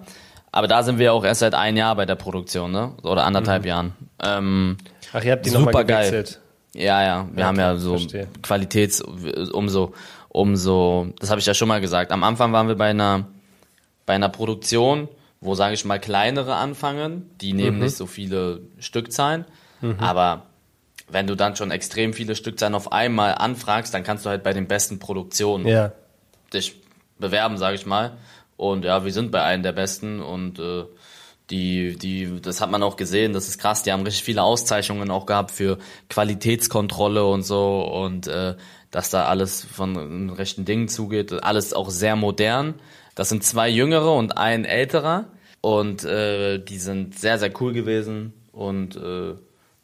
Aber 0.52 0.66
da 0.66 0.82
sind 0.82 0.98
wir 0.98 1.12
auch 1.12 1.24
erst 1.24 1.40
seit 1.40 1.54
ein 1.54 1.76
Jahr 1.76 1.94
bei 1.94 2.06
der 2.06 2.16
Produktion, 2.16 2.72
ne? 2.72 2.92
Oder 3.04 3.24
anderthalb 3.24 3.64
Jahren. 3.64 3.92
Ähm, 4.20 4.78
Ach, 5.12 5.22
ihr 5.22 5.30
habt 5.32 5.46
die 5.46 5.50
nochmal 5.50 5.72
Super 5.72 5.84
geil. 5.84 6.10
gewechselt. 6.10 6.40
ja, 6.74 7.02
ja, 7.04 7.28
wir 7.32 7.46
haben 7.46 7.58
ja 7.58 7.76
so 7.76 7.90
verstehe. 7.98 8.26
Qualitäts, 8.42 9.00
umso, 9.00 9.94
umso, 10.28 11.08
das 11.20 11.30
habe 11.30 11.38
ich 11.40 11.46
ja 11.46 11.54
schon 11.54 11.68
mal 11.68 11.80
gesagt. 11.80 12.10
Am 12.10 12.24
Anfang 12.24 12.52
waren 12.52 12.66
wir 12.66 12.74
bei 12.74 12.90
einer, 12.90 13.26
bei 14.06 14.14
einer 14.14 14.28
Produktion, 14.28 15.08
wo, 15.40 15.54
sage 15.54 15.74
ich 15.74 15.84
mal, 15.84 16.00
kleinere 16.00 16.56
anfangen, 16.56 17.30
die 17.40 17.52
nehmen 17.52 17.76
Mhm. 17.78 17.84
nicht 17.84 17.96
so 17.96 18.06
viele 18.06 18.60
Stückzahlen, 18.80 19.44
aber 19.98 20.42
wenn 21.08 21.26
du 21.26 21.34
dann 21.36 21.56
schon 21.56 21.70
extrem 21.70 22.12
viele 22.12 22.34
Stückzahlen 22.36 22.74
auf 22.74 22.92
einmal 22.92 23.34
anfragst, 23.36 23.94
dann 23.94 24.02
kannst 24.04 24.26
du 24.26 24.30
halt 24.30 24.42
bei 24.42 24.52
den 24.52 24.66
besten 24.68 24.98
Produktionen 24.98 25.66
Ja. 25.66 25.92
dich 26.52 26.79
bewerben, 27.20 27.58
sage 27.58 27.76
ich 27.76 27.86
mal. 27.86 28.16
Und 28.56 28.84
ja, 28.84 29.04
wir 29.04 29.12
sind 29.12 29.30
bei 29.30 29.42
einem 29.42 29.62
der 29.62 29.72
besten 29.72 30.20
und 30.20 30.58
äh, 30.58 30.84
die, 31.50 31.96
die, 31.96 32.40
das 32.40 32.60
hat 32.60 32.70
man 32.70 32.82
auch 32.82 32.96
gesehen, 32.96 33.32
das 33.32 33.48
ist 33.48 33.58
krass, 33.58 33.82
die 33.82 33.92
haben 33.92 34.02
richtig 34.02 34.22
viele 34.22 34.42
Auszeichnungen 34.42 35.10
auch 35.10 35.26
gehabt 35.26 35.50
für 35.50 35.78
Qualitätskontrolle 36.08 37.24
und 37.24 37.42
so 37.42 37.82
und 37.82 38.28
äh, 38.28 38.54
dass 38.90 39.10
da 39.10 39.24
alles 39.26 39.64
von 39.64 40.30
rechten 40.30 40.64
Dingen 40.64 40.88
zugeht, 40.88 41.32
alles 41.42 41.72
auch 41.72 41.90
sehr 41.90 42.16
modern. 42.16 42.74
Das 43.14 43.28
sind 43.28 43.44
zwei 43.44 43.68
jüngere 43.68 44.14
und 44.14 44.36
ein 44.36 44.64
älterer 44.64 45.26
und 45.60 46.04
äh, 46.04 46.58
die 46.58 46.78
sind 46.78 47.18
sehr, 47.18 47.38
sehr 47.38 47.52
cool 47.60 47.72
gewesen 47.72 48.32
und 48.52 48.96
äh, 48.96 49.34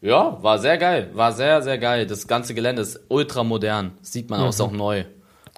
ja, 0.01 0.43
war 0.43 0.59
sehr 0.59 0.79
geil, 0.79 1.11
war 1.15 1.33
sehr, 1.33 1.63
sehr 1.63 1.79
geil. 1.79 2.07
Das 2.07 2.29
ganze 2.29 2.55
Gelände 2.55 2.83
ist 2.83 3.01
ultra 3.09 3.43
modern, 3.43 3.93
sieht 4.03 4.31
man 4.31 4.41
aus, 4.41 4.61
auch 4.61 4.73
neu. 4.73 5.05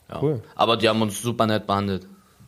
Ja. 0.08 0.22
Cool. 0.22 0.42
Aber 0.54 0.76
die 0.76 0.88
haben 0.88 1.02
uns 1.02 1.20
super 1.20 1.46
nett 1.46 1.66
behandelt. 1.66 2.06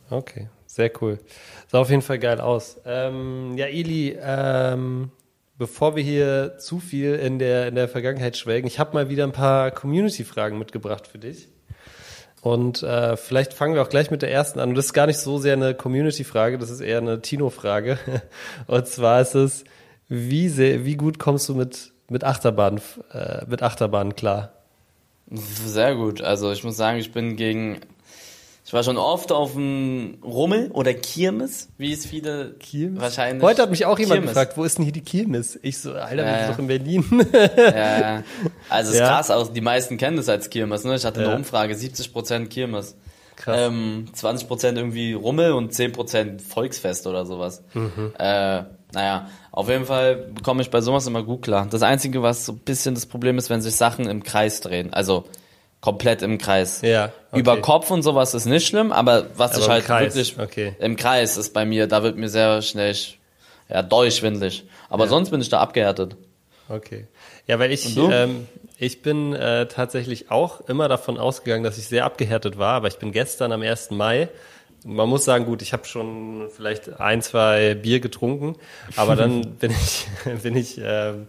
Okay, 0.09 0.49
sehr 0.65 0.91
cool. 1.01 1.19
Sah 1.67 1.79
auf 1.79 1.89
jeden 1.89 2.01
Fall 2.01 2.19
geil 2.19 2.41
aus. 2.41 2.81
Ähm, 2.85 3.55
ja, 3.57 3.67
Eli, 3.67 4.17
ähm, 4.21 5.11
bevor 5.57 5.95
wir 5.95 6.03
hier 6.03 6.57
zu 6.57 6.79
viel 6.79 7.15
in 7.15 7.39
der, 7.39 7.67
in 7.67 7.75
der 7.75 7.87
Vergangenheit 7.87 8.35
schwelgen, 8.35 8.67
ich 8.67 8.79
habe 8.79 8.93
mal 8.93 9.09
wieder 9.09 9.23
ein 9.23 9.31
paar 9.31 9.71
Community-Fragen 9.71 10.57
mitgebracht 10.57 11.07
für 11.07 11.19
dich. 11.19 11.47
Und 12.41 12.81
äh, 12.81 13.15
vielleicht 13.17 13.53
fangen 13.53 13.75
wir 13.75 13.83
auch 13.83 13.89
gleich 13.89 14.09
mit 14.09 14.23
der 14.23 14.31
ersten 14.31 14.59
an. 14.59 14.69
Und 14.69 14.75
das 14.75 14.87
ist 14.87 14.93
gar 14.93 15.05
nicht 15.05 15.19
so 15.19 15.37
sehr 15.37 15.53
eine 15.53 15.75
Community-Frage, 15.75 16.57
das 16.57 16.71
ist 16.71 16.81
eher 16.81 16.97
eine 16.97 17.21
Tino-Frage. 17.21 17.99
Und 18.67 18.87
zwar 18.87 19.21
ist 19.21 19.35
es, 19.35 19.63
wie, 20.07 20.49
sehr, 20.49 20.83
wie 20.83 20.95
gut 20.95 21.19
kommst 21.19 21.47
du 21.47 21.55
mit, 21.55 21.93
mit 22.09 22.23
Achterbahn, 22.23 22.81
äh, 23.13 23.45
mit 23.45 23.61
Achterbahn 23.61 24.15
klar? 24.15 24.60
Sehr 25.31 25.95
gut. 25.95 26.21
Also 26.21 26.51
ich 26.51 26.63
muss 26.63 26.77
sagen, 26.77 26.97
ich 26.99 27.11
bin 27.11 27.35
gegen. 27.35 27.79
Ich 28.63 28.73
war 28.73 28.83
schon 28.83 28.97
oft 28.97 29.31
auf 29.31 29.53
dem 29.53 30.19
Rummel 30.23 30.69
oder 30.71 30.93
Kirmes, 30.93 31.67
wie 31.77 31.91
es 31.91 32.05
viele 32.05 32.55
wahrscheinlich. 32.93 33.43
Heute 33.43 33.63
hat 33.63 33.69
mich 33.71 33.85
auch 33.85 33.97
jemand 33.99 34.19
Kirmes. 34.19 34.29
gefragt, 34.29 34.55
wo 34.55 34.63
ist 34.63 34.77
denn 34.77 34.83
hier 34.85 34.93
die 34.93 35.01
Kirmes? 35.01 35.59
Ich 35.61 35.79
so, 35.79 35.91
Alter, 35.93 36.17
wir 36.17 36.23
Ja, 36.25 36.31
sind 36.37 36.41
ja. 36.41 36.51
doch 36.51 36.59
in 36.59 36.67
Berlin. 36.67 37.05
Ja. 37.57 38.23
Also 38.69 38.89
es 38.89 38.95
ist 38.95 38.99
Ja. 39.01 39.07
krass, 39.09 39.31
auch 39.31 39.51
die 39.51 39.59
meisten 39.61 39.97
kennen 39.97 40.15
das 40.15 40.29
als 40.29 40.49
Kirmes. 40.49 40.85
Ne? 40.85 40.95
Ich 40.95 41.03
hatte 41.03 41.21
Ja. 41.21 41.27
eine 41.27 41.35
Umfrage, 41.37 41.73
70% 41.75 42.47
Kirmes. 42.49 42.95
Krass. 43.35 43.57
Ähm, 43.59 44.05
20% 44.15 44.77
irgendwie 44.77 45.13
Rummel 45.13 45.53
und 45.53 45.73
10% 45.73 46.41
Volksfest 46.41 47.07
oder 47.07 47.25
sowas. 47.25 47.63
Mhm. 47.73 48.13
Äh, 48.17 48.63
naja, 48.93 49.27
auf 49.51 49.69
jeden 49.69 49.85
Fall 49.85 50.31
komme 50.43 50.61
ich 50.61 50.69
bei 50.69 50.81
sowas 50.81 51.07
immer 51.07 51.23
gut 51.23 51.43
klar. 51.43 51.67
Das 51.69 51.81
Einzige, 51.81 52.23
was 52.23 52.45
so 52.45 52.53
ein 52.53 52.59
bisschen 52.59 52.95
das 52.95 53.05
Problem 53.05 53.37
ist, 53.37 53.49
wenn 53.49 53.61
sich 53.61 53.75
Sachen 53.75 54.07
im 54.07 54.23
Kreis 54.23 54.61
drehen. 54.61 54.93
Also 54.93 55.25
komplett 55.81 56.21
im 56.21 56.37
Kreis. 56.37 56.81
Ja, 56.81 57.11
okay. 57.31 57.39
Über 57.39 57.57
Kopf 57.59 57.91
und 57.91 58.03
sowas 58.03 58.33
ist 58.33 58.45
nicht 58.45 58.67
schlimm, 58.67 58.91
aber 58.91 59.25
was 59.35 59.53
Aber 59.53 59.61
ich 59.61 59.69
halt 59.69 59.85
Kreis, 59.85 60.15
wirklich 60.15 60.39
okay. 60.39 60.75
im 60.79 60.95
Kreis 60.95 61.37
ist 61.37 61.53
bei 61.53 61.65
mir, 61.65 61.87
da 61.87 62.03
wird 62.03 62.17
mir 62.17 62.29
sehr 62.29 62.61
schnell 62.61 62.95
ja, 63.67 63.81
durchschwindlig. 63.81 64.63
Aber 64.89 65.07
sonst 65.07 65.31
bin 65.31 65.41
ich 65.41 65.49
da 65.49 65.59
abgehärtet. 65.59 66.15
Okay. 66.69 67.07
Ja, 67.47 67.59
weil 67.59 67.71
ich, 67.71 67.97
ähm, 67.97 68.47
ich 68.77 69.01
bin 69.01 69.33
äh, 69.33 69.65
tatsächlich 69.67 70.31
auch 70.31 70.61
immer 70.61 70.87
davon 70.87 71.17
ausgegangen, 71.17 71.63
dass 71.63 71.77
ich 71.77 71.87
sehr 71.87 72.05
abgehärtet 72.05 72.57
war, 72.57 72.75
aber 72.75 72.87
ich 72.87 72.97
bin 72.97 73.11
gestern 73.11 73.51
am 73.51 73.61
1. 73.61 73.91
Mai. 73.91 74.29
Man 74.83 75.07
muss 75.09 75.25
sagen, 75.25 75.45
gut, 75.45 75.61
ich 75.61 75.73
habe 75.73 75.85
schon 75.85 76.47
vielleicht 76.55 76.99
ein, 76.99 77.21
zwei 77.21 77.75
Bier 77.75 77.99
getrunken, 77.99 78.55
aber 78.95 79.15
dann 79.15 79.41
bin 79.59 79.71
ich, 79.71 80.07
bin 80.43 80.55
ich, 80.55 80.79
ähm, 80.83 81.27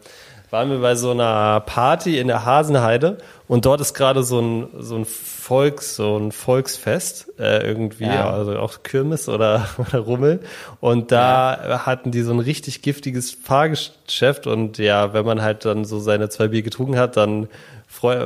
waren 0.51 0.71
wir 0.71 0.79
bei 0.81 0.95
so 0.95 1.11
einer 1.13 1.61
Party 1.61 2.19
in 2.19 2.29
der 2.29 2.45
Hasenheide 2.45 3.19
und 3.49 3.65
dort 3.65 3.81
ist 3.81 3.95
gerade 3.95 4.23
so 4.23 4.39
ein 4.41 4.69
so 4.79 4.97
ein 4.97 5.07
Volks 5.07 5.97
so 5.97 6.19
ein 6.19 6.31
Volksfest 6.31 7.33
äh, 7.39 7.67
irgendwie, 7.67 8.05
Ja. 8.05 8.31
also 8.31 8.59
auch 8.59 8.83
Kirmes 8.83 9.29
oder, 9.31 9.67
oder 9.79 9.99
Rummel 10.01 10.41
und 10.81 11.11
da 11.11 11.83
hatten 11.87 12.11
die 12.11 12.21
so 12.23 12.33
ein 12.33 12.39
richtig 12.39 12.83
giftiges 12.83 13.33
Fahrgeschäft 13.33 14.47
und 14.47 14.77
ja, 14.79 15.13
wenn 15.15 15.25
man 15.25 15.41
halt 15.43 15.65
dann 15.65 15.85
so 15.87 15.99
seine 16.01 16.29
zwei 16.29 16.49
Bier 16.49 16.63
getrunken 16.63 16.99
hat, 16.99 17.17
dann 17.17 17.49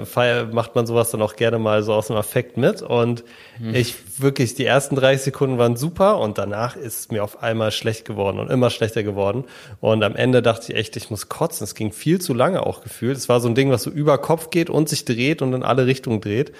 feier, 0.04 0.46
macht 0.46 0.74
man 0.74 0.86
sowas 0.86 1.10
dann 1.10 1.22
auch 1.22 1.36
gerne 1.36 1.58
mal 1.58 1.82
so 1.82 1.92
aus 1.92 2.08
dem 2.08 2.16
Affekt 2.16 2.56
mit 2.56 2.82
und 2.82 3.24
ich 3.72 3.94
wirklich, 4.20 4.54
die 4.54 4.64
ersten 4.66 4.96
30 4.96 5.22
Sekunden 5.24 5.58
waren 5.58 5.76
super 5.76 6.18
und 6.18 6.38
danach 6.38 6.76
ist 6.76 7.00
es 7.00 7.10
mir 7.10 7.22
auf 7.24 7.42
einmal 7.42 7.70
schlecht 7.70 8.04
geworden 8.04 8.38
und 8.38 8.50
immer 8.50 8.70
schlechter 8.70 9.02
geworden 9.02 9.44
und 9.80 10.02
am 10.02 10.14
Ende 10.16 10.42
dachte 10.42 10.72
ich 10.72 10.78
echt, 10.78 10.96
ich 10.96 11.10
muss 11.10 11.28
kotzen. 11.28 11.64
Es 11.64 11.74
ging 11.74 11.92
viel 11.92 12.20
zu 12.20 12.34
lange 12.34 12.64
auch 12.66 12.82
gefühlt. 12.82 13.16
Es 13.16 13.28
war 13.28 13.40
so 13.40 13.48
ein 13.48 13.54
Ding, 13.54 13.70
was 13.70 13.82
so 13.82 13.90
über 13.90 14.18
Kopf 14.18 14.50
geht 14.50 14.68
und 14.70 14.88
sich 14.88 15.04
dreht 15.04 15.42
und 15.42 15.52
in 15.54 15.62
alle 15.62 15.86
Richtungen 15.86 16.20
dreht. 16.20 16.52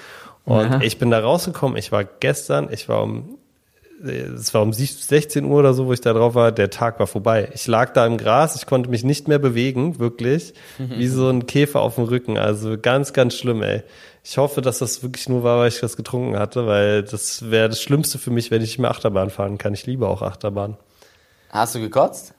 Und 0.45 0.71
Ja. 0.73 0.81
ich 0.81 0.99
bin 0.99 1.11
da 1.11 1.19
rausgekommen. 1.19 1.77
Ich 1.77 1.91
war 1.93 2.05
gestern, 2.05 2.69
ich 2.73 2.89
war 2.89 3.03
um 3.03 3.36
es 4.03 4.53
war 4.53 4.63
um 4.63 4.73
16 4.73 5.45
Uhr 5.45 5.59
oder 5.59 5.75
so, 5.75 5.87
wo 5.87 5.93
ich 5.93 6.01
da 6.01 6.13
drauf 6.13 6.35
war, 6.35 6.53
der 6.53 6.71
Tag 6.71 6.99
war 6.99 7.07
vorbei. 7.07 7.49
Ich 7.55 7.67
lag 7.67 7.93
da 7.93 8.07
im 8.07 8.19
Gras, 8.19 8.57
ich 8.57 8.67
konnte 8.67 8.91
mich 8.91 9.05
nicht 9.05 9.29
mehr 9.29 9.39
bewegen, 9.39 9.99
wirklich, 9.99 10.55
wie 10.79 11.09
so 11.09 11.29
ein 11.29 11.47
Käfer 11.47 11.81
auf 11.81 11.97
dem 11.97 12.05
Rücken. 12.05 12.39
Also 12.39 12.77
ganz, 12.79 13.13
ganz 13.13 13.35
schlimm, 13.35 13.63
ey. 13.63 13.83
Ich 14.23 14.39
hoffe, 14.39 14.61
dass 14.61 14.79
das 14.79 15.03
wirklich 15.03 15.29
nur 15.29 15.45
war, 15.45 15.61
weil 15.61 15.69
ich 15.69 15.83
was 15.83 15.97
getrunken 15.97 16.39
hatte, 16.39 16.67
weil 16.67 17.05
das 17.05 17.51
wäre 17.51 17.69
das 17.69 17.81
Schlimmste 17.81 18.19
für 18.19 18.31
mich, 18.31 18.51
wenn 18.51 18.61
ich 18.61 18.71
nicht 18.71 18.79
mehr 18.79 18.91
Achterbahn 18.91 19.31
fahren 19.31 19.57
kann. 19.57 19.73
Ich 19.73 19.87
liebe 19.87 20.09
auch 20.09 20.23
Achterbahn. 20.23 20.77
Hast 21.51 21.75
du 21.75 21.81
gekotzt? 21.81 22.35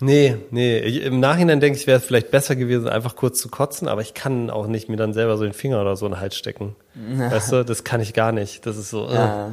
Nee, 0.00 0.36
nee. 0.50 0.78
Im 0.78 1.20
Nachhinein 1.20 1.60
denke 1.60 1.78
ich, 1.78 1.86
wäre 1.86 1.98
es 1.98 2.04
vielleicht 2.04 2.30
besser 2.30 2.56
gewesen, 2.56 2.88
einfach 2.88 3.16
kurz 3.16 3.40
zu 3.40 3.48
kotzen, 3.48 3.88
aber 3.88 4.02
ich 4.02 4.12
kann 4.12 4.50
auch 4.50 4.66
nicht 4.66 4.88
mir 4.88 4.96
dann 4.96 5.12
selber 5.12 5.36
so 5.36 5.44
den 5.44 5.52
Finger 5.52 5.80
oder 5.80 5.96
so 5.96 6.06
in 6.06 6.12
den 6.12 6.20
Hals 6.20 6.36
stecken. 6.36 6.76
Weißt 7.16 7.52
du, 7.52 7.64
das 7.64 7.84
kann 7.84 8.00
ich 8.00 8.12
gar 8.12 8.32
nicht. 8.32 8.66
Das 8.66 8.76
ist 8.76 8.90
so. 8.90 9.08
äh. 9.08 9.50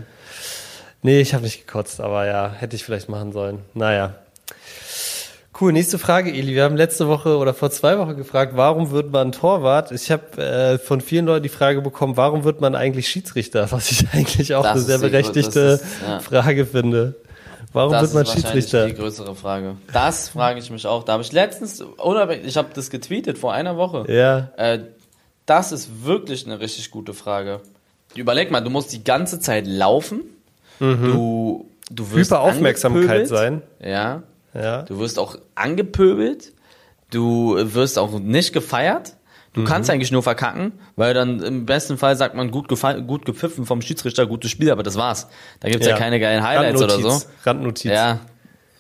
Nee, 1.04 1.22
ich 1.22 1.34
habe 1.34 1.44
nicht 1.44 1.66
gekotzt, 1.66 2.00
aber 2.00 2.26
ja, 2.28 2.52
hätte 2.52 2.76
ich 2.76 2.84
vielleicht 2.84 3.10
machen 3.10 3.32
sollen. 3.32 3.60
Naja. 3.74 4.16
Cool, 5.60 5.74
nächste 5.74 6.00
Frage, 6.00 6.32
Eli. 6.32 6.56
Wir 6.56 6.64
haben 6.64 6.76
letzte 6.76 7.08
Woche 7.08 7.38
oder 7.38 7.54
vor 7.54 7.70
zwei 7.70 7.98
Wochen 8.00 8.16
gefragt, 8.16 8.54
warum 8.56 8.90
wird 8.92 9.12
man 9.12 9.32
Torwart? 9.32 9.92
Ich 9.92 10.10
habe 10.10 10.42
äh, 10.42 10.78
von 10.80 11.02
vielen 11.02 11.26
Leuten 11.26 11.44
die 11.44 11.50
Frage 11.50 11.82
bekommen, 11.82 12.18
warum 12.18 12.44
wird 12.44 12.62
man 12.62 12.74
eigentlich 12.74 13.08
Schiedsrichter? 13.10 13.72
Was 13.72 13.92
ich 13.92 14.08
eigentlich 14.14 14.56
auch 14.56 14.64
Das 14.64 14.72
eine 14.74 14.82
sehr 14.82 14.98
berechtigte 15.00 15.60
ist, 15.60 15.86
ja. 16.08 16.20
Frage 16.20 16.66
finde. 16.66 17.16
Warum 17.74 17.92
Das 17.94 18.02
wird 18.02 18.14
man 18.14 18.24
ist 18.24 18.34
Schiedsrichter? 18.34 18.88
die 18.88 18.96
größere 18.96 19.36
Frage. 19.36 19.76
Das 19.94 20.30
frage 20.30 20.60
ich 20.60 20.70
mich 20.72 20.88
auch. 20.88 21.04
Da 21.04 21.14
habe 21.14 21.24
ich 21.24 21.32
letztens, 21.32 21.82
oder 22.00 22.30
ich 22.44 22.58
habe 22.58 22.70
das 22.74 22.90
getweetet 22.90 23.38
vor 23.38 23.54
einer 23.54 23.78
Woche. 23.78 24.12
Ja, 24.12 24.52
Äh, 24.58 24.80
das 25.46 25.72
ist 25.72 26.04
wirklich 26.06 26.46
eine 26.46 26.60
richtig 26.60 26.92
gute 26.92 27.14
Frage. 27.14 27.62
Überleg 28.16 28.52
mal, 28.52 28.62
du 28.62 28.70
musst 28.70 28.94
die 28.94 29.04
ganze 29.04 29.40
Zeit 29.40 29.68
laufen. 29.68 30.22
Du, 30.80 31.70
du 31.92 32.04
wirst 32.12 32.32
Mhm. 32.32 32.36
Hyperaufmerksamkeit 32.36 33.28
sein. 33.28 33.62
Ja. 33.84 34.24
Ja. 34.54 34.82
Du 34.84 35.00
wirst 35.00 35.20
auch 35.20 35.36
angepöbelt. 35.56 36.54
Du 37.12 37.56
wirst 37.58 37.98
auch 38.00 38.20
nicht 38.20 38.54
gefeiert. 38.54 39.16
Du 39.54 39.66
kannst 39.66 39.90
Mhm. 39.90 39.96
eigentlich 39.96 40.12
nur 40.14 40.24
verkacken, 40.24 40.72
weil 40.96 41.14
dann 41.14 41.42
im 41.42 41.66
besten 41.66 41.98
Fall 41.98 42.16
sagt 42.16 42.36
man 42.36 42.52
gut, 42.52 42.70
gut 42.70 43.26
gepfiffen 43.26 43.66
vom 43.66 43.82
Schiedsrichter, 43.82 44.26
gutes 44.26 44.50
Spiel, 44.50 44.72
aber 44.72 44.82
das 44.82 44.96
war's. 44.96 45.28
Da 45.60 45.70
gibt's 45.70 45.86
ja, 45.88 45.98
keine 45.98 46.22
geilen 46.22 46.42
Highlights 46.42 46.82
oder 46.82 46.92
so. 46.98 47.08
Randnotiz. 47.10 47.28
Randnotiz. 47.46 47.92
Ja. 47.92 48.20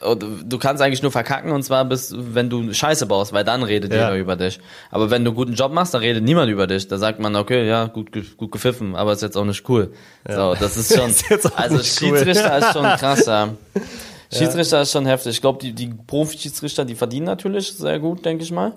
Du 0.01 0.57
kannst 0.57 0.81
eigentlich 0.81 1.01
nur 1.03 1.11
verkacken 1.11 1.51
und 1.51 1.63
zwar 1.63 1.85
bis, 1.85 2.13
wenn 2.17 2.49
du 2.49 2.73
Scheiße 2.73 3.05
baust, 3.05 3.33
weil 3.33 3.43
dann 3.43 3.61
redet 3.63 3.93
Ja. 3.93 4.05
jeder 4.09 4.17
über 4.17 4.35
dich. 4.35 4.59
Aber 4.89 5.11
wenn 5.11 5.23
du 5.23 5.29
einen 5.31 5.35
guten 5.35 5.53
Job 5.53 5.71
machst, 5.71 5.93
dann 5.93 6.01
redet 6.01 6.23
niemand 6.23 6.49
über 6.49 6.65
dich. 6.67 6.87
Da 6.87 6.97
sagt 6.97 7.19
man, 7.19 7.35
okay, 7.35 7.67
ja, 7.67 7.85
gut, 7.85 8.09
gut 8.37 8.51
gepfiffen, 8.51 8.95
aber 8.95 9.13
ist 9.13 9.21
jetzt 9.21 9.37
auch 9.37 9.45
nicht 9.45 9.67
cool. 9.69 9.93
So, 10.27 10.55
das 10.55 10.75
ist 10.77 10.95
schon, 10.97 11.09
Ist 11.29 11.57
also 11.57 11.77
nicht 11.77 12.01
cool. 12.01 12.17
Schiedsrichter 12.17 12.57
ist 12.57 12.73
schon 12.73 12.83
krass, 12.83 13.25
ja. 13.27 13.49
Schiedsrichter 14.33 14.81
ist 14.81 14.91
schon 14.91 15.05
heftig. 15.05 15.33
Ich 15.35 15.41
glaube, 15.41 15.59
die, 15.61 15.73
die 15.73 15.87
Profi-Schiedsrichter, 15.87 16.85
die 16.85 16.95
verdienen 16.95 17.25
natürlich 17.25 17.73
sehr 17.73 17.99
gut, 17.99 18.23
denke 18.25 18.43
ich 18.43 18.51
mal. 18.51 18.73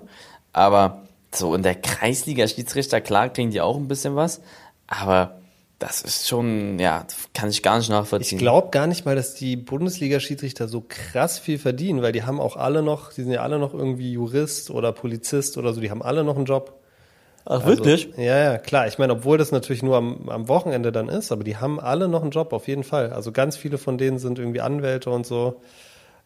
Aber 0.53 1.03
so 1.33 1.55
in 1.55 1.63
der 1.63 1.75
Kreisliga 1.75 2.47
Schiedsrichter, 2.47 3.01
klar 3.01 3.29
kriegen 3.29 3.51
die 3.51 3.61
auch 3.61 3.77
ein 3.77 3.87
bisschen 3.87 4.15
was, 4.15 4.41
aber 4.87 5.37
das 5.79 6.01
ist 6.01 6.27
schon, 6.27 6.79
ja, 6.79 7.05
kann 7.33 7.49
ich 7.49 7.61
gar 7.61 7.77
nicht 7.77 7.89
nachvollziehen. 7.89 8.37
Ich 8.37 8.41
glaube 8.41 8.69
gar 8.71 8.87
nicht 8.87 9.05
mal, 9.05 9.15
dass 9.15 9.33
die 9.33 9.57
Bundesliga-Schiedsrichter 9.57 10.67
so 10.67 10.83
krass 10.87 11.37
viel 11.37 11.59
verdienen, 11.59 12.01
weil 12.01 12.13
die 12.13 12.23
haben 12.23 12.39
auch 12.39 12.55
alle 12.55 12.81
noch, 12.81 13.11
die 13.11 13.23
sind 13.23 13.31
ja 13.31 13.41
alle 13.41 13.59
noch 13.59 13.73
irgendwie 13.73 14.13
Jurist 14.13 14.69
oder 14.71 14.93
Polizist 14.93 15.57
oder 15.57 15.73
so, 15.73 15.81
die 15.81 15.91
haben 15.91 16.01
alle 16.01 16.23
noch 16.23 16.37
einen 16.37 16.45
Job. 16.45 16.79
Ach, 17.45 17.63
also, 17.63 17.67
wirklich? 17.67 18.09
Ja, 18.17 18.37
ja, 18.37 18.57
klar. 18.57 18.87
Ich 18.87 18.97
meine, 18.97 19.13
obwohl 19.13 19.37
das 19.37 19.51
natürlich 19.51 19.83
nur 19.83 19.97
am, 19.97 20.29
am 20.29 20.47
Wochenende 20.47 20.91
dann 20.91 21.09
ist, 21.09 21.31
aber 21.31 21.43
die 21.43 21.57
haben 21.57 21.79
alle 21.79 22.07
noch 22.07 22.21
einen 22.21 22.31
Job, 22.31 22.53
auf 22.53 22.67
jeden 22.67 22.83
Fall. 22.83 23.11
Also 23.11 23.31
ganz 23.31 23.55
viele 23.57 23.77
von 23.77 23.97
denen 23.97 24.17
sind 24.17 24.39
irgendwie 24.39 24.61
Anwälte 24.61 25.11
und 25.11 25.27
so. 25.27 25.61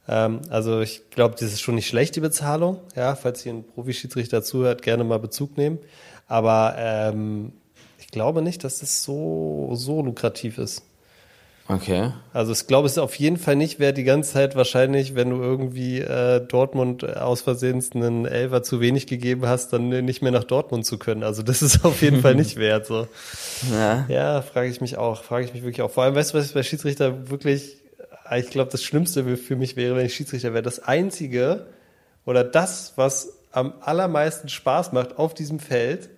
Ähm, 0.07 0.41
also 0.49 0.79
ich 0.79 1.09
glaube, 1.09 1.35
das 1.37 1.51
ist 1.51 1.61
schon 1.61 1.75
nicht 1.75 1.87
schlecht, 1.87 2.15
die 2.15 2.21
Bezahlung. 2.21 2.79
Ja, 2.95 3.15
falls 3.15 3.43
hier 3.43 3.53
ein 3.53 3.65
Profischiedsrichter 3.65 4.43
zuhört, 4.43 4.81
gerne 4.81 5.03
mal 5.03 5.19
Bezug 5.19 5.57
nehmen. 5.57 5.79
Aber 6.27 6.75
ähm, 6.77 7.51
ich 8.09 8.11
glaube 8.11 8.41
nicht, 8.41 8.63
dass 8.63 8.79
das 8.79 9.03
so, 9.03 9.69
so 9.73 10.01
lukrativ 10.01 10.57
ist. 10.57 10.81
Okay. 11.67 12.11
Also 12.33 12.53
ich 12.53 12.65
glaube, 12.65 12.87
es 12.87 12.93
ist 12.93 12.97
auf 12.97 13.13
jeden 13.13 13.37
Fall 13.37 13.55
nicht 13.55 13.77
wert, 13.77 13.97
die 13.97 14.03
ganze 14.03 14.33
Zeit 14.33 14.55
wahrscheinlich, 14.55 15.13
wenn 15.13 15.29
du 15.29 15.35
irgendwie 15.35 15.99
äh, 15.99 16.39
Dortmund 16.43 17.03
aus 17.03 17.41
Versehen 17.41 17.85
einen 17.93 18.25
Elfer 18.25 18.63
zu 18.63 18.81
wenig 18.81 19.05
gegeben 19.05 19.45
hast, 19.45 19.73
dann 19.73 19.89
nicht 19.89 20.23
mehr 20.23 20.31
nach 20.31 20.43
Dortmund 20.43 20.87
zu 20.87 20.97
können. 20.97 21.21
Also 21.21 21.43
das 21.43 21.61
ist 21.61 21.85
auf 21.85 22.01
jeden 22.01 22.21
Fall 22.21 22.33
nicht 22.43 22.57
wert. 22.57 22.87
So. 22.87 23.07
Ja, 23.71 24.07
ja 24.09 24.41
frage 24.41 24.71
ich 24.71 24.81
mich 24.81 24.97
auch. 24.97 25.21
Frage 25.23 25.45
ich 25.45 25.53
mich 25.53 25.61
wirklich 25.61 25.83
auch. 25.83 25.91
Vor 25.91 26.03
allem, 26.03 26.15
weißt 26.15 26.33
du, 26.33 26.39
was 26.39 26.47
ich 26.47 26.53
bei 26.55 26.63
Schiedsrichter 26.63 27.29
wirklich, 27.29 27.77
ich 28.35 28.49
glaube, 28.49 28.71
das 28.71 28.81
Schlimmste 28.81 29.37
für 29.37 29.55
mich 29.55 29.75
wäre, 29.75 29.95
wenn 29.95 30.07
ich 30.07 30.15
Schiedsrichter 30.15 30.53
wäre. 30.53 30.63
Das 30.63 30.79
Einzige 30.79 31.67
oder 32.25 32.43
das, 32.43 32.93
was 32.95 33.33
am 33.51 33.75
allermeisten 33.81 34.49
Spaß 34.49 34.93
macht 34.93 35.19
auf 35.19 35.35
diesem 35.35 35.59
Feld, 35.59 36.09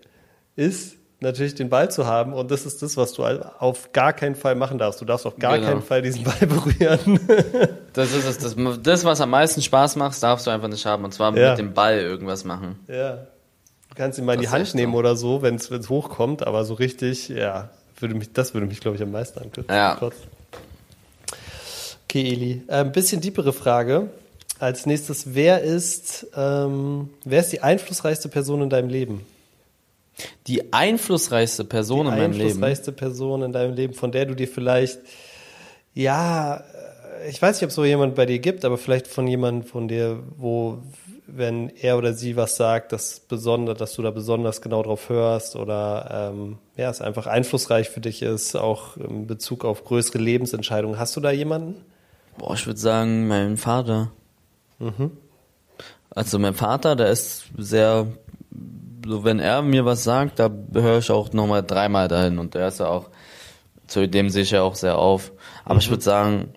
ist 0.56 0.96
natürlich 1.22 1.54
den 1.56 1.70
Ball 1.70 1.90
zu 1.90 2.06
haben 2.08 2.34
und 2.34 2.52
das 2.52 2.66
ist 2.66 2.82
das, 2.82 2.98
was 2.98 3.14
du 3.14 3.24
auf 3.24 3.94
gar 3.94 4.12
keinen 4.12 4.36
Fall 4.36 4.56
machen 4.56 4.78
darfst. 4.78 5.00
Du 5.00 5.06
darfst 5.06 5.26
auf 5.26 5.38
gar 5.38 5.56
genau. 5.58 5.70
keinen 5.70 5.82
Fall 5.84 6.02
diesen 6.02 6.24
Ball 6.24 6.36
berühren. 6.40 7.20
das 7.94 8.12
ist 8.12 8.26
es. 8.26 8.38
Das, 8.40 8.56
das, 8.82 9.06
was 9.06 9.22
am 9.22 9.30
meisten 9.30 9.62
Spaß 9.62 9.96
macht, 9.96 10.22
darfst 10.22 10.48
du 10.48 10.52
einfach 10.52 10.68
nicht 10.68 10.86
haben 10.86 11.06
und 11.06 11.14
zwar 11.14 11.36
ja. 11.38 11.52
mit 11.52 11.60
dem 11.60 11.74
Ball 11.74 12.00
irgendwas 12.00 12.44
machen. 12.44 12.80
Ja. 12.88 13.28
Du 13.90 13.96
kannst 13.96 14.18
ihn 14.18 14.26
mal 14.26 14.34
in 14.34 14.42
die 14.42 14.50
Hand 14.50 14.74
nehmen 14.74 14.94
so. 14.94 15.00
oder 15.00 15.16
so, 15.16 15.42
wenn 15.42 15.56
es 15.56 15.90
hochkommt, 15.90 16.46
aber 16.48 16.66
so 16.66 16.74
richtig, 16.74 17.30
ja, 17.30 17.70
würde 18.00 18.16
mich, 18.16 18.34
das 18.34 18.54
würde 18.54 18.66
mich, 18.66 18.80
glaube 18.80 18.98
ich, 18.98 19.04
am 19.04 19.12
meisten 19.12 19.40
ankürzen. 19.40 19.74
Ja. 19.74 20.00
Okay, 22.06 22.32
Eli. 22.32 22.64
Ein 22.68 22.88
äh, 22.88 22.90
bisschen 22.90 23.22
diepere 23.22 23.54
Frage. 23.54 24.10
Als 24.60 24.86
nächstes, 24.86 25.34
wer 25.34 25.62
ist, 25.62 26.28
ähm, 26.36 27.10
wer 27.26 27.40
ist 27.42 27.52
die 27.52 27.62
einflussreichste 27.62 28.30
Person 28.30 28.62
in 28.62 28.70
deinem 28.70 28.90
Leben? 28.90 29.26
Die 30.48 30.74
einflussreichste 30.74 31.64
Person 31.64 32.06
die 32.06 32.12
in 32.12 32.18
meinem 32.18 32.32
Leben. 32.32 32.38
Die 32.38 32.44
einflussreichste 32.44 32.92
Person 32.92 33.44
in 33.44 33.52
deinem 33.52 33.74
Leben, 33.76 33.94
von 33.94 34.12
der 34.12 34.26
du 34.26 34.36
dir 34.36 34.48
vielleicht, 34.48 35.00
ja, 35.94 36.64
ich 37.28 37.42
weiß 37.42 37.58
nicht, 37.58 37.64
ob 37.64 37.70
es 37.70 37.76
so 37.76 37.86
jemand 37.86 38.16
bei 38.16 38.26
dir 38.26 38.40
gibt, 38.40 38.66
aber 38.66 38.78
vielleicht 38.78 39.08
von 39.08 39.28
jemandem 39.28 39.68
von 39.68 39.88
dir, 39.88 40.24
wo, 40.38 40.80
wenn 41.28 41.70
er 41.70 41.98
oder 41.98 42.14
sie 42.14 42.36
was 42.36 42.56
sagt, 42.56 42.92
das 42.92 43.20
besonders, 43.20 43.78
dass 43.78 43.94
du 43.94 44.02
da 44.02 44.12
besonders 44.12 44.62
genau 44.62 44.84
drauf 44.84 45.10
hörst 45.10 45.56
oder 45.56 46.32
ähm, 46.34 46.58
ja, 46.78 46.90
es 46.90 47.02
einfach 47.02 47.28
einflussreich 47.28 47.90
für 47.90 48.02
dich 48.02 48.22
ist, 48.22 48.56
auch 48.56 48.98
in 48.98 49.28
Bezug 49.28 49.66
auf 49.66 49.84
größere 49.84 50.18
Lebensentscheidungen. 50.18 50.98
Hast 51.00 51.16
du 51.16 51.22
da 51.22 51.32
jemanden? 51.32 51.76
Boah, 52.38 52.54
ich 52.54 52.66
würde 52.66 52.80
sagen, 52.80 53.28
mein 53.28 53.58
Vater. 53.58 54.12
Mhm. 54.80 55.12
Also 56.10 56.40
mein 56.40 56.54
Vater, 56.54 56.96
der 56.96 57.10
ist 57.10 57.46
sehr 57.58 58.08
so 59.12 59.24
wenn 59.24 59.40
er 59.40 59.62
mir 59.62 59.86
was 59.86 60.04
sagt, 60.04 60.40
da 60.40 60.50
höre 60.74 61.00
ich 61.00 61.12
auch 61.12 61.34
nochmal 61.34 61.64
dreimal 61.64 62.08
dahin 62.08 62.40
und 62.40 62.56
der 62.56 62.70
ist 62.70 62.80
ja 62.80 62.88
auch, 62.88 63.10
zu 63.88 64.08
dem 64.08 64.30
sehe 64.30 64.44
ich 64.44 64.52
ja 64.52 64.64
auch 64.64 64.76
sehr 64.76 64.98
auf. 64.98 65.32
Aber 65.66 65.76
mhm. 65.76 65.80
ich 65.82 65.90
würde 65.90 66.04
sagen, 66.04 66.54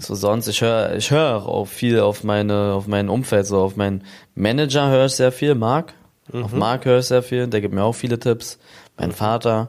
so 0.00 0.14
sonst, 0.14 0.48
ich 0.48 0.60
höre 0.60 0.96
ich 0.96 1.10
höre 1.10 1.46
auch 1.46 1.66
viel 1.66 2.00
auf 2.00 2.24
meine, 2.24 2.72
auf 2.72 2.86
mein 2.86 3.08
Umfeld, 3.08 3.46
so 3.46 3.60
auf 3.60 3.76
meinen 3.76 4.04
Manager 4.34 4.88
höre 4.88 5.06
ich 5.06 5.12
sehr 5.12 5.32
viel, 5.32 5.54
Marc. 5.54 5.94
Mhm. 6.32 6.44
Auf 6.44 6.52
Marc 6.52 6.84
höre 6.84 6.98
ich 6.98 7.06
sehr 7.06 7.22
viel, 7.22 7.46
der 7.46 7.60
gibt 7.60 7.74
mir 7.74 7.84
auch 7.84 7.94
viele 7.94 8.18
Tipps. 8.18 8.58
Mein 8.96 9.12
Vater. 9.12 9.68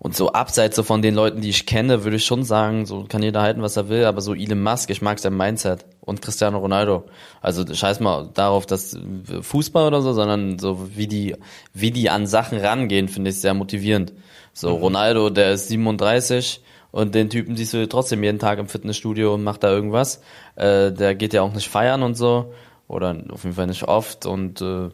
Und 0.00 0.14
so 0.14 0.32
abseits 0.32 0.76
so 0.76 0.84
von 0.84 1.02
den 1.02 1.14
Leuten, 1.14 1.40
die 1.40 1.50
ich 1.50 1.66
kenne, 1.66 2.04
würde 2.04 2.18
ich 2.18 2.24
schon 2.24 2.44
sagen, 2.44 2.86
so 2.86 3.04
kann 3.08 3.22
jeder 3.22 3.42
halten, 3.42 3.62
was 3.62 3.76
er 3.76 3.88
will, 3.88 4.04
aber 4.04 4.20
so 4.20 4.32
Elon 4.32 4.62
Musk, 4.62 4.90
ich 4.90 5.02
mag 5.02 5.18
sein 5.18 5.36
Mindset 5.36 5.84
und 6.00 6.22
Cristiano 6.22 6.58
Ronaldo. 6.58 7.04
Also 7.40 7.64
scheiß 7.66 7.98
mal 7.98 8.28
darauf, 8.32 8.64
dass 8.64 8.96
Fußball 9.42 9.88
oder 9.88 10.00
so, 10.00 10.12
sondern 10.12 10.60
so 10.60 10.88
wie 10.94 11.08
die, 11.08 11.34
wie 11.74 11.90
die 11.90 12.10
an 12.10 12.28
Sachen 12.28 12.58
rangehen, 12.58 13.08
finde 13.08 13.30
ich 13.30 13.40
sehr 13.40 13.54
motivierend. 13.54 14.12
So 14.52 14.76
mhm. 14.76 14.82
Ronaldo, 14.82 15.30
der 15.30 15.52
ist 15.52 15.66
37 15.66 16.62
und 16.92 17.16
den 17.16 17.28
Typen 17.28 17.56
siehst 17.56 17.74
du 17.74 17.88
trotzdem 17.88 18.22
jeden 18.22 18.38
Tag 18.38 18.60
im 18.60 18.68
Fitnessstudio 18.68 19.34
und 19.34 19.42
macht 19.42 19.64
da 19.64 19.70
irgendwas. 19.70 20.22
Äh, 20.54 20.92
der 20.92 21.16
geht 21.16 21.32
ja 21.32 21.42
auch 21.42 21.52
nicht 21.52 21.68
feiern 21.68 22.04
und 22.04 22.16
so 22.16 22.52
oder 22.86 23.16
auf 23.30 23.42
jeden 23.42 23.56
Fall 23.56 23.66
nicht 23.66 23.82
oft 23.82 24.26
und 24.26 24.62
äh, 24.62 24.90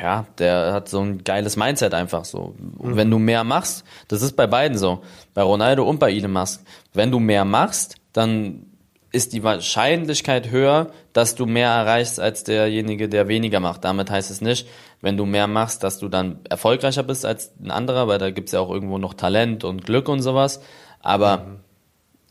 ja, 0.00 0.26
der 0.38 0.72
hat 0.72 0.88
so 0.88 1.00
ein 1.00 1.24
geiles 1.24 1.56
Mindset 1.56 1.94
einfach 1.94 2.24
so. 2.24 2.54
Und 2.78 2.92
mhm. 2.92 2.96
wenn 2.96 3.10
du 3.10 3.18
mehr 3.18 3.44
machst, 3.44 3.84
das 4.08 4.22
ist 4.22 4.36
bei 4.36 4.46
beiden 4.46 4.78
so, 4.78 5.02
bei 5.34 5.42
Ronaldo 5.42 5.84
und 5.84 5.98
bei 5.98 6.12
Elon 6.12 6.32
Musk. 6.32 6.62
Wenn 6.92 7.10
du 7.10 7.18
mehr 7.18 7.44
machst, 7.44 7.96
dann 8.12 8.66
ist 9.12 9.34
die 9.34 9.42
Wahrscheinlichkeit 9.42 10.50
höher, 10.50 10.90
dass 11.12 11.34
du 11.34 11.44
mehr 11.44 11.68
erreichst 11.68 12.18
als 12.18 12.44
derjenige, 12.44 13.08
der 13.08 13.28
weniger 13.28 13.60
macht. 13.60 13.84
Damit 13.84 14.10
heißt 14.10 14.30
es 14.30 14.40
nicht, 14.40 14.66
wenn 15.02 15.16
du 15.16 15.26
mehr 15.26 15.46
machst, 15.46 15.84
dass 15.84 15.98
du 15.98 16.08
dann 16.08 16.40
erfolgreicher 16.48 17.02
bist 17.02 17.26
als 17.26 17.52
ein 17.62 17.70
anderer, 17.70 18.08
weil 18.08 18.18
da 18.18 18.30
gibt's 18.30 18.52
ja 18.52 18.60
auch 18.60 18.70
irgendwo 18.70 18.98
noch 18.98 19.14
Talent 19.14 19.64
und 19.64 19.84
Glück 19.84 20.08
und 20.08 20.22
sowas. 20.22 20.62
Aber 21.00 21.38
mhm. 21.38 21.60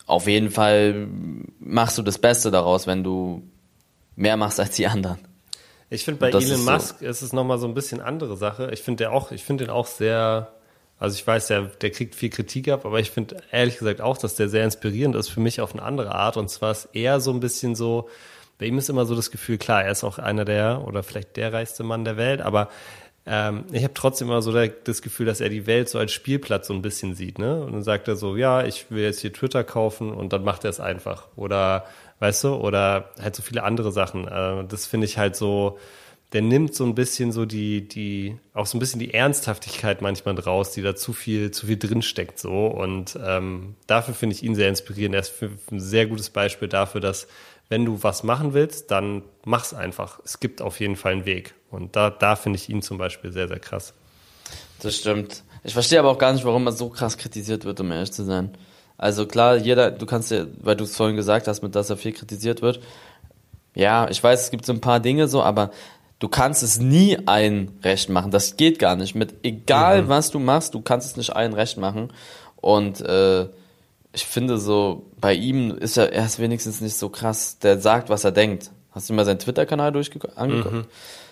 auf 0.07 0.27
jeden 0.27 0.49
Fall 0.49 1.07
machst 1.59 1.99
du 1.99 2.01
das 2.01 2.17
Beste 2.17 2.49
daraus, 2.49 2.87
wenn 2.87 3.03
du 3.03 3.43
mehr 4.15 4.37
machst 4.37 4.59
als 4.59 4.75
die 4.75 4.87
anderen. 4.87 5.19
Ich 5.91 6.05
finde 6.05 6.21
bei 6.21 6.29
Elon 6.29 6.63
Musk 6.63 6.99
so. 6.99 7.05
ist 7.05 7.21
es 7.21 7.33
nochmal 7.33 7.59
so 7.59 7.67
ein 7.67 7.73
bisschen 7.73 7.99
andere 7.99 8.37
Sache. 8.37 8.69
Ich 8.71 8.81
finde 8.81 9.03
der 9.03 9.11
auch, 9.11 9.31
ich 9.33 9.43
finde 9.43 9.65
den 9.65 9.71
auch 9.71 9.85
sehr, 9.85 10.53
also 10.97 11.15
ich 11.15 11.27
weiß, 11.27 11.47
der, 11.47 11.63
der 11.63 11.91
kriegt 11.91 12.15
viel 12.15 12.29
Kritik 12.29 12.69
ab, 12.69 12.85
aber 12.85 13.01
ich 13.01 13.11
finde 13.11 13.37
ehrlich 13.51 13.77
gesagt 13.77 13.99
auch, 13.99 14.17
dass 14.17 14.35
der 14.35 14.47
sehr 14.47 14.63
inspirierend 14.63 15.17
ist 15.17 15.27
für 15.27 15.41
mich 15.41 15.59
auf 15.59 15.73
eine 15.73 15.83
andere 15.83 16.15
Art. 16.15 16.37
Und 16.37 16.49
zwar 16.49 16.71
ist 16.71 16.87
er 16.93 17.19
so 17.19 17.31
ein 17.31 17.41
bisschen 17.41 17.75
so, 17.75 18.07
bei 18.57 18.67
ihm 18.67 18.77
ist 18.77 18.89
immer 18.89 19.05
so 19.05 19.15
das 19.15 19.31
Gefühl, 19.31 19.57
klar, 19.57 19.83
er 19.83 19.91
ist 19.91 20.05
auch 20.05 20.17
einer 20.17 20.45
der 20.45 20.81
oder 20.87 21.03
vielleicht 21.03 21.35
der 21.35 21.51
reichste 21.51 21.83
Mann 21.83 22.05
der 22.05 22.15
Welt, 22.15 22.39
aber 22.39 22.69
ähm, 23.25 23.65
ich 23.73 23.83
habe 23.83 23.93
trotzdem 23.93 24.29
immer 24.29 24.41
so 24.41 24.53
das 24.53 25.01
Gefühl, 25.01 25.25
dass 25.25 25.41
er 25.41 25.49
die 25.49 25.67
Welt 25.67 25.89
so 25.89 25.99
als 25.99 26.13
Spielplatz 26.13 26.67
so 26.67 26.73
ein 26.73 26.81
bisschen 26.81 27.15
sieht, 27.15 27.37
ne? 27.37 27.63
Und 27.63 27.73
dann 27.73 27.83
sagt 27.83 28.07
er 28.07 28.15
so, 28.15 28.37
ja, 28.37 28.63
ich 28.63 28.89
will 28.89 29.03
jetzt 29.03 29.19
hier 29.19 29.33
Twitter 29.33 29.63
kaufen 29.65 30.11
und 30.11 30.31
dann 30.31 30.43
macht 30.43 30.63
er 30.63 30.69
es 30.69 30.79
einfach. 30.79 31.27
Oder 31.35 31.85
weißt 32.21 32.43
du, 32.43 32.53
oder 32.53 33.09
halt 33.19 33.35
so 33.35 33.41
viele 33.41 33.63
andere 33.63 33.91
Sachen. 33.91 34.27
Äh, 34.27 34.63
das 34.67 34.85
finde 34.85 35.05
ich 35.05 35.17
halt 35.17 35.35
so, 35.35 35.79
der 36.33 36.43
nimmt 36.43 36.75
so 36.75 36.85
ein 36.85 36.93
bisschen 36.93 37.31
so 37.31 37.45
die, 37.45 37.87
die, 37.87 38.37
auch 38.53 38.67
so 38.67 38.77
ein 38.77 38.79
bisschen 38.79 38.99
die 38.99 39.13
Ernsthaftigkeit 39.13 40.01
manchmal 40.01 40.35
draus, 40.35 40.71
die 40.71 40.83
da 40.83 40.95
zu 40.95 41.13
viel, 41.13 41.49
zu 41.51 41.65
viel 41.65 41.77
drinsteckt 41.77 42.39
so. 42.39 42.67
Und 42.67 43.19
ähm, 43.21 43.75
dafür 43.87 44.13
finde 44.13 44.35
ich 44.35 44.43
ihn 44.43 44.53
sehr 44.55 44.69
inspirierend. 44.69 45.15
Er 45.15 45.21
ist 45.21 45.33
ein 45.41 45.79
sehr 45.79 46.05
gutes 46.05 46.29
Beispiel 46.29 46.67
dafür, 46.67 47.01
dass 47.01 47.27
wenn 47.69 47.85
du 47.85 48.03
was 48.03 48.23
machen 48.23 48.53
willst, 48.53 48.91
dann 48.91 49.23
mach's 49.43 49.73
einfach. 49.73 50.19
Es 50.23 50.39
gibt 50.39 50.61
auf 50.61 50.79
jeden 50.79 50.95
Fall 50.95 51.13
einen 51.13 51.25
Weg. 51.25 51.55
Und 51.71 51.95
da, 51.95 52.11
da 52.11 52.35
finde 52.35 52.57
ich 52.57 52.69
ihn 52.69 52.83
zum 52.83 52.99
Beispiel 52.99 53.31
sehr, 53.31 53.47
sehr 53.47 53.59
krass. 53.59 53.93
Das 54.79 54.95
stimmt. 54.95 55.43
Ich 55.63 55.73
verstehe 55.73 55.99
aber 55.99 56.11
auch 56.11 56.17
gar 56.19 56.33
nicht, 56.33 56.45
warum 56.45 56.67
er 56.67 56.71
so 56.71 56.89
krass 56.89 57.17
kritisiert 57.17 57.65
wird, 57.65 57.79
um 57.79 57.91
ehrlich 57.91 58.11
zu 58.11 58.23
sein. 58.23 58.55
Also 59.01 59.25
klar, 59.25 59.57
jeder, 59.57 59.89
du 59.89 60.05
kannst 60.05 60.29
ja, 60.29 60.45
weil 60.61 60.75
du 60.75 60.83
es 60.83 60.95
vorhin 60.95 61.15
gesagt 61.15 61.47
hast, 61.47 61.63
mit 61.63 61.73
dass 61.73 61.89
er 61.89 61.97
viel 61.97 62.11
kritisiert 62.11 62.61
wird. 62.61 62.79
Ja, 63.73 64.07
ich 64.07 64.23
weiß, 64.23 64.43
es 64.43 64.51
gibt 64.51 64.63
so 64.63 64.73
ein 64.73 64.79
paar 64.79 64.99
Dinge 64.99 65.27
so, 65.27 65.41
aber 65.41 65.71
du 66.19 66.27
kannst 66.27 66.61
es 66.61 66.79
nie 66.79 67.17
allen 67.25 67.79
recht 67.83 68.09
machen. 68.09 68.29
Das 68.29 68.57
geht 68.57 68.77
gar 68.77 68.95
nicht. 68.95 69.15
Mit 69.15 69.43
egal 69.43 70.03
mhm. 70.03 70.09
was 70.09 70.29
du 70.29 70.37
machst, 70.37 70.75
du 70.75 70.81
kannst 70.81 71.07
es 71.09 71.17
nicht 71.17 71.35
allen 71.35 71.53
recht 71.53 71.77
machen. 71.77 72.13
Und 72.57 73.01
äh, 73.01 73.47
ich 74.13 74.25
finde 74.25 74.59
so, 74.59 75.07
bei 75.19 75.33
ihm 75.33 75.75
ist 75.75 75.97
er, 75.97 76.13
er 76.13 76.25
ist 76.25 76.37
wenigstens 76.37 76.79
nicht 76.79 76.95
so 76.95 77.09
krass. 77.09 77.57
Der 77.57 77.79
sagt, 77.79 78.09
was 78.09 78.23
er 78.23 78.31
denkt. 78.31 78.69
Hast 78.91 79.09
du 79.09 79.13
mal 79.13 79.25
seinen 79.25 79.39
Twitter-Kanal 79.39 79.93
durchgeguckt? 79.93 80.39
Mhm. 80.39 80.85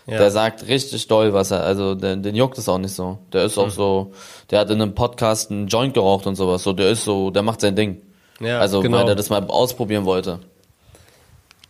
Ja. 0.09 0.17
Der 0.17 0.31
sagt 0.31 0.67
richtig 0.67 1.07
doll, 1.07 1.33
was 1.33 1.51
er, 1.51 1.63
also 1.63 1.93
den, 1.93 2.23
den 2.23 2.35
juckt 2.35 2.57
es 2.57 2.67
auch 2.67 2.79
nicht 2.79 2.93
so. 2.93 3.19
Der 3.31 3.43
ist 3.43 3.57
auch 3.57 3.67
mhm. 3.67 3.71
so, 3.71 4.11
der 4.49 4.59
hat 4.59 4.69
in 4.71 4.81
einem 4.81 4.95
Podcast 4.95 5.51
einen 5.51 5.67
Joint 5.67 5.93
geraucht 5.93 6.25
und 6.25 6.35
sowas. 6.35 6.63
So, 6.63 6.73
der 6.73 6.89
ist 6.89 7.03
so, 7.03 7.29
der 7.29 7.43
macht 7.43 7.61
sein 7.61 7.75
Ding. 7.75 8.01
Ja, 8.39 8.59
also 8.59 8.81
genau. 8.81 8.99
weil 8.99 9.09
er 9.09 9.15
das 9.15 9.29
mal 9.29 9.45
ausprobieren 9.45 10.05
wollte. 10.05 10.39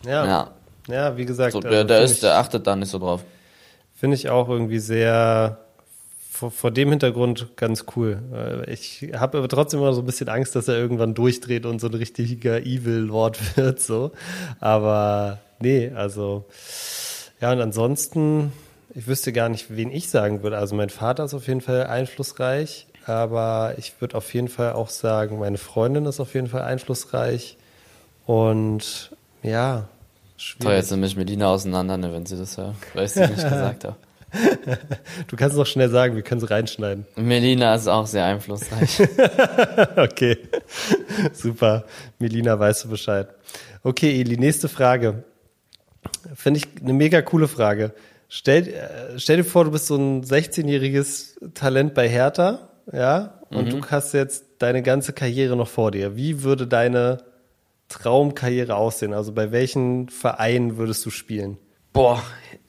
Ja. 0.06 0.26
Ja, 0.26 0.52
ja 0.88 1.18
wie 1.18 1.26
gesagt. 1.26 1.54
So, 1.54 1.60
der, 1.60 1.84
der 1.84 2.02
ist, 2.02 2.14
ich, 2.14 2.20
der 2.22 2.38
achtet 2.38 2.66
da 2.66 2.76
nicht 2.76 2.90
so 2.90 3.00
drauf. 3.00 3.26
Finde 3.94 4.16
ich 4.16 4.30
auch 4.30 4.48
irgendwie 4.48 4.80
sehr 4.80 5.58
vor, 6.40 6.52
vor 6.52 6.72
dem 6.72 6.90
Hintergrund 6.90 7.58
ganz 7.58 7.86
cool. 7.96 8.64
Ich 8.68 9.12
habe 9.14 9.40
aber 9.40 9.50
trotzdem 9.50 9.82
immer 9.82 9.92
so 9.94 10.02
ein 10.02 10.06
bisschen 10.06 10.30
Angst, 10.30 10.56
dass 10.56 10.70
er 10.70 10.78
irgendwann 10.78 11.14
durchdreht 11.14 11.66
und 11.66 11.82
so 11.82 11.88
ein 11.88 11.94
richtiger 11.94 12.62
Evil 12.62 13.00
Lord 13.00 13.38
wird, 13.58 13.82
so. 13.82 14.12
Aber 14.62 15.40
nee, 15.60 15.92
also 15.94 16.46
ja, 17.42 17.52
und 17.52 17.62
ansonsten, 17.62 18.52
ich 18.94 19.08
wüsste 19.08 19.32
gar 19.32 19.50
nicht, 19.50 19.76
wen 19.76 19.92
ich 19.92 20.10
sagen 20.10 20.44
würde. 20.44 20.58
Also 20.58 20.76
mein 20.76 20.90
Vater 20.90 21.24
ist 21.24 21.34
auf 21.34 21.48
jeden 21.48 21.62
Fall 21.62 21.88
einflussreich, 21.88 22.88
aber 23.06 23.76
ich 23.78 23.94
würde 24.00 24.16
auf 24.16 24.34
jeden 24.34 24.50
Fall 24.50 24.74
auch 24.74 24.90
sagen, 24.90 25.40
meine 25.40 25.58
Freundin 25.58 26.06
ist 26.06 26.20
auf 26.20 26.34
jeden 26.34 26.48
Fall 26.48 26.64
einflussreich. 26.64 27.58
Und 28.26 29.12
ja, 29.42 29.88
schwierig. 30.38 30.66
Toll, 30.66 30.74
jetzt 30.74 30.92
nämlich 30.92 31.16
Melina 31.16 31.48
auseinander, 31.48 31.98
ne, 31.98 32.14
wenn 32.14 32.26
sie 32.26 32.38
das 32.38 32.58
hört, 32.58 32.76
weil 32.94 33.06
ich 33.06 33.12
sie 33.12 33.22
nicht 33.22 33.36
gesagt 33.36 33.86
habe. 33.86 33.96
Du 35.28 35.36
kannst 35.36 35.54
es 35.54 35.58
noch 35.58 35.66
schnell 35.66 35.90
sagen, 35.90 36.16
wir 36.16 36.22
können 36.22 36.42
es 36.42 36.52
reinschneiden. 36.52 37.06
Melina 37.16 37.74
ist 37.74 37.88
auch 37.88 38.06
sehr 38.06 38.26
einflussreich. 38.26 39.02
okay, 39.98 40.38
super. 41.34 41.86
Melina, 42.20 42.60
weißt 42.60 42.84
du 42.84 42.90
Bescheid. 42.90 43.28
Okay, 43.82 44.20
Eli, 44.20 44.38
nächste 44.38 44.70
Frage. 44.70 45.24
Finde 46.36 46.60
ich 46.60 46.82
eine 46.82 46.94
mega 46.94 47.22
coole 47.22 47.48
Frage. 47.48 47.94
Stell, 48.28 48.68
äh, 48.68 49.20
stell 49.20 49.38
dir 49.38 49.44
vor, 49.44 49.66
du 49.66 49.72
bist 49.72 49.88
so 49.88 49.96
ein 49.96 50.24
16-jähriges 50.24 51.54
Talent 51.54 51.94
bei 51.94 52.08
Hertha, 52.08 52.70
ja, 52.92 53.40
und 53.50 53.66
mhm. 53.66 53.82
du 53.82 53.86
hast 53.88 54.14
jetzt 54.14 54.46
deine 54.60 54.84
ganze 54.84 55.14
Karriere 55.14 55.56
noch 55.56 55.68
vor 55.68 55.92
dir. 55.92 56.16
Wie 56.16 56.44
würde 56.44 56.68
deine 56.68 57.24
Traumkarriere 57.88 58.76
aussehen? 58.76 59.14
Also 59.14 59.32
bei 59.34 59.52
welchen 59.52 60.10
Vereinen 60.10 60.78
würdest 60.78 61.06
du 61.06 61.10
spielen? 61.10 61.58
Boah, 61.92 62.22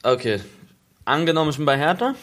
okay. 0.03 0.39
Angenommen, 1.05 1.51
ich 1.51 1.57
bin 1.57 1.65
bei 1.65 1.77
Hertha. 1.77 2.15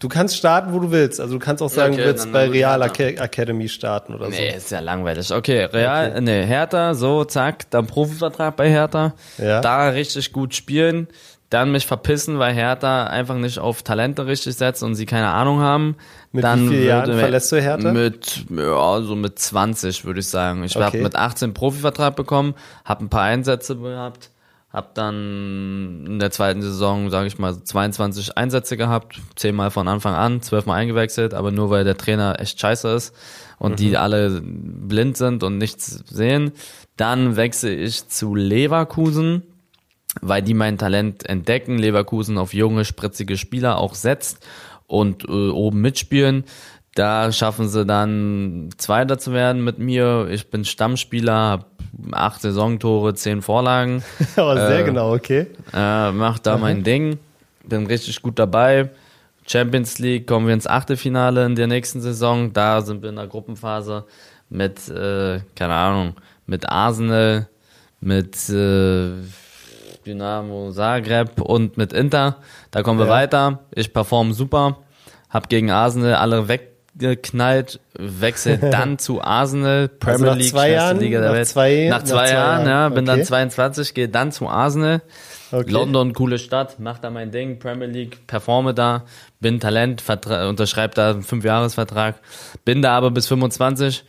Du 0.00 0.08
kannst 0.08 0.36
starten, 0.36 0.72
wo 0.72 0.78
du 0.78 0.90
willst. 0.90 1.20
Also 1.20 1.34
du 1.34 1.38
kannst 1.40 1.62
auch 1.62 1.70
sagen, 1.70 1.94
okay, 1.94 2.02
du 2.02 2.08
willst 2.08 2.30
bei 2.32 2.48
Real 2.48 2.80
Academy 2.82 3.68
starten 3.68 4.14
oder 4.14 4.28
nee, 4.28 4.36
so. 4.36 4.42
Nee, 4.42 4.56
ist 4.56 4.70
ja 4.70 4.80
langweilig. 4.80 5.32
Okay, 5.32 5.64
Real, 5.64 6.10
okay. 6.10 6.20
nee, 6.20 6.46
Hertha, 6.46 6.94
so, 6.94 7.24
zack, 7.24 7.68
dann 7.70 7.86
Profivertrag 7.86 8.56
bei 8.56 8.70
Hertha. 8.70 9.14
Ja. 9.38 9.60
Da 9.60 9.88
richtig 9.88 10.32
gut 10.32 10.54
spielen 10.54 11.08
dann 11.50 11.72
mich 11.72 11.86
verpissen, 11.86 12.38
weil 12.38 12.54
Hertha 12.54 13.04
einfach 13.04 13.36
nicht 13.36 13.58
auf 13.58 13.82
Talente 13.82 14.26
richtig 14.26 14.56
setzt 14.56 14.82
und 14.82 14.94
sie 14.94 15.06
keine 15.06 15.28
Ahnung 15.28 15.60
haben. 15.60 15.96
Mit 16.30 16.44
dann 16.44 16.66
wie 16.66 16.74
vielen 16.74 16.86
Jahren 16.86 17.18
verlässt 17.18 17.50
du 17.52 17.60
Hertha? 17.60 17.92
Mit, 17.92 18.44
ja, 18.50 19.00
so 19.00 19.16
mit 19.16 19.38
20 19.38 20.04
würde 20.04 20.20
ich 20.20 20.28
sagen. 20.28 20.62
Ich 20.64 20.76
okay. 20.76 20.84
habe 20.84 20.98
mit 20.98 21.16
18 21.16 21.54
Profivertrag 21.54 22.16
bekommen, 22.16 22.54
habe 22.84 23.04
ein 23.04 23.08
paar 23.08 23.22
Einsätze 23.22 23.76
gehabt, 23.76 24.30
habe 24.70 24.88
dann 24.94 26.04
in 26.06 26.18
der 26.18 26.30
zweiten 26.30 26.60
Saison, 26.60 27.10
sage 27.10 27.26
ich 27.26 27.38
mal, 27.38 27.62
22 27.62 28.36
Einsätze 28.36 28.76
gehabt, 28.76 29.20
zehnmal 29.34 29.70
von 29.70 29.88
Anfang 29.88 30.14
an, 30.14 30.42
zwölfmal 30.42 30.78
eingewechselt, 30.78 31.32
aber 31.32 31.50
nur 31.50 31.70
weil 31.70 31.84
der 31.84 31.96
Trainer 31.96 32.38
echt 32.38 32.60
scheiße 32.60 32.88
ist 32.88 33.14
und 33.58 33.72
mhm. 33.72 33.76
die 33.76 33.96
alle 33.96 34.42
blind 34.42 35.16
sind 35.16 35.42
und 35.42 35.56
nichts 35.58 36.04
sehen. 36.10 36.52
Dann 36.96 37.36
wechsle 37.36 37.74
ich 37.74 38.08
zu 38.08 38.34
Leverkusen 38.34 39.42
weil 40.20 40.42
die 40.42 40.54
mein 40.54 40.78
Talent 40.78 41.28
entdecken, 41.28 41.78
Leverkusen 41.78 42.38
auf 42.38 42.54
junge, 42.54 42.84
spritzige 42.84 43.36
Spieler 43.36 43.78
auch 43.78 43.94
setzt 43.94 44.46
und 44.86 45.24
äh, 45.24 45.50
oben 45.50 45.80
mitspielen. 45.80 46.44
Da 46.98 47.30
schaffen 47.30 47.68
sie 47.68 47.86
dann 47.86 48.70
Zweiter 48.76 49.18
zu 49.18 49.32
werden 49.32 49.62
mit 49.62 49.78
mir. 49.78 50.26
Ich 50.32 50.50
bin 50.50 50.64
Stammspieler, 50.64 51.32
habe 51.32 51.66
acht 52.10 52.40
Saisontore, 52.40 53.14
zehn 53.14 53.40
Vorlagen. 53.40 54.02
Aber 54.36 54.66
sehr 54.66 54.80
äh, 54.80 54.84
genau, 54.84 55.14
okay. 55.14 55.46
Äh, 55.72 56.10
mach 56.10 56.40
da 56.40 56.56
mhm. 56.56 56.60
mein 56.60 56.82
Ding, 56.82 57.20
bin 57.64 57.86
richtig 57.86 58.20
gut 58.20 58.40
dabei. 58.40 58.90
Champions 59.46 60.00
League 60.00 60.26
kommen 60.26 60.48
wir 60.48 60.54
ins 60.54 60.66
Achtelfinale 60.66 61.46
in 61.46 61.54
der 61.54 61.68
nächsten 61.68 62.00
Saison. 62.00 62.52
Da 62.52 62.80
sind 62.80 63.00
wir 63.02 63.10
in 63.10 63.16
der 63.16 63.28
Gruppenphase 63.28 64.04
mit, 64.48 64.88
äh, 64.88 65.38
keine 65.54 65.74
Ahnung, 65.74 66.14
mit 66.46 66.68
Arsenal, 66.68 67.46
mit 68.00 68.48
äh, 68.48 69.12
Dynamo 70.04 70.72
Zagreb 70.72 71.40
und 71.42 71.76
mit 71.76 71.92
Inter. 71.92 72.38
Da 72.72 72.82
kommen 72.82 72.98
wir 72.98 73.06
ja. 73.06 73.12
weiter. 73.12 73.60
Ich 73.72 73.92
performe 73.92 74.34
super. 74.34 74.78
Hab 75.30 75.48
gegen 75.48 75.70
Arsenal 75.70 76.16
alle 76.16 76.48
weggeknallt, 76.98 77.80
wechsel 77.98 78.58
dann 78.70 78.98
zu 78.98 79.22
Arsenal, 79.22 79.88
Premier 79.88 80.12
also 80.12 80.24
nach 80.26 80.36
League, 80.36 80.50
zwei 80.50 80.70
Jahren, 80.70 80.98
Liga 81.00 81.20
der 81.20 81.28
nach 81.30 81.36
Welt. 81.36 81.48
Zwei, 81.48 81.86
nach, 81.88 82.02
zwei, 82.02 82.16
nach 82.16 82.24
zwei 82.24 82.30
Jahren, 82.32 82.66
Jahren, 82.66 82.68
ja, 82.68 82.88
bin 82.88 83.08
okay. 83.08 83.16
dann 83.18 83.24
22, 83.24 83.94
gehe 83.94 84.08
dann 84.08 84.32
zu 84.32 84.48
Arsenal. 84.48 85.02
Okay. 85.50 85.70
London, 85.70 86.12
coole 86.12 86.38
Stadt, 86.38 86.78
mach 86.78 86.98
da 86.98 87.08
mein 87.10 87.30
Ding, 87.30 87.58
Premier 87.58 87.86
League, 87.86 88.26
performe 88.26 88.74
da, 88.74 89.04
bin 89.40 89.60
Talent, 89.60 90.02
unterschreibe 90.46 90.94
da 90.94 91.10
einen 91.10 91.22
Fünfjahresvertrag, 91.22 92.16
bin 92.66 92.82
da 92.82 92.92
aber 92.96 93.10
bis 93.10 93.28
25, 93.28 94.04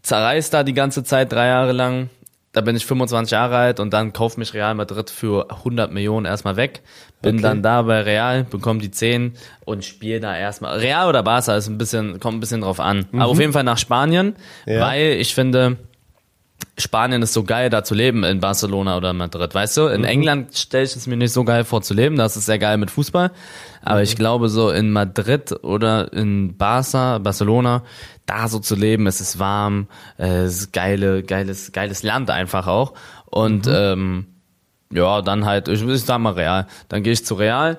zerreiß 0.00 0.48
da 0.48 0.62
die 0.62 0.72
ganze 0.72 1.04
Zeit 1.04 1.32
drei 1.32 1.48
Jahre 1.48 1.72
lang, 1.72 2.08
da 2.52 2.62
bin 2.62 2.74
ich 2.74 2.84
25 2.84 3.30
Jahre 3.30 3.56
alt 3.56 3.80
und 3.80 3.92
dann 3.92 4.12
kauft 4.12 4.36
mich 4.36 4.54
Real 4.54 4.74
Madrid 4.74 5.08
für 5.08 5.50
100 5.50 5.92
Millionen 5.92 6.26
erstmal 6.26 6.56
weg. 6.56 6.82
Bin 7.22 7.36
okay. 7.36 7.42
dann 7.42 7.62
da 7.62 7.82
bei 7.82 8.00
Real, 8.00 8.44
bekomme 8.44 8.80
die 8.80 8.90
10 8.90 9.34
und 9.64 9.84
spiele 9.84 10.18
da 10.18 10.36
erstmal. 10.36 10.78
Real 10.78 11.08
oder 11.08 11.22
Barca 11.22 11.56
ist 11.56 11.68
ein 11.68 11.78
bisschen, 11.78 12.18
kommt 12.18 12.38
ein 12.38 12.40
bisschen 12.40 12.62
drauf 12.62 12.80
an. 12.80 13.06
Mhm. 13.12 13.20
Aber 13.20 13.30
auf 13.30 13.38
jeden 13.38 13.52
Fall 13.52 13.62
nach 13.62 13.78
Spanien, 13.78 14.34
ja. 14.66 14.80
weil 14.80 15.12
ich 15.12 15.34
finde, 15.34 15.76
Spanien 16.78 17.22
ist 17.22 17.32
so 17.32 17.44
geil, 17.44 17.70
da 17.70 17.84
zu 17.84 17.94
leben 17.94 18.24
in 18.24 18.40
Barcelona 18.40 18.96
oder 18.96 19.12
Madrid, 19.12 19.54
weißt 19.54 19.76
du? 19.76 19.86
In 19.86 20.00
mhm. 20.00 20.06
England 20.06 20.56
stelle 20.56 20.84
ich 20.84 20.96
es 20.96 21.06
mir 21.06 21.16
nicht 21.16 21.32
so 21.32 21.44
geil 21.44 21.64
vor 21.64 21.82
zu 21.82 21.94
leben, 21.94 22.16
das 22.16 22.36
ist 22.36 22.46
sehr 22.46 22.58
geil 22.58 22.78
mit 22.78 22.90
Fußball. 22.90 23.30
Aber 23.82 23.96
mhm. 23.96 24.02
ich 24.02 24.16
glaube, 24.16 24.48
so 24.48 24.70
in 24.70 24.90
Madrid 24.90 25.52
oder 25.62 26.12
in 26.12 26.56
Barca, 26.56 27.18
Barcelona, 27.18 27.82
da 28.26 28.48
so 28.48 28.58
zu 28.58 28.74
leben, 28.74 29.06
es 29.06 29.20
ist 29.20 29.38
warm, 29.38 29.88
äh, 30.18 30.42
es 30.42 30.60
ist 30.60 30.72
geile, 30.72 31.22
geiles, 31.22 31.72
geiles 31.72 32.02
Land 32.02 32.30
einfach 32.30 32.66
auch. 32.66 32.94
Und 33.26 33.66
mhm. 33.66 33.72
ähm, 33.74 34.26
ja, 34.92 35.22
dann 35.22 35.44
halt, 35.44 35.68
ich, 35.68 35.82
ich 35.82 36.02
sag 36.02 36.18
mal 36.18 36.32
Real. 36.32 36.66
Dann 36.88 37.02
gehe 37.02 37.12
ich 37.12 37.24
zu 37.24 37.34
Real, 37.34 37.78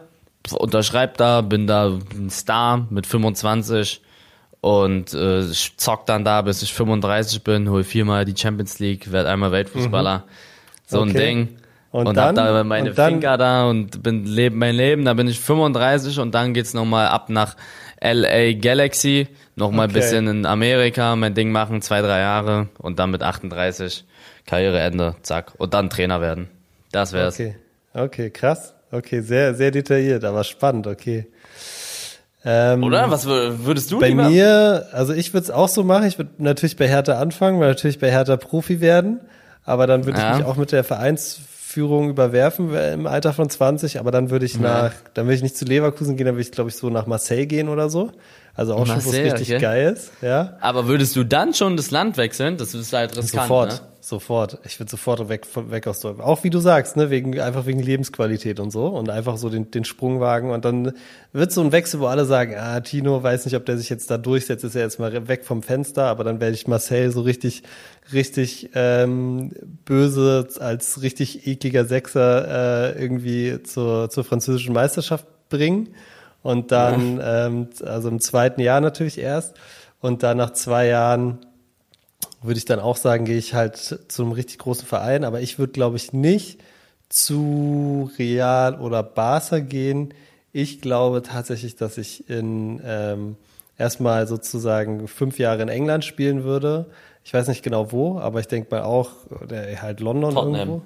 unterschreib 0.51 1.17
da, 1.17 1.41
bin 1.41 1.67
da 1.67 1.97
ein 2.13 2.29
Star 2.29 2.87
mit 2.89 3.05
25 3.05 4.01
und 4.61 5.13
äh, 5.13 5.43
zock 5.77 6.05
dann 6.05 6.23
da, 6.23 6.43
bis 6.43 6.61
ich 6.61 6.73
35 6.73 7.43
bin, 7.43 7.69
hol 7.69 7.83
viermal 7.83 8.25
die 8.25 8.35
Champions 8.37 8.79
League, 8.79 9.11
werd 9.11 9.27
einmal 9.27 9.51
Weltfußballer. 9.51 10.19
Mhm. 10.19 10.31
So 10.85 11.01
okay. 11.01 11.09
ein 11.09 11.15
Ding. 11.15 11.57
Und, 11.91 12.07
und 12.07 12.15
dann, 12.15 12.37
hab 12.39 12.55
da 12.55 12.63
meine 12.63 12.91
dann, 12.91 13.13
Finger 13.13 13.37
da 13.37 13.69
und 13.69 14.01
bin 14.01 14.25
leben 14.25 14.57
mein 14.57 14.75
Leben, 14.75 15.03
da 15.03 15.13
bin 15.13 15.27
ich 15.27 15.39
35 15.39 16.19
und 16.19 16.33
dann 16.33 16.53
geht's 16.53 16.73
nochmal 16.73 17.07
ab 17.07 17.29
nach 17.29 17.57
LA 18.01 18.53
Galaxy, 18.53 19.27
nochmal 19.55 19.87
okay. 19.87 19.91
ein 19.91 20.01
bisschen 20.01 20.27
in 20.27 20.45
Amerika, 20.45 21.15
mein 21.17 21.33
Ding 21.33 21.51
machen, 21.51 21.81
zwei, 21.81 22.01
drei 22.01 22.19
Jahre 22.19 22.69
und 22.77 22.97
dann 22.99 23.11
mit 23.11 23.23
38 23.23 24.05
Karriereende, 24.45 25.15
zack. 25.21 25.53
Und 25.57 25.73
dann 25.73 25.89
Trainer 25.89 26.21
werden. 26.21 26.47
Das 26.91 27.13
wär's. 27.13 27.35
Okay, 27.35 27.55
okay, 27.93 28.29
krass. 28.29 28.73
Okay, 28.91 29.21
sehr, 29.21 29.53
sehr 29.55 29.71
detailliert, 29.71 30.23
aber 30.23 30.43
spannend, 30.43 30.87
okay. 30.87 31.27
Ähm, 32.43 32.83
Oder? 32.83 33.11
Was 33.11 33.27
würdest 33.27 33.91
du 33.91 33.99
Bei 33.99 34.09
lieber? 34.09 34.29
mir, 34.29 34.87
also 34.93 35.13
ich 35.13 35.33
würde 35.33 35.43
es 35.45 35.51
auch 35.51 35.69
so 35.69 35.83
machen. 35.83 36.05
Ich 36.07 36.17
würde 36.17 36.31
natürlich 36.39 36.75
bei 36.75 36.87
Hertha 36.87 37.19
anfangen, 37.19 37.59
weil 37.59 37.69
natürlich 37.69 37.99
bei 37.99 38.09
Hertha 38.09 38.37
Profi 38.37 38.81
werden. 38.81 39.19
Aber 39.63 39.85
dann 39.85 40.05
würde 40.05 40.19
ja. 40.19 40.31
ich 40.31 40.37
mich 40.39 40.47
auch 40.47 40.55
mit 40.55 40.71
der 40.71 40.83
Vereinsführung 40.83 42.09
überwerfen 42.09 42.73
im 42.73 43.05
Alter 43.05 43.33
von 43.33 43.49
20. 43.49 43.99
Aber 43.99 44.11
dann 44.11 44.31
würde 44.31 44.45
ich 44.45 44.55
ja. 44.55 44.61
nach, 44.61 44.93
dann 45.13 45.25
würde 45.25 45.35
ich 45.35 45.43
nicht 45.43 45.55
zu 45.55 45.65
Leverkusen 45.65 46.17
gehen, 46.17 46.25
dann 46.25 46.35
würde 46.35 46.41
ich, 46.41 46.51
glaube 46.51 46.71
ich, 46.71 46.75
so 46.75 46.89
nach 46.89 47.05
Marseille 47.05 47.45
gehen 47.45 47.69
oder 47.69 47.89
so. 47.89 48.11
Also 48.53 48.73
auch 48.73 48.85
Marseille, 48.85 49.01
schon, 49.01 49.13
wo 49.13 49.17
es 49.17 49.33
richtig 49.33 49.55
okay. 49.55 49.61
geil 49.61 49.93
ist. 49.93 50.11
Ja. 50.21 50.57
Aber 50.59 50.87
würdest 50.87 51.15
du 51.15 51.23
dann 51.23 51.53
schon 51.53 51.77
das 51.77 51.91
Land 51.91 52.17
wechseln? 52.17 52.57
Das 52.57 52.73
ist 52.73 52.91
halt 52.91 53.15
riskant, 53.15 53.47
Sofort. 53.47 53.71
Ne? 53.71 53.79
Sofort. 54.03 54.57
Ich 54.65 54.79
würde 54.79 54.89
sofort 54.89 55.29
weg, 55.29 55.45
weg 55.55 55.85
aus 55.85 55.99
Deutschland. 55.99 56.27
Auch 56.27 56.43
wie 56.43 56.49
du 56.49 56.59
sagst, 56.59 56.97
ne, 56.97 57.11
wegen, 57.11 57.39
einfach 57.39 57.67
wegen 57.67 57.79
Lebensqualität 57.79 58.59
und 58.59 58.71
so 58.71 58.87
und 58.87 59.11
einfach 59.11 59.37
so 59.37 59.47
den, 59.49 59.69
den 59.69 59.85
Sprung 59.85 60.19
wagen 60.19 60.49
und 60.49 60.65
dann 60.65 60.93
wird 61.33 61.51
so 61.51 61.61
ein 61.61 61.71
Wechsel, 61.71 61.99
wo 61.99 62.07
alle 62.07 62.25
sagen, 62.25 62.55
ah, 62.57 62.79
Tino 62.79 63.21
weiß 63.21 63.45
nicht, 63.45 63.55
ob 63.55 63.65
der 63.67 63.77
sich 63.77 63.89
jetzt 63.89 64.09
da 64.09 64.17
durchsetzt, 64.17 64.63
ist 64.63 64.75
er 64.75 64.81
jetzt 64.81 64.99
mal 64.99 65.27
weg 65.27 65.45
vom 65.45 65.61
Fenster, 65.61 66.05
aber 66.05 66.23
dann 66.23 66.41
werde 66.41 66.55
ich 66.55 66.67
Marcel 66.67 67.11
so 67.11 67.21
richtig, 67.21 67.61
richtig 68.11 68.71
ähm, 68.73 69.51
böse 69.85 70.47
als 70.59 71.03
richtig 71.03 71.45
ekliger 71.45 71.85
Sechser 71.85 72.95
äh, 72.95 73.01
irgendwie 73.01 73.61
zur, 73.61 74.09
zur 74.09 74.23
französischen 74.23 74.73
Meisterschaft 74.73 75.27
bringen 75.49 75.89
und 76.43 76.71
dann, 76.71 77.17
ja. 77.17 77.47
ähm, 77.47 77.69
also 77.83 78.09
im 78.09 78.19
zweiten 78.19 78.61
Jahr 78.61 78.81
natürlich 78.81 79.17
erst 79.17 79.55
und 79.99 80.23
dann 80.23 80.37
nach 80.37 80.53
zwei 80.53 80.87
Jahren 80.87 81.39
würde 82.41 82.57
ich 82.57 82.65
dann 82.65 82.79
auch 82.79 82.97
sagen, 82.97 83.25
gehe 83.25 83.37
ich 83.37 83.53
halt 83.53 83.77
zu 84.07 84.23
einem 84.23 84.31
richtig 84.31 84.57
großen 84.59 84.87
Verein, 84.87 85.23
aber 85.23 85.41
ich 85.41 85.59
würde, 85.59 85.73
glaube 85.73 85.97
ich, 85.97 86.11
nicht 86.11 86.59
zu 87.09 88.09
Real 88.17 88.79
oder 88.79 89.03
Barca 89.03 89.59
gehen. 89.59 90.13
Ich 90.51 90.81
glaube 90.81 91.21
tatsächlich, 91.21 91.75
dass 91.75 91.97
ich 91.97 92.29
in 92.29 92.81
ähm, 92.83 93.35
erstmal 93.77 94.27
sozusagen 94.27 95.07
fünf 95.07 95.39
Jahre 95.39 95.61
in 95.61 95.69
England 95.69 96.05
spielen 96.05 96.43
würde. 96.43 96.87
Ich 97.23 97.33
weiß 97.33 97.47
nicht 97.47 97.63
genau 97.63 97.91
wo, 97.91 98.17
aber 98.17 98.39
ich 98.39 98.47
denke 98.47 98.73
mal 98.73 98.83
auch, 98.83 99.11
oder 99.43 99.61
halt 99.81 99.99
London 99.99 100.33
Tottenham. 100.33 100.55
irgendwo. 100.55 100.81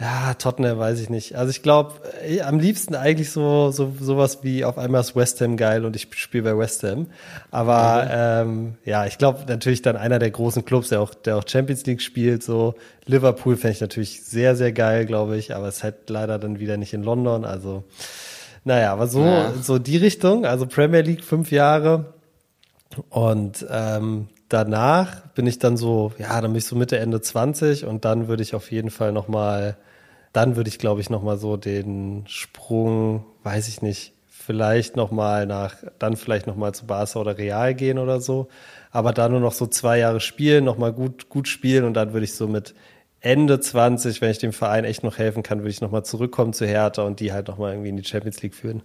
Ja, 0.00 0.34
Tottenham 0.34 0.78
weiß 0.78 0.98
ich 1.00 1.08
nicht. 1.08 1.36
Also 1.36 1.50
ich 1.50 1.62
glaube, 1.62 1.92
äh, 2.26 2.40
am 2.40 2.58
liebsten 2.58 2.96
eigentlich 2.96 3.30
so, 3.30 3.70
so 3.70 3.92
sowas 4.00 4.40
wie 4.42 4.64
auf 4.64 4.76
einmal 4.76 5.00
ist 5.00 5.14
West 5.14 5.40
Ham 5.40 5.56
geil 5.56 5.84
und 5.84 5.94
ich 5.94 6.08
spiele 6.16 6.42
bei 6.42 6.58
West 6.58 6.82
Ham. 6.82 7.06
Aber 7.52 8.04
mhm. 8.46 8.48
ähm, 8.50 8.74
ja, 8.84 9.06
ich 9.06 9.18
glaube 9.18 9.44
natürlich 9.46 9.82
dann 9.82 9.96
einer 9.96 10.18
der 10.18 10.32
großen 10.32 10.64
Clubs, 10.64 10.88
der 10.88 11.00
auch, 11.00 11.14
der 11.14 11.36
auch 11.36 11.44
Champions 11.46 11.86
League 11.86 12.02
spielt, 12.02 12.42
so 12.42 12.74
Liverpool 13.06 13.56
fände 13.56 13.74
ich 13.76 13.80
natürlich 13.80 14.24
sehr, 14.24 14.56
sehr 14.56 14.72
geil, 14.72 15.06
glaube 15.06 15.36
ich, 15.36 15.54
aber 15.54 15.68
es 15.68 15.76
ist 15.76 15.84
halt 15.84 16.10
leider 16.10 16.40
dann 16.40 16.58
wieder 16.58 16.76
nicht 16.76 16.92
in 16.92 17.04
London. 17.04 17.44
Also 17.44 17.84
Naja, 18.64 18.92
aber 18.92 19.06
so, 19.06 19.24
ja. 19.24 19.52
so 19.52 19.78
die 19.78 19.98
Richtung, 19.98 20.44
also 20.44 20.66
Premier 20.66 21.02
League 21.02 21.22
fünf 21.22 21.52
Jahre 21.52 22.14
und 23.10 23.64
ähm, 23.70 24.28
danach 24.48 25.28
bin 25.28 25.46
ich 25.46 25.58
dann 25.58 25.76
so, 25.76 26.12
ja, 26.18 26.40
dann 26.40 26.52
bin 26.52 26.58
ich 26.58 26.66
so 26.66 26.76
Mitte, 26.76 26.98
Ende 26.98 27.20
20 27.20 27.84
und 27.84 28.04
dann 28.04 28.28
würde 28.28 28.42
ich 28.42 28.54
auf 28.54 28.70
jeden 28.70 28.90
Fall 28.90 29.12
nochmal, 29.12 29.76
dann 30.32 30.56
würde 30.56 30.68
ich 30.68 30.78
glaube 30.78 31.00
ich 31.00 31.10
nochmal 31.10 31.38
so 31.38 31.56
den 31.56 32.24
Sprung, 32.26 33.24
weiß 33.42 33.68
ich 33.68 33.82
nicht, 33.82 34.12
vielleicht 34.28 34.96
nochmal 34.96 35.46
nach, 35.46 35.76
dann 35.98 36.16
vielleicht 36.16 36.46
nochmal 36.46 36.74
zu 36.74 36.86
Barca 36.86 37.18
oder 37.18 37.38
Real 37.38 37.74
gehen 37.74 37.98
oder 37.98 38.20
so, 38.20 38.48
aber 38.90 39.12
da 39.12 39.28
nur 39.28 39.40
noch 39.40 39.52
so 39.52 39.66
zwei 39.66 39.98
Jahre 39.98 40.20
spielen, 40.20 40.64
nochmal 40.64 40.92
gut, 40.92 41.28
gut 41.28 41.48
spielen 41.48 41.84
und 41.84 41.94
dann 41.94 42.12
würde 42.12 42.24
ich 42.24 42.34
so 42.34 42.46
mit 42.46 42.74
Ende 43.20 43.58
20, 43.58 44.20
wenn 44.20 44.30
ich 44.30 44.38
dem 44.38 44.52
Verein 44.52 44.84
echt 44.84 45.02
noch 45.02 45.16
helfen 45.16 45.42
kann, 45.42 45.60
würde 45.60 45.70
ich 45.70 45.80
nochmal 45.80 46.04
zurückkommen 46.04 46.52
zu 46.52 46.66
Hertha 46.66 47.02
und 47.02 47.20
die 47.20 47.32
halt 47.32 47.48
nochmal 47.48 47.72
irgendwie 47.72 47.88
in 47.88 47.96
die 47.96 48.04
Champions 48.04 48.42
League 48.42 48.54
führen. 48.54 48.82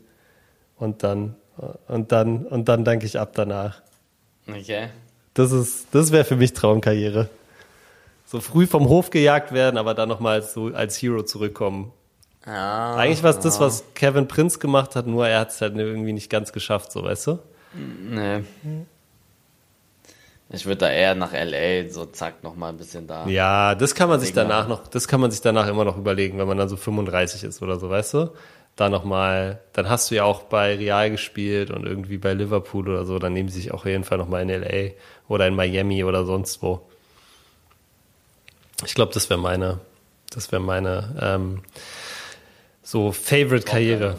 Und 0.77 1.03
dann, 1.03 1.35
und 1.89 2.13
dann, 2.13 2.45
und 2.45 2.69
dann 2.69 2.85
danke 2.85 3.05
ich 3.05 3.19
ab 3.19 3.33
danach. 3.35 3.81
Okay. 4.47 4.87
Das 5.33 5.51
ist, 5.51 5.87
das 5.91 6.11
wäre 6.11 6.25
für 6.25 6.35
mich 6.35 6.53
Traumkarriere. 6.53 7.29
So 8.25 8.41
früh 8.41 8.67
vom 8.67 8.87
Hof 8.89 9.09
gejagt 9.09 9.53
werden, 9.53 9.77
aber 9.77 9.93
dann 9.93 10.09
nochmal 10.09 10.35
als, 10.35 10.53
so 10.53 10.67
als 10.67 11.01
Hero 11.01 11.23
zurückkommen. 11.23 11.91
Ja, 12.45 12.95
Eigentlich 12.95 13.23
war 13.23 13.31
es 13.31 13.37
ja. 13.37 13.43
das, 13.43 13.59
was 13.59 13.83
Kevin 13.95 14.27
Prince 14.27 14.59
gemacht 14.59 14.95
hat, 14.95 15.07
nur 15.07 15.27
er 15.27 15.41
hat 15.41 15.49
es 15.49 15.61
halt 15.61 15.75
irgendwie 15.75 16.13
nicht 16.13 16.29
ganz 16.29 16.51
geschafft, 16.51 16.91
so 16.91 17.03
weißt 17.03 17.27
du? 17.27 17.39
Nee. 17.73 18.43
Ich 20.51 20.65
würde 20.65 20.77
da 20.77 20.89
eher 20.89 21.13
nach 21.13 21.31
LA, 21.31 21.89
so 21.89 22.05
zack, 22.05 22.43
nochmal 22.43 22.71
ein 22.71 22.77
bisschen 22.77 23.05
da. 23.05 23.27
Ja, 23.27 23.75
das 23.75 23.93
kann 23.93 24.09
man 24.09 24.19
sich 24.19 24.33
danach 24.33 24.67
noch, 24.67 24.87
das 24.87 25.07
kann 25.07 25.21
man 25.21 25.29
sich 25.29 25.41
danach 25.41 25.67
immer 25.67 25.85
noch 25.85 25.97
überlegen, 25.97 26.39
wenn 26.39 26.47
man 26.47 26.57
dann 26.57 26.69
so 26.69 26.75
35 26.75 27.43
ist 27.43 27.61
oder 27.61 27.77
so, 27.77 27.89
weißt 27.89 28.15
du? 28.15 28.29
Da 28.79 28.87
nochmal, 28.87 29.59
dann 29.73 29.89
hast 29.89 30.09
du 30.09 30.15
ja 30.15 30.23
auch 30.23 30.43
bei 30.43 30.73
Real 30.77 31.11
gespielt 31.11 31.69
und 31.69 31.85
irgendwie 31.85 32.17
bei 32.17 32.33
Liverpool 32.33 32.87
oder 32.87 33.03
so, 33.03 33.19
dann 33.19 33.33
nehmen 33.33 33.49
sie 33.49 33.59
sich 33.59 33.73
auch 33.73 33.79
auf 33.79 33.85
jeden 33.85 34.05
Fall 34.05 34.17
nochmal 34.17 34.41
in 34.41 34.47
LA 34.47 34.91
oder 35.27 35.47
in 35.47 35.53
Miami 35.53 36.05
oder 36.05 36.23
sonst 36.23 36.63
wo. 36.63 36.79
Ich 38.85 38.95
glaube, 38.95 39.13
das 39.13 39.29
wäre 39.29 39.37
meine, 39.37 39.81
das 40.29 40.53
wäre 40.53 40.61
meine 40.61 41.13
ähm, 41.21 41.61
so 42.81 43.11
Favorite-Karriere. 43.11 44.15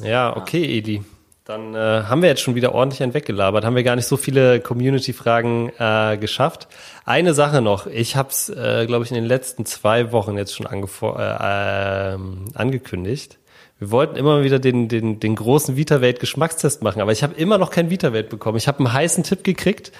Ja, 0.00 0.36
okay, 0.36 0.62
Edi. 0.62 1.02
Dann 1.44 1.74
äh, 1.74 2.04
haben 2.04 2.22
wir 2.22 2.28
jetzt 2.28 2.40
schon 2.40 2.54
wieder 2.54 2.72
ordentlich 2.72 3.02
einen 3.02 3.14
weggelabert, 3.14 3.64
haben 3.64 3.74
wir 3.74 3.82
gar 3.82 3.96
nicht 3.96 4.06
so 4.06 4.16
viele 4.16 4.60
Community-Fragen 4.60 5.72
äh, 5.76 6.18
geschafft. 6.18 6.68
Eine 7.04 7.34
Sache 7.34 7.62
noch, 7.62 7.88
ich 7.88 8.14
habe 8.14 8.28
es, 8.28 8.48
äh, 8.48 8.86
glaube 8.86 9.04
ich, 9.04 9.10
in 9.10 9.16
den 9.16 9.24
letzten 9.24 9.66
zwei 9.66 10.12
Wochen 10.12 10.38
jetzt 10.38 10.54
schon 10.54 10.66
äh, 10.66 12.12
äh, 12.12 12.18
angekündigt. 12.54 13.38
Wir 13.82 13.90
wollten 13.90 14.14
immer 14.14 14.44
wieder 14.44 14.60
den, 14.60 14.86
den, 14.86 15.18
den 15.18 15.34
großen 15.34 15.76
VitaWelt-Geschmackstest 15.76 16.82
machen, 16.84 17.02
aber 17.02 17.10
ich 17.10 17.24
habe 17.24 17.34
immer 17.34 17.58
noch 17.58 17.72
keinen 17.72 17.90
VitaWelt 17.90 18.28
bekommen. 18.28 18.56
Ich 18.56 18.68
habe 18.68 18.78
einen 18.78 18.92
heißen 18.92 19.24
Tipp 19.24 19.42
gekriegt 19.42 19.90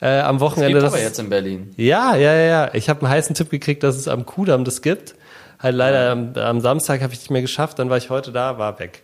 äh, 0.00 0.20
am 0.20 0.38
Wochenende. 0.38 0.74
Das 0.74 0.84
gibt 0.84 0.94
aber 0.94 1.02
jetzt 1.02 1.18
in 1.18 1.28
Berlin. 1.28 1.74
Ja, 1.76 2.14
ja, 2.14 2.34
ja, 2.34 2.44
ja. 2.44 2.70
Ich 2.74 2.88
habe 2.88 3.00
einen 3.00 3.08
heißen 3.10 3.34
Tipp 3.34 3.50
gekriegt, 3.50 3.82
dass 3.82 3.96
es 3.96 4.06
am 4.06 4.26
Kudamm 4.26 4.62
das 4.64 4.80
gibt. 4.80 5.16
Halt 5.58 5.74
leider 5.74 6.12
am, 6.12 6.34
am 6.36 6.60
Samstag 6.60 7.02
habe 7.02 7.14
ich 7.14 7.18
nicht 7.18 7.30
mehr 7.32 7.40
geschafft, 7.40 7.80
dann 7.80 7.90
war 7.90 7.96
ich 7.96 8.10
heute 8.10 8.30
da, 8.30 8.58
war 8.58 8.78
weg. 8.78 9.02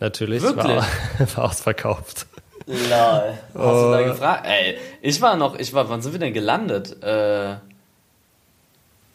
Natürlich. 0.00 0.42
Wirklich? 0.42 0.66
War, 0.66 0.86
war 1.36 1.44
ausverkauft. 1.46 2.26
Lol. 2.66 2.78
Hast 2.90 3.38
oh. 3.54 3.84
du 3.86 3.90
da 3.90 4.02
gefragt? 4.02 4.46
Ey, 4.46 4.76
ich 5.00 5.18
war 5.22 5.34
noch, 5.34 5.58
ich 5.58 5.72
war, 5.72 5.88
wann 5.88 6.02
sind 6.02 6.12
wir 6.12 6.20
denn 6.20 6.34
gelandet? 6.34 7.02
Äh, 7.02 7.56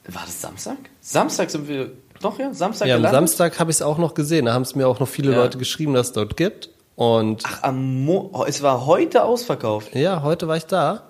war 0.08 0.24
das 0.26 0.42
Samstag? 0.42 0.78
Samstag 1.00 1.52
sind 1.52 1.68
wir, 1.68 1.92
doch 2.24 2.40
ja, 2.40 2.54
Samstag 2.54 2.88
Ja, 2.88 2.96
gelandet? 2.96 3.18
am 3.18 3.28
Samstag 3.28 3.60
habe 3.60 3.72
ich 3.72 3.78
es 3.78 3.82
auch 3.82 3.98
noch 3.98 4.14
gesehen. 4.14 4.46
Da 4.46 4.54
haben 4.54 4.64
es 4.64 4.76
mir 4.76 4.88
auch 4.88 5.00
noch 5.00 5.08
viele 5.08 5.32
ja. 5.32 5.38
Leute 5.38 5.58
geschrieben, 5.58 5.94
dass 5.94 6.08
es 6.08 6.14
dort 6.14 6.38
gibt. 6.38 6.70
Und 6.96 7.44
Ach, 7.46 7.64
am 7.64 8.06
Mo 8.06 8.30
oh, 8.34 8.44
es 8.48 8.62
war 8.62 8.86
heute 8.86 9.24
ausverkauft. 9.24 9.96
Ja, 9.96 10.22
heute 10.24 10.48
war 10.48 10.58
ich 10.58 10.66
da. 10.66 11.04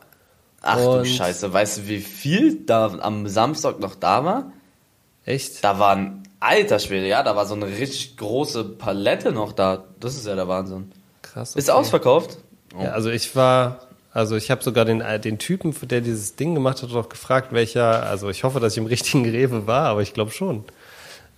Ach 0.61 0.77
und 0.77 0.99
du 0.99 1.05
Scheiße, 1.05 1.51
weißt 1.51 1.79
du, 1.79 1.87
wie 1.87 1.99
viel 1.99 2.65
da 2.65 2.97
am 3.01 3.27
Samstag 3.27 3.79
noch 3.79 3.95
da 3.95 4.23
war? 4.23 4.51
Echt? 5.25 5.63
Da 5.63 5.79
war 5.79 5.95
ein 5.95 6.23
alter 6.39 6.79
Schwede, 6.79 7.07
ja, 7.07 7.23
da 7.23 7.35
war 7.35 7.45
so 7.45 7.55
eine 7.55 7.67
richtig 7.67 8.17
große 8.17 8.63
Palette 8.63 9.31
noch 9.31 9.51
da. 9.53 9.83
Das 9.99 10.15
ist 10.15 10.25
ja 10.25 10.35
der 10.35 10.47
Wahnsinn. 10.47 10.91
Krass. 11.21 11.51
Okay. 11.51 11.59
Ist 11.59 11.71
ausverkauft? 11.71 12.37
Oh. 12.77 12.83
Ja, 12.83 12.91
also 12.91 13.09
ich 13.09 13.35
war, 13.35 13.79
also 14.13 14.35
ich 14.35 14.51
habe 14.51 14.63
sogar 14.63 14.85
den, 14.85 15.01
äh, 15.01 15.19
den 15.19 15.37
Typen, 15.37 15.75
der 15.87 16.01
dieses 16.01 16.35
Ding 16.35 16.53
gemacht 16.53 16.81
hat, 16.81 16.93
auch 16.93 17.09
gefragt, 17.09 17.51
welcher, 17.51 18.03
also 18.03 18.29
ich 18.29 18.43
hoffe, 18.43 18.59
dass 18.59 18.73
ich 18.73 18.77
im 18.77 18.85
richtigen 18.85 19.25
Rewe 19.29 19.67
war, 19.67 19.87
aber 19.87 20.01
ich 20.01 20.13
glaube 20.13 20.31
schon. 20.31 20.63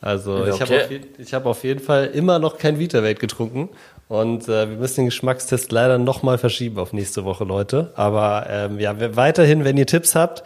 Also 0.01 0.35
okay. 0.37 0.51
ich 0.53 0.61
habe 0.61 0.75
auf, 0.75 1.33
hab 1.33 1.45
auf 1.45 1.63
jeden 1.63 1.79
Fall 1.79 2.05
immer 2.07 2.37
noch 2.39 2.57
kein 2.57 2.77
Vita-Welt 2.77 3.19
getrunken 3.19 3.69
und 4.07 4.47
äh, 4.47 4.69
wir 4.69 4.77
müssen 4.77 4.97
den 4.97 5.05
Geschmackstest 5.05 5.71
leider 5.71 5.97
nochmal 5.97 6.37
verschieben 6.37 6.77
auf 6.77 6.93
nächste 6.93 7.25
Woche, 7.25 7.43
Leute. 7.43 7.91
Aber 7.95 8.45
ähm, 8.49 8.79
ja, 8.79 9.15
weiterhin, 9.15 9.63
wenn 9.63 9.77
ihr 9.77 9.87
Tipps 9.87 10.13
habt, 10.13 10.43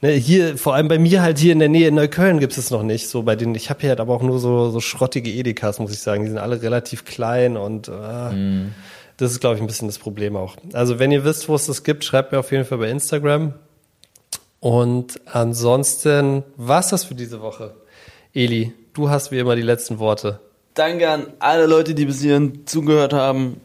ne, 0.00 0.12
hier, 0.12 0.56
vor 0.56 0.74
allem 0.74 0.88
bei 0.88 0.98
mir 0.98 1.20
halt 1.20 1.38
hier 1.38 1.52
in 1.52 1.58
der 1.58 1.68
Nähe 1.68 1.88
in 1.88 1.94
Neukölln 1.94 2.40
gibt 2.40 2.56
es 2.56 2.70
noch 2.70 2.82
nicht. 2.82 3.08
So 3.08 3.22
bei 3.22 3.36
denen, 3.36 3.54
ich 3.54 3.68
habe 3.68 3.80
hier 3.80 3.90
halt 3.90 4.00
aber 4.00 4.14
auch 4.14 4.22
nur 4.22 4.38
so, 4.38 4.70
so 4.70 4.80
schrottige 4.80 5.30
Edekas, 5.30 5.78
muss 5.78 5.92
ich 5.92 5.98
sagen. 5.98 6.22
Die 6.22 6.30
sind 6.30 6.38
alle 6.38 6.62
relativ 6.62 7.04
klein 7.04 7.58
und 7.58 7.88
äh, 7.88 8.32
mm. 8.32 8.74
das 9.18 9.32
ist, 9.32 9.40
glaube 9.40 9.56
ich, 9.56 9.60
ein 9.60 9.66
bisschen 9.66 9.88
das 9.88 9.98
Problem 9.98 10.34
auch. 10.34 10.56
Also 10.72 10.98
wenn 10.98 11.12
ihr 11.12 11.22
wisst, 11.22 11.50
wo 11.50 11.54
es 11.54 11.66
das 11.66 11.84
gibt, 11.84 12.04
schreibt 12.04 12.32
mir 12.32 12.38
auf 12.38 12.50
jeden 12.50 12.64
Fall 12.64 12.78
bei 12.78 12.88
Instagram. 12.88 13.52
Und 14.58 15.20
ansonsten 15.26 16.44
war's 16.56 16.88
das 16.88 17.04
für 17.04 17.14
diese 17.14 17.42
Woche. 17.42 17.74
Eli, 18.32 18.72
du 18.94 19.10
hast 19.10 19.30
wie 19.30 19.38
immer 19.38 19.56
die 19.56 19.62
letzten 19.62 19.98
Worte. 19.98 20.40
Danke 20.74 21.10
an 21.10 21.26
alle 21.38 21.66
Leute, 21.66 21.94
die 21.94 22.06
bis 22.06 22.20
hierhin 22.20 22.66
zugehört 22.66 23.12
haben. 23.12 23.60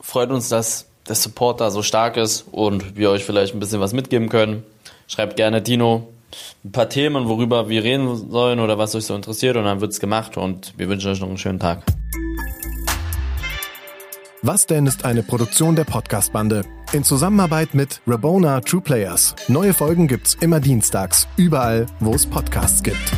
Freut 0.00 0.30
uns, 0.30 0.48
dass 0.48 0.86
der 1.08 1.16
Support 1.16 1.60
da 1.60 1.70
so 1.70 1.82
stark 1.82 2.16
ist 2.16 2.44
und 2.52 2.96
wir 2.96 3.10
euch 3.10 3.24
vielleicht 3.24 3.54
ein 3.54 3.60
bisschen 3.60 3.80
was 3.80 3.92
mitgeben 3.92 4.28
können. 4.28 4.62
Schreibt 5.06 5.36
gerne 5.36 5.62
Dino 5.62 6.08
ein 6.64 6.72
paar 6.72 6.88
Themen, 6.88 7.28
worüber 7.28 7.68
wir 7.68 7.82
reden 7.82 8.30
sollen 8.30 8.60
oder 8.60 8.78
was 8.78 8.94
euch 8.94 9.06
so 9.06 9.14
interessiert 9.14 9.56
und 9.56 9.64
dann 9.64 9.80
wird's 9.80 9.98
gemacht 9.98 10.36
und 10.36 10.74
wir 10.76 10.88
wünschen 10.88 11.10
euch 11.10 11.20
noch 11.20 11.28
einen 11.28 11.38
schönen 11.38 11.58
Tag. 11.58 11.82
Was 14.42 14.66
denn 14.66 14.86
ist 14.86 15.04
eine 15.04 15.22
Produktion 15.22 15.74
der 15.74 15.84
Podcast-Bande 15.84 16.64
in 16.92 17.04
Zusammenarbeit 17.04 17.74
mit 17.74 18.00
Rabona 18.06 18.60
True 18.60 18.80
Players. 18.80 19.34
Neue 19.48 19.74
Folgen 19.74 20.06
gibt's 20.06 20.34
immer 20.40 20.60
dienstags, 20.60 21.26
überall, 21.36 21.86
wo 22.00 22.14
es 22.14 22.24
Podcasts 22.24 22.82
gibt. 22.82 23.12